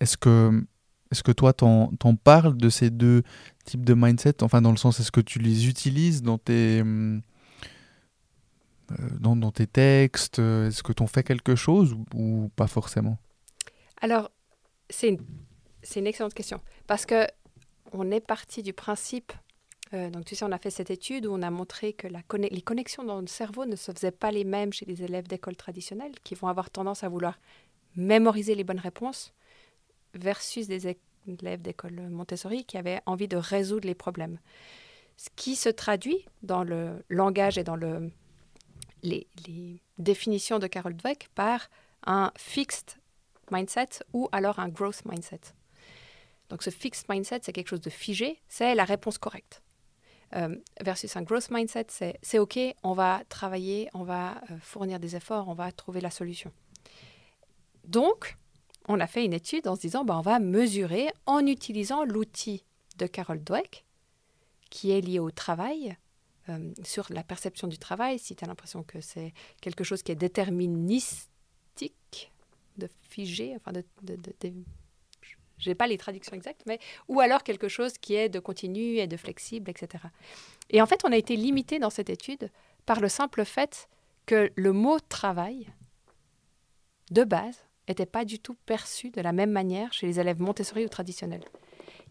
est-ce 0.00 0.16
que, 0.16 0.64
est 1.10 1.22
que 1.22 1.32
toi 1.32 1.52
t'en 1.52 2.16
parles 2.24 2.56
de 2.56 2.70
ces 2.70 2.88
deux 2.88 3.24
types 3.66 3.84
de 3.84 3.92
mindset? 3.92 4.42
Enfin 4.42 4.62
dans 4.62 4.70
le 4.70 4.78
sens 4.78 5.00
est-ce 5.00 5.12
que 5.12 5.20
tu 5.20 5.38
les 5.38 5.68
utilises 5.68 6.22
dans 6.22 6.38
tes 6.38 6.82
euh, 9.00 9.34
dans, 9.34 9.50
tes 9.50 9.66
textes 9.66 10.38
euh, 10.38 10.68
Est-ce 10.68 10.82
que 10.82 10.92
tu 10.92 11.06
fais 11.06 11.22
quelque 11.22 11.54
chose 11.54 11.96
ou, 12.14 12.50
pas 12.56 12.66
forcément? 12.66 13.18
Alors, 14.00 14.30
c'est 14.90 15.08
une, 15.08 15.20
une, 15.96 16.06
excellente 16.06 16.34
question. 16.34 16.60
Parce 16.86 17.06
que 17.06 17.26
on 17.92 18.10
est 18.10 18.20
parti 18.20 18.62
du 18.62 18.72
principe, 18.72 19.32
euh, 19.94 20.10
donc 20.10 20.24
tu 20.24 20.34
sais, 20.34 20.44
on 20.44 20.52
a 20.52 20.58
fait 20.58 20.70
cette 20.70 20.90
étude 20.90 21.26
où 21.26 21.32
on 21.32 21.42
a 21.42 21.50
montré 21.50 21.92
que 21.92 22.08
la 22.08 22.20
les 22.38 22.62
connexions 22.62 23.04
dans 23.04 23.20
le 23.20 23.26
cerveau 23.26 23.66
ne 23.66 23.76
se 23.76 23.92
faisaient 23.92 24.10
pas 24.10 24.30
les 24.30 24.44
mêmes 24.44 24.72
chez 24.72 24.86
les 24.86 25.02
élèves 25.02 25.28
d'école 25.28 25.56
traditionnelle, 25.56 26.12
qui 26.24 26.34
vont 26.34 26.48
avoir 26.48 26.70
tendance 26.70 27.04
à 27.04 27.08
vouloir 27.08 27.38
mémoriser 27.96 28.54
les 28.54 28.64
bonnes 28.64 28.80
réponses, 28.80 29.34
versus 30.14 30.66
des 30.66 30.96
élèves 31.26 31.62
d'école 31.62 32.08
Montessori 32.10 32.64
qui 32.64 32.78
avaient 32.78 33.00
envie 33.06 33.28
de 33.28 33.36
résoudre 33.36 33.86
les 33.86 33.94
problèmes. 33.94 34.38
Ce 35.16 35.28
qui 35.36 35.56
se 35.56 35.68
traduit 35.68 36.26
dans 36.42 36.64
le 36.64 37.04
langage 37.08 37.58
et 37.58 37.64
dans 37.64 37.76
le, 37.76 38.10
les, 39.02 39.26
définitions 39.98 40.58
de 40.58 40.66
Carol 40.66 40.94
Dweck 40.94 41.28
par 41.34 41.68
un 42.04 42.32
fixed 42.36 42.98
mindset 43.50 44.00
ou 44.12 44.28
alors 44.32 44.58
un 44.58 44.68
growth 44.68 45.04
mindset. 45.04 45.40
Donc 46.48 46.62
ce 46.62 46.70
fixed 46.70 47.08
mindset, 47.08 47.40
c'est 47.42 47.52
quelque 47.52 47.68
chose 47.68 47.80
de 47.80 47.90
figé, 47.90 48.40
c'est 48.48 48.74
la 48.74 48.84
réponse 48.84 49.18
correcte. 49.18 49.62
Euh, 50.34 50.56
versus 50.80 51.14
un 51.16 51.22
growth 51.22 51.50
mindset, 51.50 51.86
c'est 52.22 52.38
OK, 52.38 52.58
on 52.82 52.94
va 52.94 53.22
travailler, 53.28 53.90
on 53.92 54.02
va 54.02 54.40
euh, 54.50 54.56
fournir 54.60 54.98
des 54.98 55.14
efforts, 55.14 55.48
on 55.48 55.54
va 55.54 55.70
trouver 55.72 56.00
la 56.00 56.10
solution. 56.10 56.50
Donc, 57.84 58.38
on 58.88 58.98
a 58.98 59.06
fait 59.06 59.24
une 59.24 59.34
étude 59.34 59.68
en 59.68 59.76
se 59.76 59.82
disant, 59.82 60.04
bah, 60.04 60.16
on 60.16 60.22
va 60.22 60.38
mesurer 60.38 61.10
en 61.26 61.46
utilisant 61.46 62.04
l'outil 62.04 62.64
de 62.98 63.06
Carol 63.06 63.42
Dweck, 63.42 63.84
qui 64.70 64.90
est 64.90 65.00
lié 65.00 65.18
au 65.18 65.30
travail, 65.30 65.96
euh, 66.48 66.72
sur 66.84 67.06
la 67.10 67.22
perception 67.22 67.68
du 67.68 67.78
travail, 67.78 68.18
si 68.18 68.34
tu 68.34 68.44
as 68.44 68.48
l'impression 68.48 68.82
que 68.82 69.00
c'est 69.00 69.32
quelque 69.60 69.84
chose 69.84 70.02
qui 70.02 70.12
est 70.12 70.16
déterministique, 70.16 72.30
de 72.78 72.88
figé, 73.08 73.54
enfin 73.56 73.72
de, 73.72 73.84
de, 74.02 75.74
pas 75.74 75.86
les 75.86 75.98
traductions 75.98 76.34
exactes, 76.34 76.62
mais 76.66 76.80
ou 77.06 77.20
alors 77.20 77.42
quelque 77.42 77.68
chose 77.68 77.98
qui 77.98 78.14
est 78.14 78.28
de 78.28 78.40
continu 78.40 78.96
et 78.96 79.06
de 79.06 79.16
flexible, 79.16 79.70
etc. 79.70 80.04
Et 80.70 80.82
en 80.82 80.86
fait, 80.86 81.04
on 81.04 81.12
a 81.12 81.16
été 81.16 81.36
limité 81.36 81.78
dans 81.78 81.90
cette 81.90 82.10
étude 82.10 82.50
par 82.86 83.00
le 83.00 83.08
simple 83.08 83.44
fait 83.44 83.88
que 84.26 84.50
le 84.56 84.72
mot 84.72 84.98
travail, 85.00 85.68
de 87.10 87.24
base, 87.24 87.66
n'était 87.88 88.06
pas 88.06 88.24
du 88.24 88.38
tout 88.38 88.56
perçu 88.66 89.10
de 89.10 89.20
la 89.20 89.32
même 89.32 89.50
manière 89.50 89.92
chez 89.92 90.06
les 90.06 90.18
élèves 90.18 90.40
Montessori 90.40 90.84
ou 90.84 90.88
traditionnels. 90.88 91.44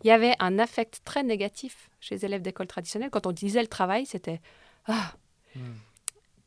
Il 0.03 0.07
y 0.07 0.11
avait 0.11 0.35
un 0.39 0.59
affect 0.59 1.01
très 1.05 1.23
négatif 1.23 1.89
chez 1.99 2.15
les 2.15 2.25
élèves 2.25 2.41
d'école 2.41 2.67
traditionnelle. 2.67 3.09
Quand 3.09 3.27
on 3.27 3.31
disait 3.31 3.61
le 3.61 3.67
travail, 3.67 4.05
c'était 4.05 4.41
ah. 4.85 5.13
Hmm. 5.55 5.73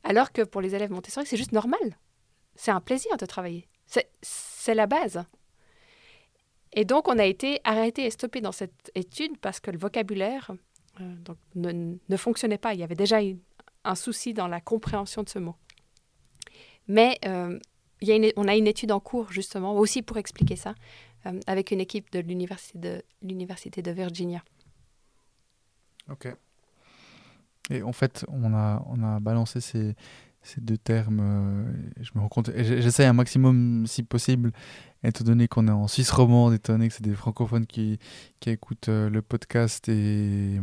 Alors 0.03 0.33
que 0.33 0.43
pour 0.43 0.61
les 0.61 0.75
élèves 0.75 0.90
Montessori, 0.90 1.27
c'est 1.27 1.37
juste 1.37 1.53
normal. 1.53 1.99
C'est 2.57 2.71
un 2.71 2.81
plaisir 2.81 3.17
de 3.17 3.27
travailler. 3.27 3.69
C'est 4.23 4.75
la 4.75 4.87
base. 4.87 5.25
Et 6.73 6.85
donc, 6.85 7.09
on 7.09 7.19
a 7.19 7.25
été 7.25 7.61
arrêté 7.64 8.05
et 8.05 8.11
stoppé 8.11 8.40
dans 8.40 8.53
cette 8.53 8.90
étude 8.95 9.38
parce 9.38 9.61
que 9.61 9.71
le 9.71 9.79
vocabulaire 9.79 10.51
euh, 11.01 11.14
donc, 11.17 11.37
ne, 11.55 12.17
fonctionnait 12.17 12.59
pas. 12.59 12.75
Il 12.75 12.81
y 12.81 12.83
avait 12.83 12.95
déjà 12.95 13.19
un 13.85 13.95
souci 13.95 14.35
dans 14.35 14.49
la 14.49 14.61
compréhension 14.61 15.23
de 15.23 15.29
ce 15.29 15.38
mot. 15.38 15.55
Mais 16.88 17.19
euh, 17.25 17.59
il 18.01 18.09
y 18.09 18.29
a 18.29 18.33
on 18.37 18.49
a 18.49 18.57
une 18.57 18.67
étude 18.67 18.93
en 18.93 19.01
cours, 19.01 19.33
justement, 19.33 19.77
aussi 19.77 20.03
pour 20.03 20.19
expliquer 20.19 20.57
ça, 20.57 20.75
euh, 21.26 21.40
avec 21.46 21.70
une 21.70 21.80
équipe 21.80 22.10
de 22.12 22.20
l'université 22.20 22.78
de, 22.78 23.02
l'université 23.22 23.82
de 23.82 23.90
Virginia. 23.90 24.42
Ok. 26.10 26.28
Et 27.70 27.82
en 27.82 27.92
fait, 27.92 28.26
on 28.28 28.52
a, 28.52 28.84
on 28.87 29.02
a 29.02 29.20
balancé 29.20 29.60
ces, 29.60 29.94
ces 30.42 30.60
deux 30.60 30.76
termes. 30.76 31.20
Euh, 31.20 31.72
je 32.00 32.10
me 32.14 32.20
rends 32.20 32.28
compte, 32.28 32.50
j'essaie 32.54 33.06
un 33.06 33.14
maximum, 33.14 33.87
si 33.87 34.02
possible, 34.02 34.52
étant 35.02 35.24
donné 35.24 35.48
qu'on 35.48 35.66
est 35.66 35.72
en 35.72 35.88
Suisse 35.88 36.10
romande, 36.10 36.52
étant 36.52 36.74
donné 36.74 36.88
que 36.88 36.94
c'est 36.94 37.04
des 37.04 37.14
francophones 37.14 37.66
qui, 37.66 37.98
qui 38.40 38.50
écoutent 38.50 38.90
euh, 38.90 39.08
le 39.08 39.22
podcast 39.22 39.88
et 39.88 40.60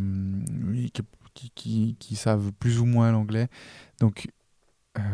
qui, 1.33 1.49
qui, 1.55 1.95
qui, 1.99 2.15
savent 2.15 2.51
plus 2.53 2.79
ou 2.79 2.85
moins 2.85 3.11
l'anglais. 3.11 3.47
Donc, 3.99 4.27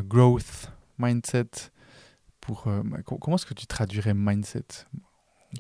growth, 0.06 0.72
mindset. 0.98 1.72
Pour, 2.42 2.68
comment 3.22 3.36
est-ce 3.36 3.46
que 3.46 3.54
tu 3.54 3.68
traduirais 3.68 4.14
mindset? 4.14 4.86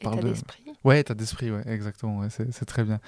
On 0.03 0.13
état 0.13 0.21
d'esprit 0.21 0.63
Ouais, 0.83 0.99
état 0.99 1.13
d'esprit, 1.13 1.51
ouais, 1.51 1.63
exactement, 1.67 2.19
ouais, 2.19 2.29
c'est 2.29 2.65
très 2.65 2.83
bien. 2.83 2.99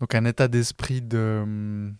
Donc 0.00 0.14
un 0.14 0.24
état 0.24 0.48
d'esprit 0.48 1.02
de... 1.02 1.40
Hum, 1.42 1.96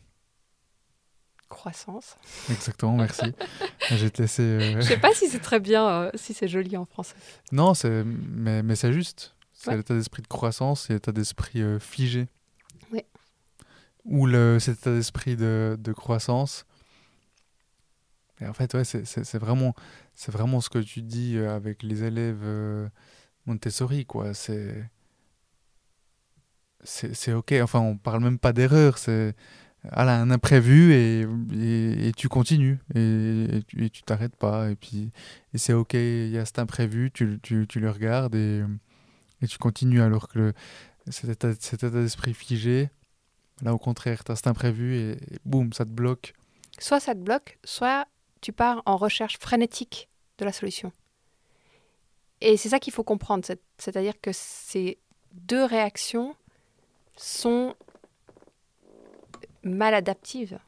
Croissance. 1.49 2.17
Exactement, 2.51 2.97
merci. 2.97 3.33
J'ai 3.91 4.11
te 4.11 4.23
laissé... 4.23 4.43
Euh... 4.43 4.81
Je 4.81 4.87
sais 4.87 4.99
pas 4.99 5.13
si 5.13 5.29
c'est 5.29 5.41
très 5.41 5.61
bien, 5.61 5.89
euh, 5.89 6.11
si 6.15 6.35
c'est 6.35 6.49
joli 6.49 6.77
en 6.77 6.85
français. 6.85 7.15
Non, 7.53 7.73
mais, 7.85 8.63
mais 8.63 8.77
c'est 8.77 8.93
juste. 8.93 9.37
C'est 9.53 9.77
l'état 9.77 9.95
d'esprit 9.95 10.23
de 10.23 10.27
croissance 10.27 10.91
et 10.91 10.95
l'état 10.95 11.13
d'esprit 11.13 11.63
euh, 11.63 11.79
figé. 11.79 12.29
Oui. 12.93 13.03
Ou 14.05 14.27
le, 14.27 14.59
cet 14.59 14.81
état 14.81 14.91
d'esprit 14.93 15.37
de, 15.37 15.77
de, 15.79 15.93
croissance. 15.93 16.67
Et 18.41 18.47
en 18.47 18.53
fait, 18.53 18.75
ouais, 18.75 18.85
c'est 18.85 19.39
vraiment, 19.39 19.75
vraiment 20.29 20.61
ce 20.61 20.69
que 20.69 20.81
tu 20.81 21.03
dis 21.03 21.39
avec 21.39 21.83
les 21.83 22.03
élèves 22.03 22.43
Montessori, 23.47 24.07
quoi. 24.07 24.35
C'est. 24.35 24.89
C'est 26.83 27.33
ok. 27.33 27.55
Enfin, 27.63 27.81
on 27.81 27.97
parle 27.97 28.23
même 28.23 28.39
pas 28.39 28.53
d'erreur. 28.53 28.99
C'est. 28.99 29.35
a 29.91 30.03
un 30.03 30.31
imprévu 30.31 30.93
et, 30.93 31.27
et, 32.09 32.13
tu 32.13 32.29
continues 32.29 32.79
et, 32.95 33.63
tu 33.91 34.03
t'arrêtes 34.03 34.37
pas. 34.37 34.71
Et 34.71 34.77
puis, 34.77 35.11
et 35.55 35.59
c'est 35.59 35.73
ok, 35.73 35.95
il 35.95 36.31
y 36.31 36.39
a 36.39 36.45
cet 36.45 36.59
imprévu, 36.59 37.11
tu, 37.11 37.39
tu, 37.43 37.67
tu 37.67 37.81
le 37.81 37.91
regardes 37.91 38.35
et, 38.35 38.65
tu 39.49 39.59
continues 39.59 40.01
alors 40.01 40.29
que 40.29 40.39
le, 40.39 40.53
cet 41.09 41.31
état, 41.31 41.51
état 41.51 41.91
d'esprit 41.91 42.35
figé, 42.35 42.91
là 43.63 43.75
au 43.75 43.79
contraire, 43.79 44.25
tu 44.25 44.33
as 44.33 44.37
cet 44.37 44.47
imprévu 44.47 44.97
et 44.97 45.19
boum, 45.45 45.73
ça 45.73 45.85
te 45.85 45.91
bloque. 45.91 46.35
Soit 46.79 47.01
ça 47.01 47.15
te 47.15 47.21
bloque, 47.21 47.59
soit 47.65 48.07
tu 48.41 48.53
pars 48.53 48.83
en 48.87 48.97
recherche 48.97 49.39
frénétique 49.39 50.09
de 50.39 50.45
la 50.45 50.53
solution. 50.53 50.93
Et 52.47 52.59
c'est 52.59 52.69
ça 52.69 52.79
qu'il 52.79 52.93
faut 52.93 53.05
comprendre, 53.05 53.43
c'est-à-dire 53.79 54.21
que 54.21 54.31
ces 54.35 54.99
deux 55.33 55.65
réactions 55.65 56.37
sont 57.17 57.75
maladaptives. 59.63 60.59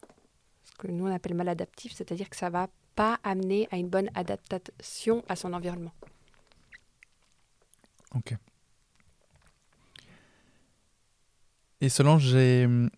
Ce 0.64 0.72
que 0.78 0.86
nous 0.86 1.06
on 1.06 1.14
appelle 1.14 1.34
maladaptif, 1.34 1.92
c'est-à-dire 1.92 2.30
que 2.30 2.36
ça 2.36 2.46
ne 2.46 2.52
va 2.52 2.68
pas 2.94 3.20
amener 3.22 3.68
à 3.70 3.76
une 3.76 3.90
bonne 3.90 4.08
adaptation 4.14 5.22
à 5.28 5.36
son 5.36 5.52
environnement. 5.52 5.92
Ok. 8.14 8.34
Et 11.82 11.90
selon 11.90 12.18
j'ai 12.18 12.64
hum, 12.64 12.88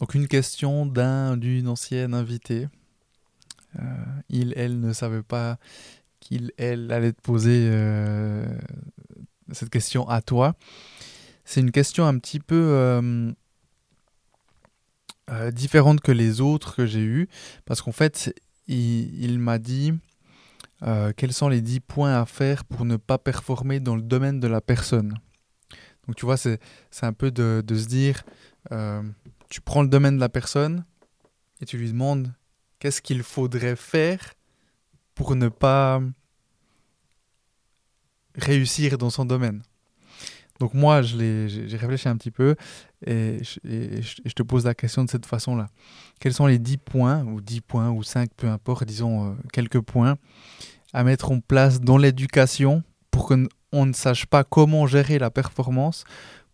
aucune 0.00 0.26
question 0.26 0.84
d'un 0.84 1.36
d'une 1.36 1.68
ancienne 1.68 2.12
invitée. 2.12 2.66
Euh, 3.78 3.82
il, 4.30 4.52
elle 4.56 4.80
ne 4.80 4.92
savait 4.92 5.22
pas 5.22 5.58
elle, 6.58 6.90
allait 6.92 7.12
te 7.12 7.20
poser 7.20 7.68
euh, 7.70 8.46
cette 9.52 9.70
question 9.70 10.08
à 10.08 10.22
toi. 10.22 10.54
C'est 11.44 11.60
une 11.60 11.70
question 11.70 12.06
un 12.06 12.18
petit 12.18 12.40
peu 12.40 12.56
euh, 12.56 13.32
euh, 15.30 15.50
différente 15.50 16.00
que 16.00 16.12
les 16.12 16.40
autres 16.40 16.74
que 16.74 16.86
j'ai 16.86 17.02
eues, 17.02 17.28
parce 17.64 17.82
qu'en 17.82 17.92
fait, 17.92 18.34
il, 18.66 19.38
m'a 19.38 19.58
dit 19.58 19.94
quels 21.16 21.32
sont 21.32 21.48
les 21.48 21.60
10 21.60 21.80
points 21.80 22.20
à 22.20 22.26
faire 22.26 22.64
pour 22.64 22.84
ne 22.84 22.96
pas 22.96 23.18
performer 23.18 23.80
dans 23.80 23.96
le 23.96 24.02
domaine 24.02 24.40
de 24.40 24.48
la 24.48 24.60
personne. 24.60 25.14
Donc 26.06 26.16
tu 26.16 26.26
vois, 26.26 26.36
c'est, 26.36 26.60
un 27.02 27.12
peu 27.12 27.30
de 27.30 27.62
se 27.68 27.86
dire, 27.86 28.24
tu 29.48 29.60
prends 29.60 29.82
le 29.82 29.88
domaine 29.88 30.16
de 30.16 30.20
la 30.20 30.28
personne 30.28 30.84
et 31.60 31.64
tu 31.64 31.78
lui 31.78 31.88
demandes 31.88 32.32
qu'est-ce 32.78 33.00
qu'il 33.00 33.22
faudrait 33.22 33.76
faire 33.76 34.34
pour 35.16 35.34
ne 35.34 35.48
pas 35.48 36.00
réussir 38.36 38.98
dans 38.98 39.10
son 39.10 39.24
domaine. 39.24 39.62
Donc 40.60 40.72
moi, 40.72 41.02
j'ai 41.02 41.66
réfléchi 41.72 42.08
un 42.08 42.16
petit 42.16 42.30
peu 42.30 42.54
et 43.04 43.40
je, 43.42 44.32
te 44.32 44.42
pose 44.42 44.64
la 44.64 44.74
question 44.74 45.04
de 45.04 45.10
cette 45.10 45.26
façon-là. 45.26 45.68
Quels 46.20 46.32
sont 46.32 46.46
les 46.46 46.58
10 46.58 46.78
points, 46.78 47.24
ou 47.24 47.40
10 47.40 47.60
points, 47.62 47.90
ou 47.90 48.02
5, 48.02 48.30
peu 48.36 48.48
importe, 48.48 48.84
disons 48.84 49.30
euh, 49.30 49.34
quelques 49.52 49.80
points, 49.80 50.16
à 50.92 51.04
mettre 51.04 51.30
en 51.30 51.40
place 51.40 51.80
dans 51.80 51.98
l'éducation 51.98 52.82
pour 53.10 53.26
qu'on 53.26 53.86
ne 53.86 53.92
sache 53.92 54.26
pas 54.26 54.44
comment 54.44 54.86
gérer 54.86 55.18
la 55.18 55.30
performance, 55.30 56.04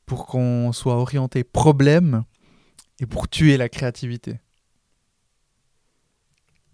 pour 0.07 0.27
qu'on 0.27 0.72
soit 0.72 0.96
orienté 0.96 1.44
problème 1.44 2.25
et 3.01 3.07
pour 3.07 3.29
tuer 3.29 3.57
la 3.57 3.68
créativité? 3.68 4.40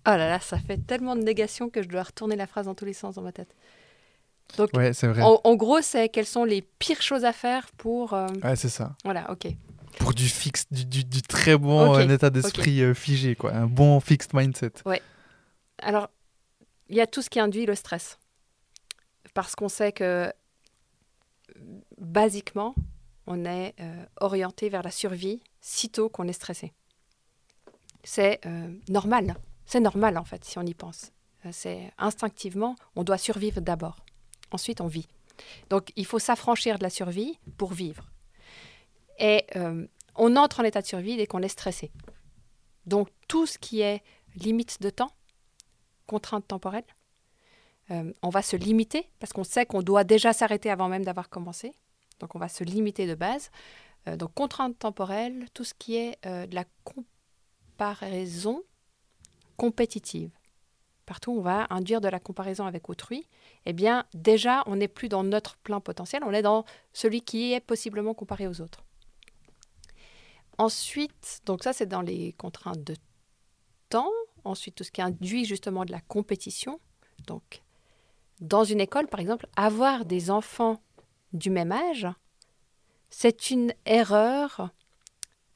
Oh 0.06 0.10
là 0.10 0.28
là, 0.28 0.40
ça 0.40 0.58
fait 0.58 0.78
tellement 0.78 1.16
de 1.16 1.22
négation 1.22 1.68
que 1.68 1.82
je 1.82 1.88
dois 1.88 2.02
retourner 2.02 2.36
la 2.36 2.46
phrase 2.46 2.66
dans 2.66 2.74
tous 2.74 2.84
les 2.84 2.92
sens 2.92 3.16
dans 3.16 3.22
ma 3.22 3.32
tête. 3.32 3.54
Donc, 4.56 4.70
ouais, 4.74 4.92
c'est 4.92 5.06
vrai. 5.08 5.22
En, 5.22 5.56
gros, 5.56 5.82
c'est 5.82 6.08
quelles 6.08 6.26
sont 6.26 6.44
les 6.44 6.62
pires 6.62 7.02
choses 7.02 7.24
à 7.24 7.32
faire 7.32 7.70
pour. 7.76 8.14
Euh, 8.14 8.26
ouais, 8.42 8.56
c'est 8.56 8.70
ça. 8.70 8.96
Voilà, 9.04 9.30
ok. 9.30 9.48
Pour 9.98 10.14
du 10.14 10.28
fixe, 10.28 10.64
du, 10.70 11.04
du, 11.04 11.22
très 11.22 11.56
bon 11.56 11.94
euh, 11.94 12.08
état 12.08 12.30
d'esprit 12.30 12.82
euh, 12.82 12.94
figé, 12.94 13.34
quoi. 13.34 13.52
Un 13.52 13.66
bon 13.66 14.00
fixed 14.00 14.32
mindset. 14.32 14.72
Ouais. 14.86 15.02
Alors, 15.80 16.08
il 16.88 16.96
y 16.96 17.00
a 17.00 17.06
tout 17.06 17.20
ce 17.20 17.28
qui 17.28 17.40
induit 17.40 17.66
le 17.66 17.74
stress. 17.74 18.18
Parce 19.34 19.54
qu'on 19.54 19.68
sait 19.68 19.92
que, 19.92 20.32
basiquement, 21.98 22.74
on 23.26 23.44
est 23.44 23.74
orienté 24.20 24.68
vers 24.68 24.82
la 24.82 24.90
survie 24.90 25.42
sitôt 25.60 26.08
qu'on 26.08 26.26
est 26.26 26.32
stressé. 26.32 26.72
C'est 28.02 28.40
normal. 28.88 29.36
C'est 29.68 29.80
normal 29.80 30.16
en 30.16 30.24
fait 30.24 30.46
si 30.46 30.58
on 30.58 30.62
y 30.62 30.72
pense. 30.72 31.12
Euh, 31.44 31.50
c'est 31.52 31.92
instinctivement, 31.98 32.74
on 32.96 33.04
doit 33.04 33.18
survivre 33.18 33.60
d'abord. 33.60 33.96
Ensuite, 34.50 34.80
on 34.80 34.86
vit. 34.86 35.06
Donc, 35.68 35.92
il 35.94 36.06
faut 36.06 36.18
s'affranchir 36.18 36.78
de 36.78 36.82
la 36.82 36.90
survie 36.90 37.38
pour 37.58 37.74
vivre. 37.74 38.10
Et 39.18 39.44
euh, 39.56 39.86
on 40.16 40.36
entre 40.36 40.60
en 40.60 40.64
état 40.64 40.80
de 40.80 40.86
survie 40.86 41.18
dès 41.18 41.26
qu'on 41.26 41.42
est 41.42 41.48
stressé. 41.48 41.92
Donc, 42.86 43.10
tout 43.28 43.44
ce 43.44 43.58
qui 43.58 43.82
est 43.82 44.02
limite 44.36 44.80
de 44.80 44.88
temps, 44.88 45.10
contrainte 46.06 46.48
temporelle, 46.48 46.86
euh, 47.90 48.10
on 48.22 48.30
va 48.30 48.40
se 48.40 48.56
limiter 48.56 49.10
parce 49.18 49.34
qu'on 49.34 49.44
sait 49.44 49.66
qu'on 49.66 49.82
doit 49.82 50.04
déjà 50.04 50.32
s'arrêter 50.32 50.70
avant 50.70 50.88
même 50.88 51.04
d'avoir 51.04 51.28
commencé. 51.28 51.74
Donc, 52.20 52.34
on 52.34 52.38
va 52.38 52.48
se 52.48 52.64
limiter 52.64 53.06
de 53.06 53.14
base. 53.14 53.50
donc, 54.06 54.32
contrainte 54.32 54.78
temporelle, 54.78 55.46
tout 55.52 55.64
ce 55.64 55.74
qui 55.74 55.96
est 55.96 56.18
de 56.24 56.54
la 56.54 56.64
comparaison 56.84 58.62
compétitive, 59.58 60.30
partout 61.04 61.32
où 61.32 61.38
on 61.40 61.42
va 61.42 61.66
induire 61.68 62.00
de 62.00 62.08
la 62.08 62.20
comparaison 62.20 62.64
avec 62.64 62.88
autrui, 62.88 63.28
eh 63.66 63.74
bien 63.74 64.06
déjà 64.14 64.62
on 64.66 64.76
n'est 64.76 64.88
plus 64.88 65.10
dans 65.10 65.24
notre 65.24 65.58
plein 65.58 65.80
potentiel, 65.80 66.22
on 66.24 66.32
est 66.32 66.42
dans 66.42 66.64
celui 66.94 67.20
qui 67.20 67.52
est 67.52 67.60
possiblement 67.60 68.14
comparé 68.14 68.48
aux 68.48 68.62
autres. 68.62 68.84
Ensuite, 70.56 71.40
donc 71.44 71.62
ça 71.62 71.74
c'est 71.74 71.86
dans 71.86 72.00
les 72.00 72.32
contraintes 72.32 72.82
de 72.82 72.96
temps. 73.90 74.10
Ensuite, 74.44 74.76
tout 74.76 74.84
ce 74.84 74.92
qui 74.92 75.02
induit 75.02 75.44
justement 75.44 75.84
de 75.84 75.92
la 75.92 76.00
compétition, 76.00 76.80
donc 77.26 77.62
dans 78.40 78.64
une 78.64 78.80
école, 78.80 79.08
par 79.08 79.20
exemple, 79.20 79.48
avoir 79.56 80.04
des 80.04 80.30
enfants 80.30 80.80
du 81.32 81.50
même 81.50 81.72
âge, 81.72 82.06
c'est 83.10 83.50
une 83.50 83.72
erreur 83.84 84.70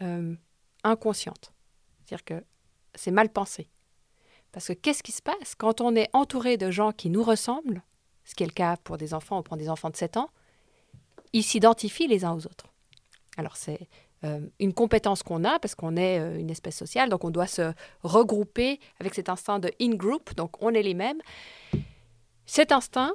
euh, 0.03 0.35
inconsciente. 0.83 1.53
C'est-à-dire 2.05 2.25
que 2.25 2.45
c'est 2.95 3.11
mal 3.11 3.29
pensé. 3.29 3.69
Parce 4.53 4.69
que 4.69 4.73
qu'est-ce 4.75 5.03
qui 5.03 5.13
se 5.13 5.23
passe 5.23 5.55
quand 5.57 5.81
on 5.81 5.97
est 5.97 6.09
entouré 6.13 6.57
de 6.57 6.71
gens 6.71 6.93
qui 6.93 7.11
nous 7.11 7.23
ressemblent, 7.23 7.83
ce 8.25 8.35
qui 8.35 8.43
est 8.43 8.47
le 8.47 8.53
cas 8.53 8.77
pour 8.85 8.99
des 8.99 9.15
enfants, 9.15 9.39
on 9.39 9.43
prend 9.43 9.57
des 9.57 9.69
enfants 9.69 9.91
de 9.91 9.97
7 9.97 10.19
ans, 10.19 10.31
ils 11.33 11.43
s'identifient 11.43 12.07
les 12.07 12.25
uns 12.25 12.33
aux 12.33 12.47
autres. 12.47 12.67
Alors 13.39 13.57
c'est 13.57 13.89
euh, 14.25 14.41
une 14.61 14.75
compétence 14.75 15.23
qu'on 15.23 15.45
a 15.45 15.59
parce 15.59 15.75
qu'on 15.75 15.97
est 15.97 16.21
euh, 16.21 16.39
une 16.39 16.51
espèce 16.51 16.77
sociale, 16.77 17.09
donc 17.09 17.25
on 17.25 17.31
doit 17.31 17.47
se 17.47 17.73
regrouper 18.03 18.79
avec 19.01 19.15
cet 19.15 19.29
instinct 19.29 19.59
de 19.59 19.73
in-group, 19.81 20.35
donc 20.37 20.63
on 20.63 20.73
est 20.75 20.83
les 20.83 20.95
mêmes. 20.95 21.21
Cet 22.47 22.71
instinct, 22.71 23.15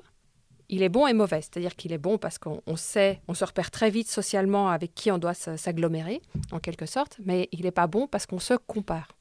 il 0.69 0.83
est 0.83 0.89
bon 0.89 1.07
et 1.07 1.13
mauvais, 1.13 1.41
c'est-à-dire 1.41 1.75
qu'il 1.75 1.93
est 1.93 1.97
bon 1.97 2.17
parce 2.17 2.37
qu'on 2.39 2.75
sait, 2.75 3.21
on 3.27 3.33
se 3.33 3.45
repère 3.45 3.71
très 3.71 3.89
vite 3.89 4.09
socialement 4.09 4.69
avec 4.69 4.93
qui 4.95 5.11
on 5.11 5.17
doit 5.17 5.33
s'agglomérer, 5.33 6.21
en 6.51 6.59
quelque 6.59 6.85
sorte, 6.85 7.19
mais 7.23 7.47
il 7.51 7.61
n'est 7.61 7.71
pas 7.71 7.87
bon 7.87 8.07
parce 8.07 8.25
qu'on 8.25 8.39
se 8.39 8.55
compare. 8.55 9.16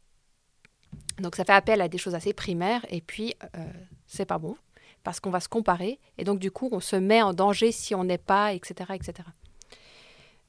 Donc 1.18 1.36
ça 1.36 1.44
fait 1.44 1.52
appel 1.52 1.80
à 1.80 1.88
des 1.88 1.98
choses 1.98 2.14
assez 2.14 2.32
primaires 2.32 2.84
et 2.90 3.00
puis 3.00 3.34
euh, 3.56 3.72
c'est 4.06 4.26
pas 4.26 4.38
bon 4.38 4.56
parce 5.02 5.20
qu'on 5.20 5.30
va 5.30 5.40
se 5.40 5.48
comparer 5.48 5.98
et 6.18 6.24
donc 6.24 6.38
du 6.38 6.50
coup 6.50 6.68
on 6.72 6.80
se 6.80 6.96
met 6.96 7.22
en 7.22 7.32
danger 7.32 7.72
si 7.72 7.94
on 7.94 8.04
n'est 8.04 8.18
pas, 8.18 8.52
etc. 8.52 8.92
etc. 8.94 9.28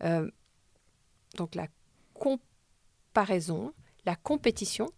Euh, 0.04 0.30
donc 1.36 1.56
la 1.56 1.68
comparaison, 2.14 3.74
la 4.06 4.16
compétition, 4.16 4.90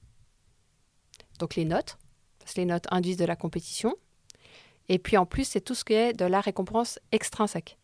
donc 1.37 1.55
les 1.55 1.65
notes, 1.65 1.97
parce 2.39 2.53
que 2.53 2.61
les 2.61 2.65
notes 2.65 2.87
induisent 2.91 3.17
de 3.17 3.25
la 3.25 3.35
compétition, 3.35 3.95
et 4.87 4.97
puis 4.97 5.17
en 5.17 5.25
plus 5.25 5.43
c'est 5.43 5.61
tout 5.61 5.75
ce 5.75 5.83
qui 5.83 5.93
est 5.93 6.13
de 6.13 6.25
la 6.25 6.41
récompense 6.41 6.99
extrinsèque. 7.11 7.77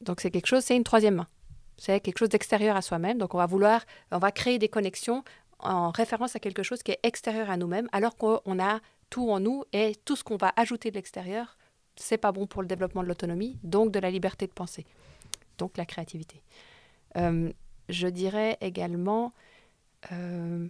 Donc 0.00 0.20
c'est 0.20 0.30
quelque 0.30 0.46
chose, 0.46 0.64
c'est 0.64 0.76
une 0.76 0.84
troisième 0.84 1.16
main. 1.16 1.28
C'est 1.76 2.00
quelque 2.00 2.18
chose 2.18 2.28
d'extérieur 2.28 2.76
à 2.76 2.82
soi-même. 2.82 3.18
Donc 3.18 3.34
on 3.34 3.38
va 3.38 3.46
vouloir, 3.46 3.84
on 4.12 4.18
va 4.18 4.30
créer 4.30 4.58
des 4.58 4.68
connexions 4.68 5.24
en 5.64 5.90
référence 5.90 6.36
à 6.36 6.40
quelque 6.40 6.62
chose 6.62 6.82
qui 6.82 6.92
est 6.92 7.00
extérieur 7.02 7.50
à 7.50 7.56
nous-mêmes, 7.56 7.88
alors 7.92 8.16
qu'on 8.16 8.58
a 8.58 8.80
tout 9.10 9.30
en 9.30 9.40
nous 9.40 9.64
et 9.72 9.94
tout 10.04 10.16
ce 10.16 10.24
qu'on 10.24 10.36
va 10.36 10.52
ajouter 10.56 10.90
de 10.90 10.96
l'extérieur, 10.96 11.56
c'est 11.96 12.18
pas 12.18 12.32
bon 12.32 12.46
pour 12.46 12.62
le 12.62 12.68
développement 12.68 13.02
de 13.02 13.08
l'autonomie, 13.08 13.58
donc 13.62 13.90
de 13.90 13.98
la 13.98 14.10
liberté 14.10 14.46
de 14.46 14.52
penser, 14.52 14.86
donc 15.58 15.76
la 15.76 15.86
créativité. 15.86 16.42
Euh, 17.16 17.52
je 17.88 18.08
dirais 18.08 18.56
également 18.60 19.32
euh, 20.12 20.66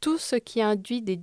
tout 0.00 0.18
ce 0.18 0.36
qui 0.36 0.62
induit 0.62 1.02
des 1.02 1.20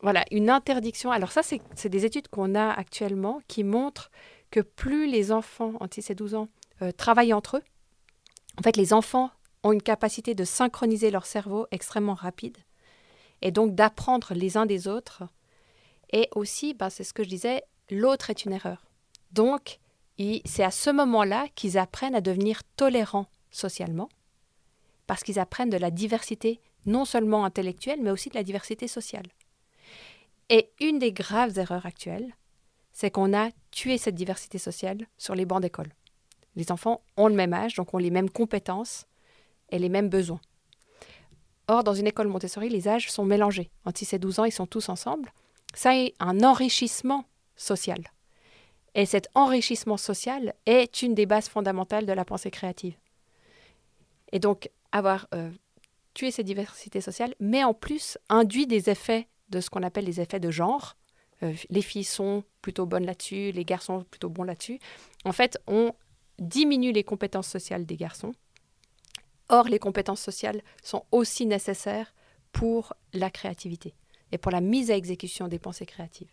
voilà, 0.00 0.24
une 0.30 0.48
interdiction. 0.48 1.10
Alors 1.10 1.32
ça, 1.32 1.42
c'est 1.42 1.88
des 1.88 2.04
études 2.04 2.28
qu'on 2.28 2.54
a 2.54 2.70
actuellement 2.70 3.40
qui 3.48 3.64
montrent 3.64 4.12
que 4.52 4.60
plus 4.60 5.10
les 5.10 5.32
enfants 5.32 5.72
entre 5.80 5.94
6 5.94 6.10
et 6.10 6.14
12 6.14 6.34
ans 6.36 6.48
euh, 6.82 6.92
travaillent 6.92 7.34
entre 7.34 7.56
eux, 7.56 7.62
en 8.58 8.62
fait, 8.62 8.76
les 8.76 8.92
enfants 8.92 9.30
ont 9.62 9.72
une 9.72 9.82
capacité 9.82 10.34
de 10.34 10.44
synchroniser 10.44 11.10
leur 11.10 11.26
cerveau 11.26 11.66
extrêmement 11.70 12.14
rapide 12.14 12.58
et 13.42 13.50
donc 13.50 13.74
d'apprendre 13.74 14.34
les 14.34 14.56
uns 14.56 14.66
des 14.66 14.88
autres. 14.88 15.24
Et 16.12 16.28
aussi, 16.34 16.74
bah, 16.74 16.90
c'est 16.90 17.04
ce 17.04 17.12
que 17.12 17.22
je 17.22 17.28
disais, 17.28 17.62
l'autre 17.90 18.30
est 18.30 18.44
une 18.44 18.52
erreur. 18.52 18.86
Donc, 19.32 19.78
c'est 20.44 20.64
à 20.64 20.70
ce 20.70 20.90
moment-là 20.90 21.46
qu'ils 21.54 21.78
apprennent 21.78 22.14
à 22.14 22.20
devenir 22.20 22.62
tolérants 22.76 23.26
socialement, 23.50 24.08
parce 25.06 25.22
qu'ils 25.22 25.38
apprennent 25.38 25.70
de 25.70 25.76
la 25.76 25.90
diversité, 25.90 26.60
non 26.86 27.04
seulement 27.04 27.44
intellectuelle, 27.44 28.00
mais 28.02 28.10
aussi 28.10 28.28
de 28.28 28.34
la 28.34 28.42
diversité 28.42 28.88
sociale. 28.88 29.26
Et 30.48 30.70
une 30.80 30.98
des 30.98 31.12
graves 31.12 31.58
erreurs 31.58 31.86
actuelles, 31.86 32.34
c'est 32.92 33.10
qu'on 33.10 33.36
a 33.36 33.50
tué 33.70 33.98
cette 33.98 34.14
diversité 34.14 34.58
sociale 34.58 35.06
sur 35.18 35.34
les 35.34 35.44
bancs 35.44 35.62
d'école. 35.62 35.92
Les 36.56 36.72
enfants 36.72 37.02
ont 37.16 37.28
le 37.28 37.34
même 37.34 37.52
âge, 37.52 37.74
donc 37.74 37.94
ont 37.94 37.98
les 37.98 38.10
mêmes 38.10 38.30
compétences, 38.30 39.06
et 39.70 39.78
les 39.78 39.88
mêmes 39.88 40.08
besoins. 40.08 40.40
Or, 41.68 41.84
dans 41.84 41.94
une 41.94 42.06
école 42.06 42.28
Montessori, 42.28 42.70
les 42.70 42.88
âges 42.88 43.10
sont 43.10 43.24
mélangés. 43.24 43.70
Entre 43.84 43.98
6 43.98 44.14
et 44.14 44.18
12 44.18 44.38
ans, 44.38 44.44
ils 44.44 44.52
sont 44.52 44.66
tous 44.66 44.88
ensemble. 44.88 45.32
Ça 45.74 45.96
est 45.96 46.14
un 46.18 46.42
enrichissement 46.42 47.26
social. 47.56 48.02
Et 48.94 49.04
cet 49.04 49.28
enrichissement 49.34 49.98
social 49.98 50.54
est 50.64 51.02
une 51.02 51.14
des 51.14 51.26
bases 51.26 51.48
fondamentales 51.48 52.06
de 52.06 52.12
la 52.12 52.24
pensée 52.24 52.50
créative. 52.50 52.96
Et 54.32 54.38
donc, 54.38 54.70
avoir 54.92 55.28
euh, 55.34 55.50
tué 56.14 56.30
cette 56.30 56.46
diversité 56.46 57.00
sociale, 57.00 57.34
mais 57.38 57.64
en 57.64 57.74
plus 57.74 58.18
induit 58.30 58.66
des 58.66 58.88
effets 58.88 59.28
de 59.50 59.60
ce 59.60 59.70
qu'on 59.70 59.82
appelle 59.82 60.04
les 60.04 60.20
effets 60.20 60.40
de 60.40 60.50
genre. 60.50 60.96
Euh, 61.42 61.52
les 61.68 61.82
filles 61.82 62.04
sont 62.04 62.44
plutôt 62.62 62.86
bonnes 62.86 63.06
là-dessus, 63.06 63.52
les 63.52 63.64
garçons 63.64 64.04
plutôt 64.10 64.28
bons 64.30 64.42
là-dessus. 64.42 64.78
En 65.24 65.32
fait, 65.32 65.58
on 65.66 65.92
diminue 66.38 66.92
les 66.92 67.04
compétences 67.04 67.48
sociales 67.48 67.86
des 67.86 67.96
garçons 67.96 68.32
Or, 69.48 69.68
les 69.68 69.78
compétences 69.78 70.20
sociales 70.20 70.62
sont 70.82 71.04
aussi 71.10 71.46
nécessaires 71.46 72.14
pour 72.52 72.94
la 73.12 73.30
créativité 73.30 73.94
et 74.32 74.38
pour 74.38 74.52
la 74.52 74.60
mise 74.60 74.90
à 74.90 74.96
exécution 74.96 75.48
des 75.48 75.58
pensées 75.58 75.86
créatives. 75.86 76.30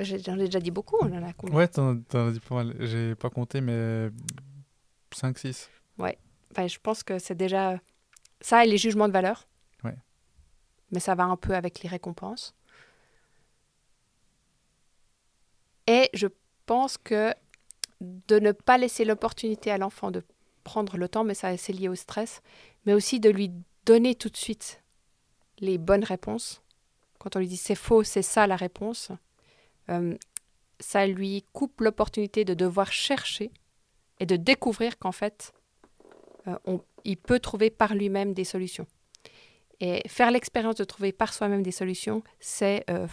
J'en 0.00 0.38
ai 0.38 0.46
déjà 0.46 0.60
dit 0.60 0.70
beaucoup, 0.70 0.96
on 1.00 1.12
en 1.12 1.22
a 1.22 1.32
combien? 1.32 1.56
Ouais, 1.56 1.68
t'en 1.68 2.02
as 2.12 2.30
dit 2.30 2.40
pas 2.40 2.56
mal. 2.56 2.76
J'ai 2.80 3.14
pas 3.14 3.30
compté, 3.30 3.60
mais 3.60 4.10
5, 5.12 5.38
6. 5.38 5.70
Ouais. 5.98 6.18
Enfin, 6.50 6.66
je 6.66 6.78
pense 6.78 7.02
que 7.02 7.18
c'est 7.18 7.34
déjà 7.34 7.80
ça 8.40 8.64
et 8.64 8.68
les 8.68 8.76
jugements 8.78 9.08
de 9.08 9.12
valeur. 9.12 9.48
Ouais. 9.84 9.96
Mais 10.90 11.00
ça 11.00 11.14
va 11.14 11.24
un 11.24 11.36
peu 11.36 11.54
avec 11.54 11.82
les 11.82 11.88
récompenses. 11.88 12.54
Et 15.86 16.10
je 16.12 16.26
pense 16.66 16.98
que 16.98 17.32
de 18.28 18.38
ne 18.38 18.52
pas 18.52 18.78
laisser 18.78 19.04
l'opportunité 19.04 19.70
à 19.70 19.78
l'enfant 19.78 20.10
de 20.10 20.22
prendre 20.64 20.96
le 20.96 21.08
temps, 21.08 21.24
mais 21.24 21.34
ça 21.34 21.56
c'est 21.56 21.72
lié 21.72 21.88
au 21.88 21.94
stress, 21.94 22.42
mais 22.84 22.94
aussi 22.94 23.20
de 23.20 23.30
lui 23.30 23.52
donner 23.84 24.14
tout 24.14 24.28
de 24.28 24.36
suite 24.36 24.82
les 25.58 25.78
bonnes 25.78 26.04
réponses. 26.04 26.62
Quand 27.18 27.36
on 27.36 27.38
lui 27.38 27.48
dit 27.48 27.56
c'est 27.56 27.74
faux, 27.74 28.02
c'est 28.02 28.22
ça 28.22 28.46
la 28.46 28.56
réponse, 28.56 29.10
euh, 29.90 30.16
ça 30.80 31.06
lui 31.06 31.44
coupe 31.52 31.80
l'opportunité 31.80 32.44
de 32.44 32.54
devoir 32.54 32.92
chercher 32.92 33.50
et 34.20 34.26
de 34.26 34.36
découvrir 34.36 34.98
qu'en 34.98 35.12
fait, 35.12 35.52
euh, 36.46 36.78
il 37.04 37.16
peut 37.16 37.40
trouver 37.40 37.70
par 37.70 37.94
lui-même 37.94 38.34
des 38.34 38.44
solutions. 38.44 38.86
Et 39.80 40.02
faire 40.08 40.30
l'expérience 40.30 40.76
de 40.76 40.84
trouver 40.84 41.12
par 41.12 41.34
soi-même 41.34 41.62
des 41.62 41.70
solutions, 41.70 42.22
c'est 42.40 42.84
euh, 42.90 43.06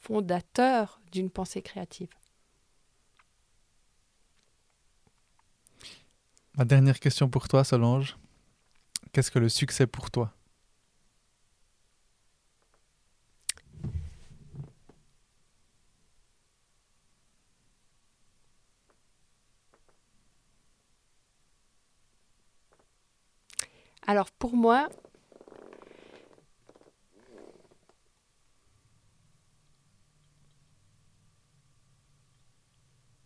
fondateur 0.00 1.00
d'une 1.10 1.30
pensée 1.30 1.62
créative. 1.62 2.08
Ma 6.56 6.64
dernière 6.64 6.98
question 7.00 7.28
pour 7.28 7.48
toi, 7.48 7.64
Solange. 7.64 8.16
Qu'est-ce 9.12 9.30
que 9.30 9.38
le 9.38 9.50
succès 9.50 9.86
pour 9.86 10.10
toi? 10.10 10.32
Alors 24.06 24.30
pour 24.30 24.56
moi, 24.56 24.88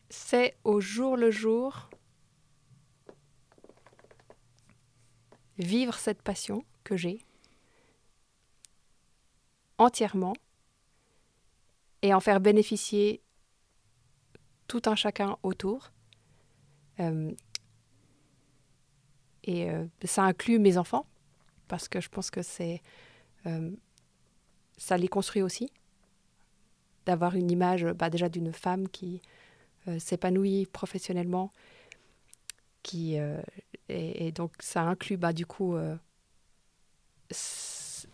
c'est 0.08 0.56
au 0.64 0.80
jour 0.80 1.16
le 1.16 1.30
jour 1.30 1.90
vivre 5.60 5.94
cette 5.94 6.22
passion 6.22 6.64
que 6.84 6.96
j'ai 6.96 7.20
entièrement 9.78 10.34
et 12.02 12.14
en 12.14 12.20
faire 12.20 12.40
bénéficier 12.40 13.20
tout 14.66 14.82
un 14.86 14.94
chacun 14.94 15.36
autour. 15.42 15.92
Euh, 17.00 17.32
et 19.44 19.70
euh, 19.70 19.86
ça 20.04 20.22
inclut 20.24 20.58
mes 20.58 20.76
enfants, 20.76 21.06
parce 21.66 21.88
que 21.88 22.00
je 22.00 22.08
pense 22.08 22.30
que 22.30 22.42
c'est 22.42 22.82
euh, 23.46 23.70
ça 24.76 24.96
les 24.96 25.08
construit 25.08 25.42
aussi, 25.42 25.72
d'avoir 27.06 27.34
une 27.34 27.50
image 27.50 27.84
bah, 27.84 28.10
déjà 28.10 28.28
d'une 28.28 28.52
femme 28.52 28.88
qui 28.88 29.20
s'épanouit 29.98 30.66
professionnellement, 30.66 31.52
qui 32.82 33.16
et, 33.90 34.32
donc, 34.32 34.52
ça 34.60 34.82
inclut, 34.82 35.16
bah, 35.16 35.32
du 35.32 35.46
coup, 35.46 35.76
euh, 35.76 35.96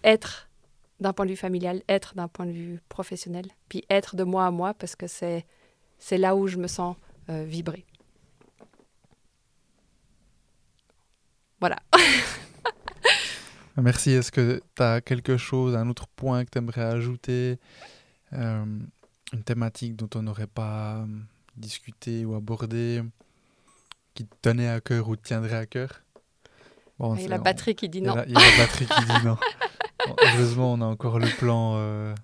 être 0.04 0.48
d'un 1.00 1.12
point 1.12 1.26
de 1.26 1.30
vue 1.30 1.36
familial, 1.36 1.82
être 1.88 2.14
d'un 2.14 2.28
point 2.28 2.46
de 2.46 2.52
vue 2.52 2.80
professionnel, 2.88 3.46
puis 3.68 3.84
être 3.90 4.16
de 4.16 4.24
moi 4.24 4.46
à 4.46 4.50
moi, 4.50 4.74
parce 4.74 4.96
que 4.96 5.06
c'est, 5.06 5.44
là 6.10 6.34
où 6.36 6.46
je 6.46 6.56
me 6.56 6.66
sens 6.66 6.96
euh, 7.28 7.44
vibrer. 7.44 7.84
Voilà. 11.60 11.76
Merci. 13.76 14.12
Est-ce 14.12 14.32
que 14.32 14.62
tu 14.74 14.82
as 14.82 15.00
quelque 15.00 15.36
chose, 15.36 15.76
un 15.76 15.88
autre 15.88 16.06
point 16.08 16.44
que 16.44 16.50
tu 16.50 16.58
aimerais 16.58 16.84
ajouter 16.84 17.58
euh, 18.32 18.64
Une 19.32 19.42
thématique 19.42 19.96
dont 19.96 20.08
on 20.14 20.22
n'aurait 20.22 20.46
pas 20.46 20.96
euh, 20.96 21.06
discuté 21.56 22.24
ou 22.24 22.34
abordé? 22.34 23.02
Qui 24.16 24.26
te 24.26 24.34
tenait 24.42 24.68
à 24.68 24.80
cœur 24.80 25.08
ou 25.08 25.16
te 25.16 25.22
tiendrait 25.22 25.56
à 25.56 25.66
cœur? 25.66 26.02
Bon, 26.98 27.14
Il 27.14 27.22
y 27.22 27.26
a 27.26 27.28
la 27.28 27.38
batterie 27.38 27.74
qui 27.74 27.88
dit 27.88 28.00
non. 28.00 28.14
Il 28.26 28.32
y, 28.32 28.36
a 28.36 28.40
la 28.40 28.56
batterie 28.64 28.86
qui 28.86 29.04
dit 29.04 29.26
non. 29.26 29.36
heureusement, 30.22 30.72
on 30.72 30.80
a 30.80 30.86
encore 30.86 31.18
le 31.18 31.28
plan, 31.38 31.74
euh, 31.76 32.14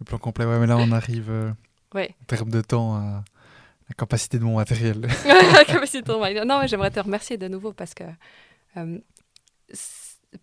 le 0.00 0.04
plan 0.04 0.18
complet. 0.18 0.44
Ouais, 0.44 0.58
mais 0.58 0.66
là, 0.66 0.76
on 0.78 0.90
arrive 0.90 1.54
en 1.94 2.24
termes 2.26 2.50
de 2.50 2.62
temps 2.62 2.96
à 2.96 3.24
la 3.88 3.94
capacité 3.96 4.38
de 4.38 4.44
mon 4.44 4.56
matériel. 4.56 5.00
la 5.26 5.64
capacité 5.64 6.02
de 6.02 6.12
mon 6.12 6.20
matériel. 6.20 6.46
Non, 6.46 6.60
mais 6.60 6.68
j'aimerais 6.68 6.90
te 6.90 7.00
remercier 7.00 7.36
de 7.36 7.48
nouveau 7.48 7.72
parce 7.72 7.94
que 7.94 8.04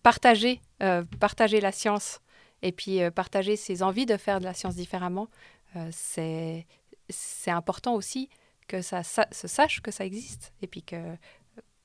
partager, 0.02 0.60
euh, 0.82 1.04
partager 1.20 1.60
la 1.60 1.72
science 1.72 2.20
et 2.62 2.72
puis 2.72 3.02
euh, 3.02 3.10
partager 3.10 3.56
ses 3.56 3.82
envies 3.82 4.06
de 4.06 4.16
faire 4.16 4.40
de 4.40 4.44
la 4.44 4.54
science 4.54 4.74
différemment, 4.74 5.28
euh, 5.76 5.88
c'est 5.92 6.66
important 7.50 7.94
aussi 7.94 8.28
que 8.66 8.82
ça, 8.82 9.02
se 9.02 9.48
sache 9.48 9.80
que 9.80 9.90
ça 9.90 10.04
existe. 10.04 10.52
Et 10.62 10.66
puis 10.66 10.82
que, 10.82 11.16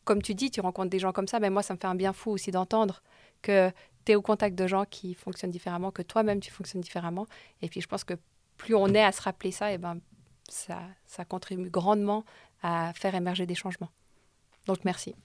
comme 0.04 0.22
tu 0.22 0.34
dis, 0.36 0.52
tu 0.52 0.62
rencontres 0.62 0.90
des 0.90 1.00
gens 1.00 1.12
comme 1.12 1.28
ça, 1.28 1.40
mais 1.40 1.50
moi, 1.50 1.64
ça 1.64 1.74
me 1.74 1.80
fait 1.80 1.88
un 1.88 1.96
bien 1.96 2.14
fou 2.14 2.32
aussi 2.32 2.52
d'entendre 2.52 3.02
que 3.42 3.72
tu 4.06 4.14
es 4.14 4.16
au 4.16 4.22
contact 4.22 4.58
de 4.58 4.68
gens 4.68 4.86
qui 4.86 5.14
fonctionnent 5.14 5.52
différemment, 5.52 5.92
que 5.92 6.02
toi-même, 6.02 6.40
tu 6.40 6.52
fonctionnes 6.52 6.82
différemment. 6.82 7.28
Et 7.62 7.70
puis, 7.70 7.82
je 7.82 7.88
pense 7.88 8.04
que 8.04 8.16
plus 8.58 8.76
on 8.76 8.88
est 8.88 9.04
à 9.04 9.12
se 9.12 9.22
rappeler 9.22 9.52
ça, 9.52 9.72
et 9.72 9.78
ben, 9.78 10.00
ça, 10.50 10.82
ça 11.06 11.26
contribue 11.26 11.70
grandement 11.70 12.26
à 12.62 12.92
faire 12.94 13.16
émerger 13.16 13.46
des 13.46 13.56
changements. 13.56 13.90
Donc, 14.66 14.84
merci. 14.84 15.16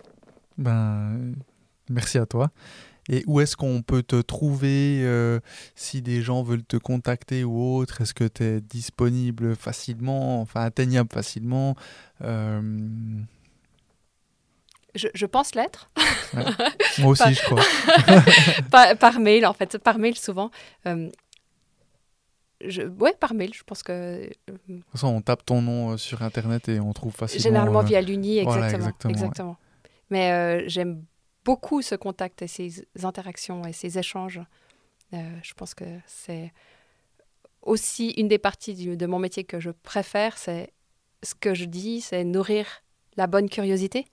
Ben, 0.57 1.35
Merci 1.91 2.19
à 2.19 2.27
toi. 2.27 2.51
Et 3.09 3.23
où 3.27 3.41
est-ce 3.41 3.57
qu'on 3.57 3.83
peut 3.83 4.03
te 4.03 4.21
trouver 4.21 5.03
euh, 5.05 5.41
si 5.75 6.01
des 6.01 6.23
gens 6.23 6.43
veulent 6.43 6.65
te 6.65 6.77
contacter 6.77 7.45
ou 7.45 7.77
autre? 7.77 8.01
Est-ce 8.01 8.15
que 8.15 8.25
tu 8.25 8.43
es 8.43 8.61
disponible 8.61 9.57
facilement, 9.57 10.41
enfin 10.41 10.63
atteignable 10.63 11.11
facilement 11.13 11.77
euh, 12.23 12.63
je, 14.95 15.27
pense 15.27 15.57
l'être. 15.57 15.91
Moi 17.01 17.11
aussi, 17.11 17.35
je 17.35 17.43
crois. 17.43 17.63
par, 19.01 19.19
mail, 19.19 19.45
en 19.45 19.53
fait. 19.53 19.77
Par 19.79 19.99
mail, 19.99 20.17
souvent. 20.17 20.53
Euh, 20.87 21.11
je, 22.65 22.83
ouais, 22.83 23.13
par 23.19 23.35
mail, 23.35 23.53
je 23.53 23.65
pense 23.65 23.83
que. 23.83 24.23
De 24.47 24.57
toute 24.69 24.85
façon, 24.93 25.09
on 25.09 25.21
tape 25.21 25.45
ton 25.45 25.63
nom 25.63 25.97
sur 25.97 26.23
Internet 26.23 26.69
et 26.69 26.79
on 26.79 26.93
trouve 26.93 27.13
facilement. 27.13 27.43
Généralement 27.43 27.83
via 27.83 28.01
l'Uni, 28.01 28.39
exactement. 28.39 29.11
exactement. 29.11 29.57
Mais 30.11 30.69
j'aime 30.69 31.03
beaucoup 31.45 31.83
ce 31.83 31.95
contact 31.95 32.43
et 32.43 32.47
ces 32.47 32.87
interactions 33.03 33.65
et 33.65 33.73
ces 33.73 33.99
échanges. 33.99 34.41
Euh, 35.13 35.39
je 35.43 35.55
pense 35.55 35.75
que 35.75 35.85
c'est 36.07 36.53
aussi 37.63 38.11
une 38.11 38.29
des 38.29 38.39
parties 38.39 38.75
de 38.97 39.07
mon 39.07 39.19
métier 39.19 39.45
que 39.45 39.61
je 39.61 39.71
préfère, 39.71 40.39
c'est 40.39 40.73
ce 41.23 41.35
que 41.35 41.55
je 41.55 41.65
dis, 41.65 42.01
c'est 42.01 42.25
nourrir 42.25 42.67
la 43.17 43.27
bonne 43.27 43.49
curiosité. 43.49 44.07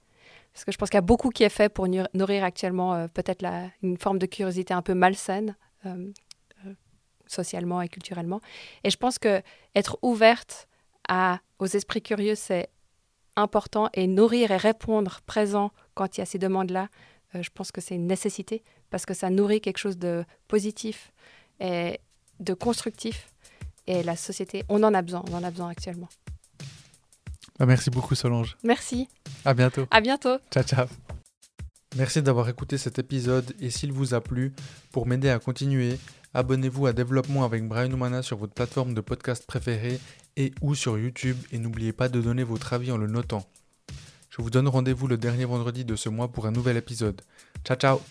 Parce 0.53 0.65
que 0.65 0.71
je 0.71 0.77
pense 0.77 0.89
qu'il 0.89 0.97
y 0.97 0.99
a 0.99 1.01
beaucoup 1.01 1.29
qui 1.29 1.43
est 1.43 1.49
fait 1.49 1.69
pour 1.69 1.87
nourrir 1.87 2.43
actuellement 2.43 2.93
euh, 2.93 3.07
peut-être 3.07 3.45
une 3.81 3.97
forme 3.97 4.19
de 4.19 4.25
curiosité 4.25 4.73
un 4.73 4.81
peu 4.81 4.93
malsaine, 4.93 5.55
euh, 5.85 6.11
socialement 7.25 7.81
et 7.81 7.87
culturellement. 7.87 8.41
Et 8.83 8.89
je 8.89 8.97
pense 8.97 9.17
que 9.17 9.41
être 9.75 9.97
ouverte 10.01 10.67
aux 11.59 11.65
esprits 11.65 12.01
curieux, 12.01 12.35
c'est 12.35 12.69
important 13.35 13.89
et 13.93 14.07
nourrir 14.07 14.51
et 14.51 14.57
répondre 14.57 15.21
présent 15.25 15.71
quand 15.93 16.17
il 16.17 16.21
y 16.21 16.23
a 16.23 16.25
ces 16.25 16.37
demandes-là, 16.37 16.89
je 17.33 17.49
pense 17.53 17.71
que 17.71 17.81
c'est 17.81 17.95
une 17.95 18.07
nécessité 18.07 18.63
parce 18.89 19.05
que 19.05 19.13
ça 19.13 19.29
nourrit 19.29 19.61
quelque 19.61 19.77
chose 19.77 19.97
de 19.97 20.25
positif 20.47 21.11
et 21.59 21.99
de 22.39 22.53
constructif. 22.53 23.29
Et 23.87 24.03
la 24.03 24.15
société, 24.15 24.63
on 24.69 24.83
en 24.83 24.93
a 24.93 25.01
besoin, 25.01 25.23
on 25.31 25.35
en 25.35 25.43
a 25.43 25.51
besoin 25.51 25.69
actuellement. 25.69 26.09
Bah, 27.59 27.65
merci 27.65 27.89
beaucoup 27.89 28.15
Solange. 28.15 28.57
Merci. 28.63 29.07
À 29.45 29.53
bientôt. 29.53 29.87
À 29.91 30.01
bientôt. 30.01 30.37
Ciao 30.51 30.63
ciao. 30.63 30.87
Merci 31.97 32.21
d'avoir 32.21 32.47
écouté 32.47 32.77
cet 32.77 32.99
épisode 32.99 33.53
et 33.59 33.69
s'il 33.69 33.91
vous 33.91 34.13
a 34.13 34.21
plu, 34.21 34.53
pour 34.91 35.05
m'aider 35.07 35.29
à 35.29 35.39
continuer, 35.39 35.99
abonnez-vous 36.33 36.85
à 36.85 36.93
Développement 36.93 37.43
avec 37.43 37.67
Brian 37.67 37.91
Oumana 37.91 38.23
sur 38.23 38.37
votre 38.37 38.53
plateforme 38.53 38.93
de 38.93 39.01
podcast 39.01 39.45
préférée 39.45 39.99
et 40.37 40.53
ou 40.61 40.73
sur 40.73 40.97
YouTube 40.97 41.37
et 41.51 41.59
n'oubliez 41.59 41.91
pas 41.91 42.07
de 42.07 42.21
donner 42.21 42.43
votre 42.43 42.71
avis 42.73 42.91
en 42.91 42.97
le 42.97 43.07
notant. 43.07 43.45
Je 44.31 44.41
vous 44.41 44.49
donne 44.49 44.69
rendez-vous 44.69 45.07
le 45.07 45.17
dernier 45.17 45.43
vendredi 45.43 45.83
de 45.83 45.97
ce 45.97 46.07
mois 46.07 46.31
pour 46.31 46.47
un 46.47 46.51
nouvel 46.51 46.77
épisode. 46.77 47.21
Ciao 47.65 47.77
ciao 47.77 48.01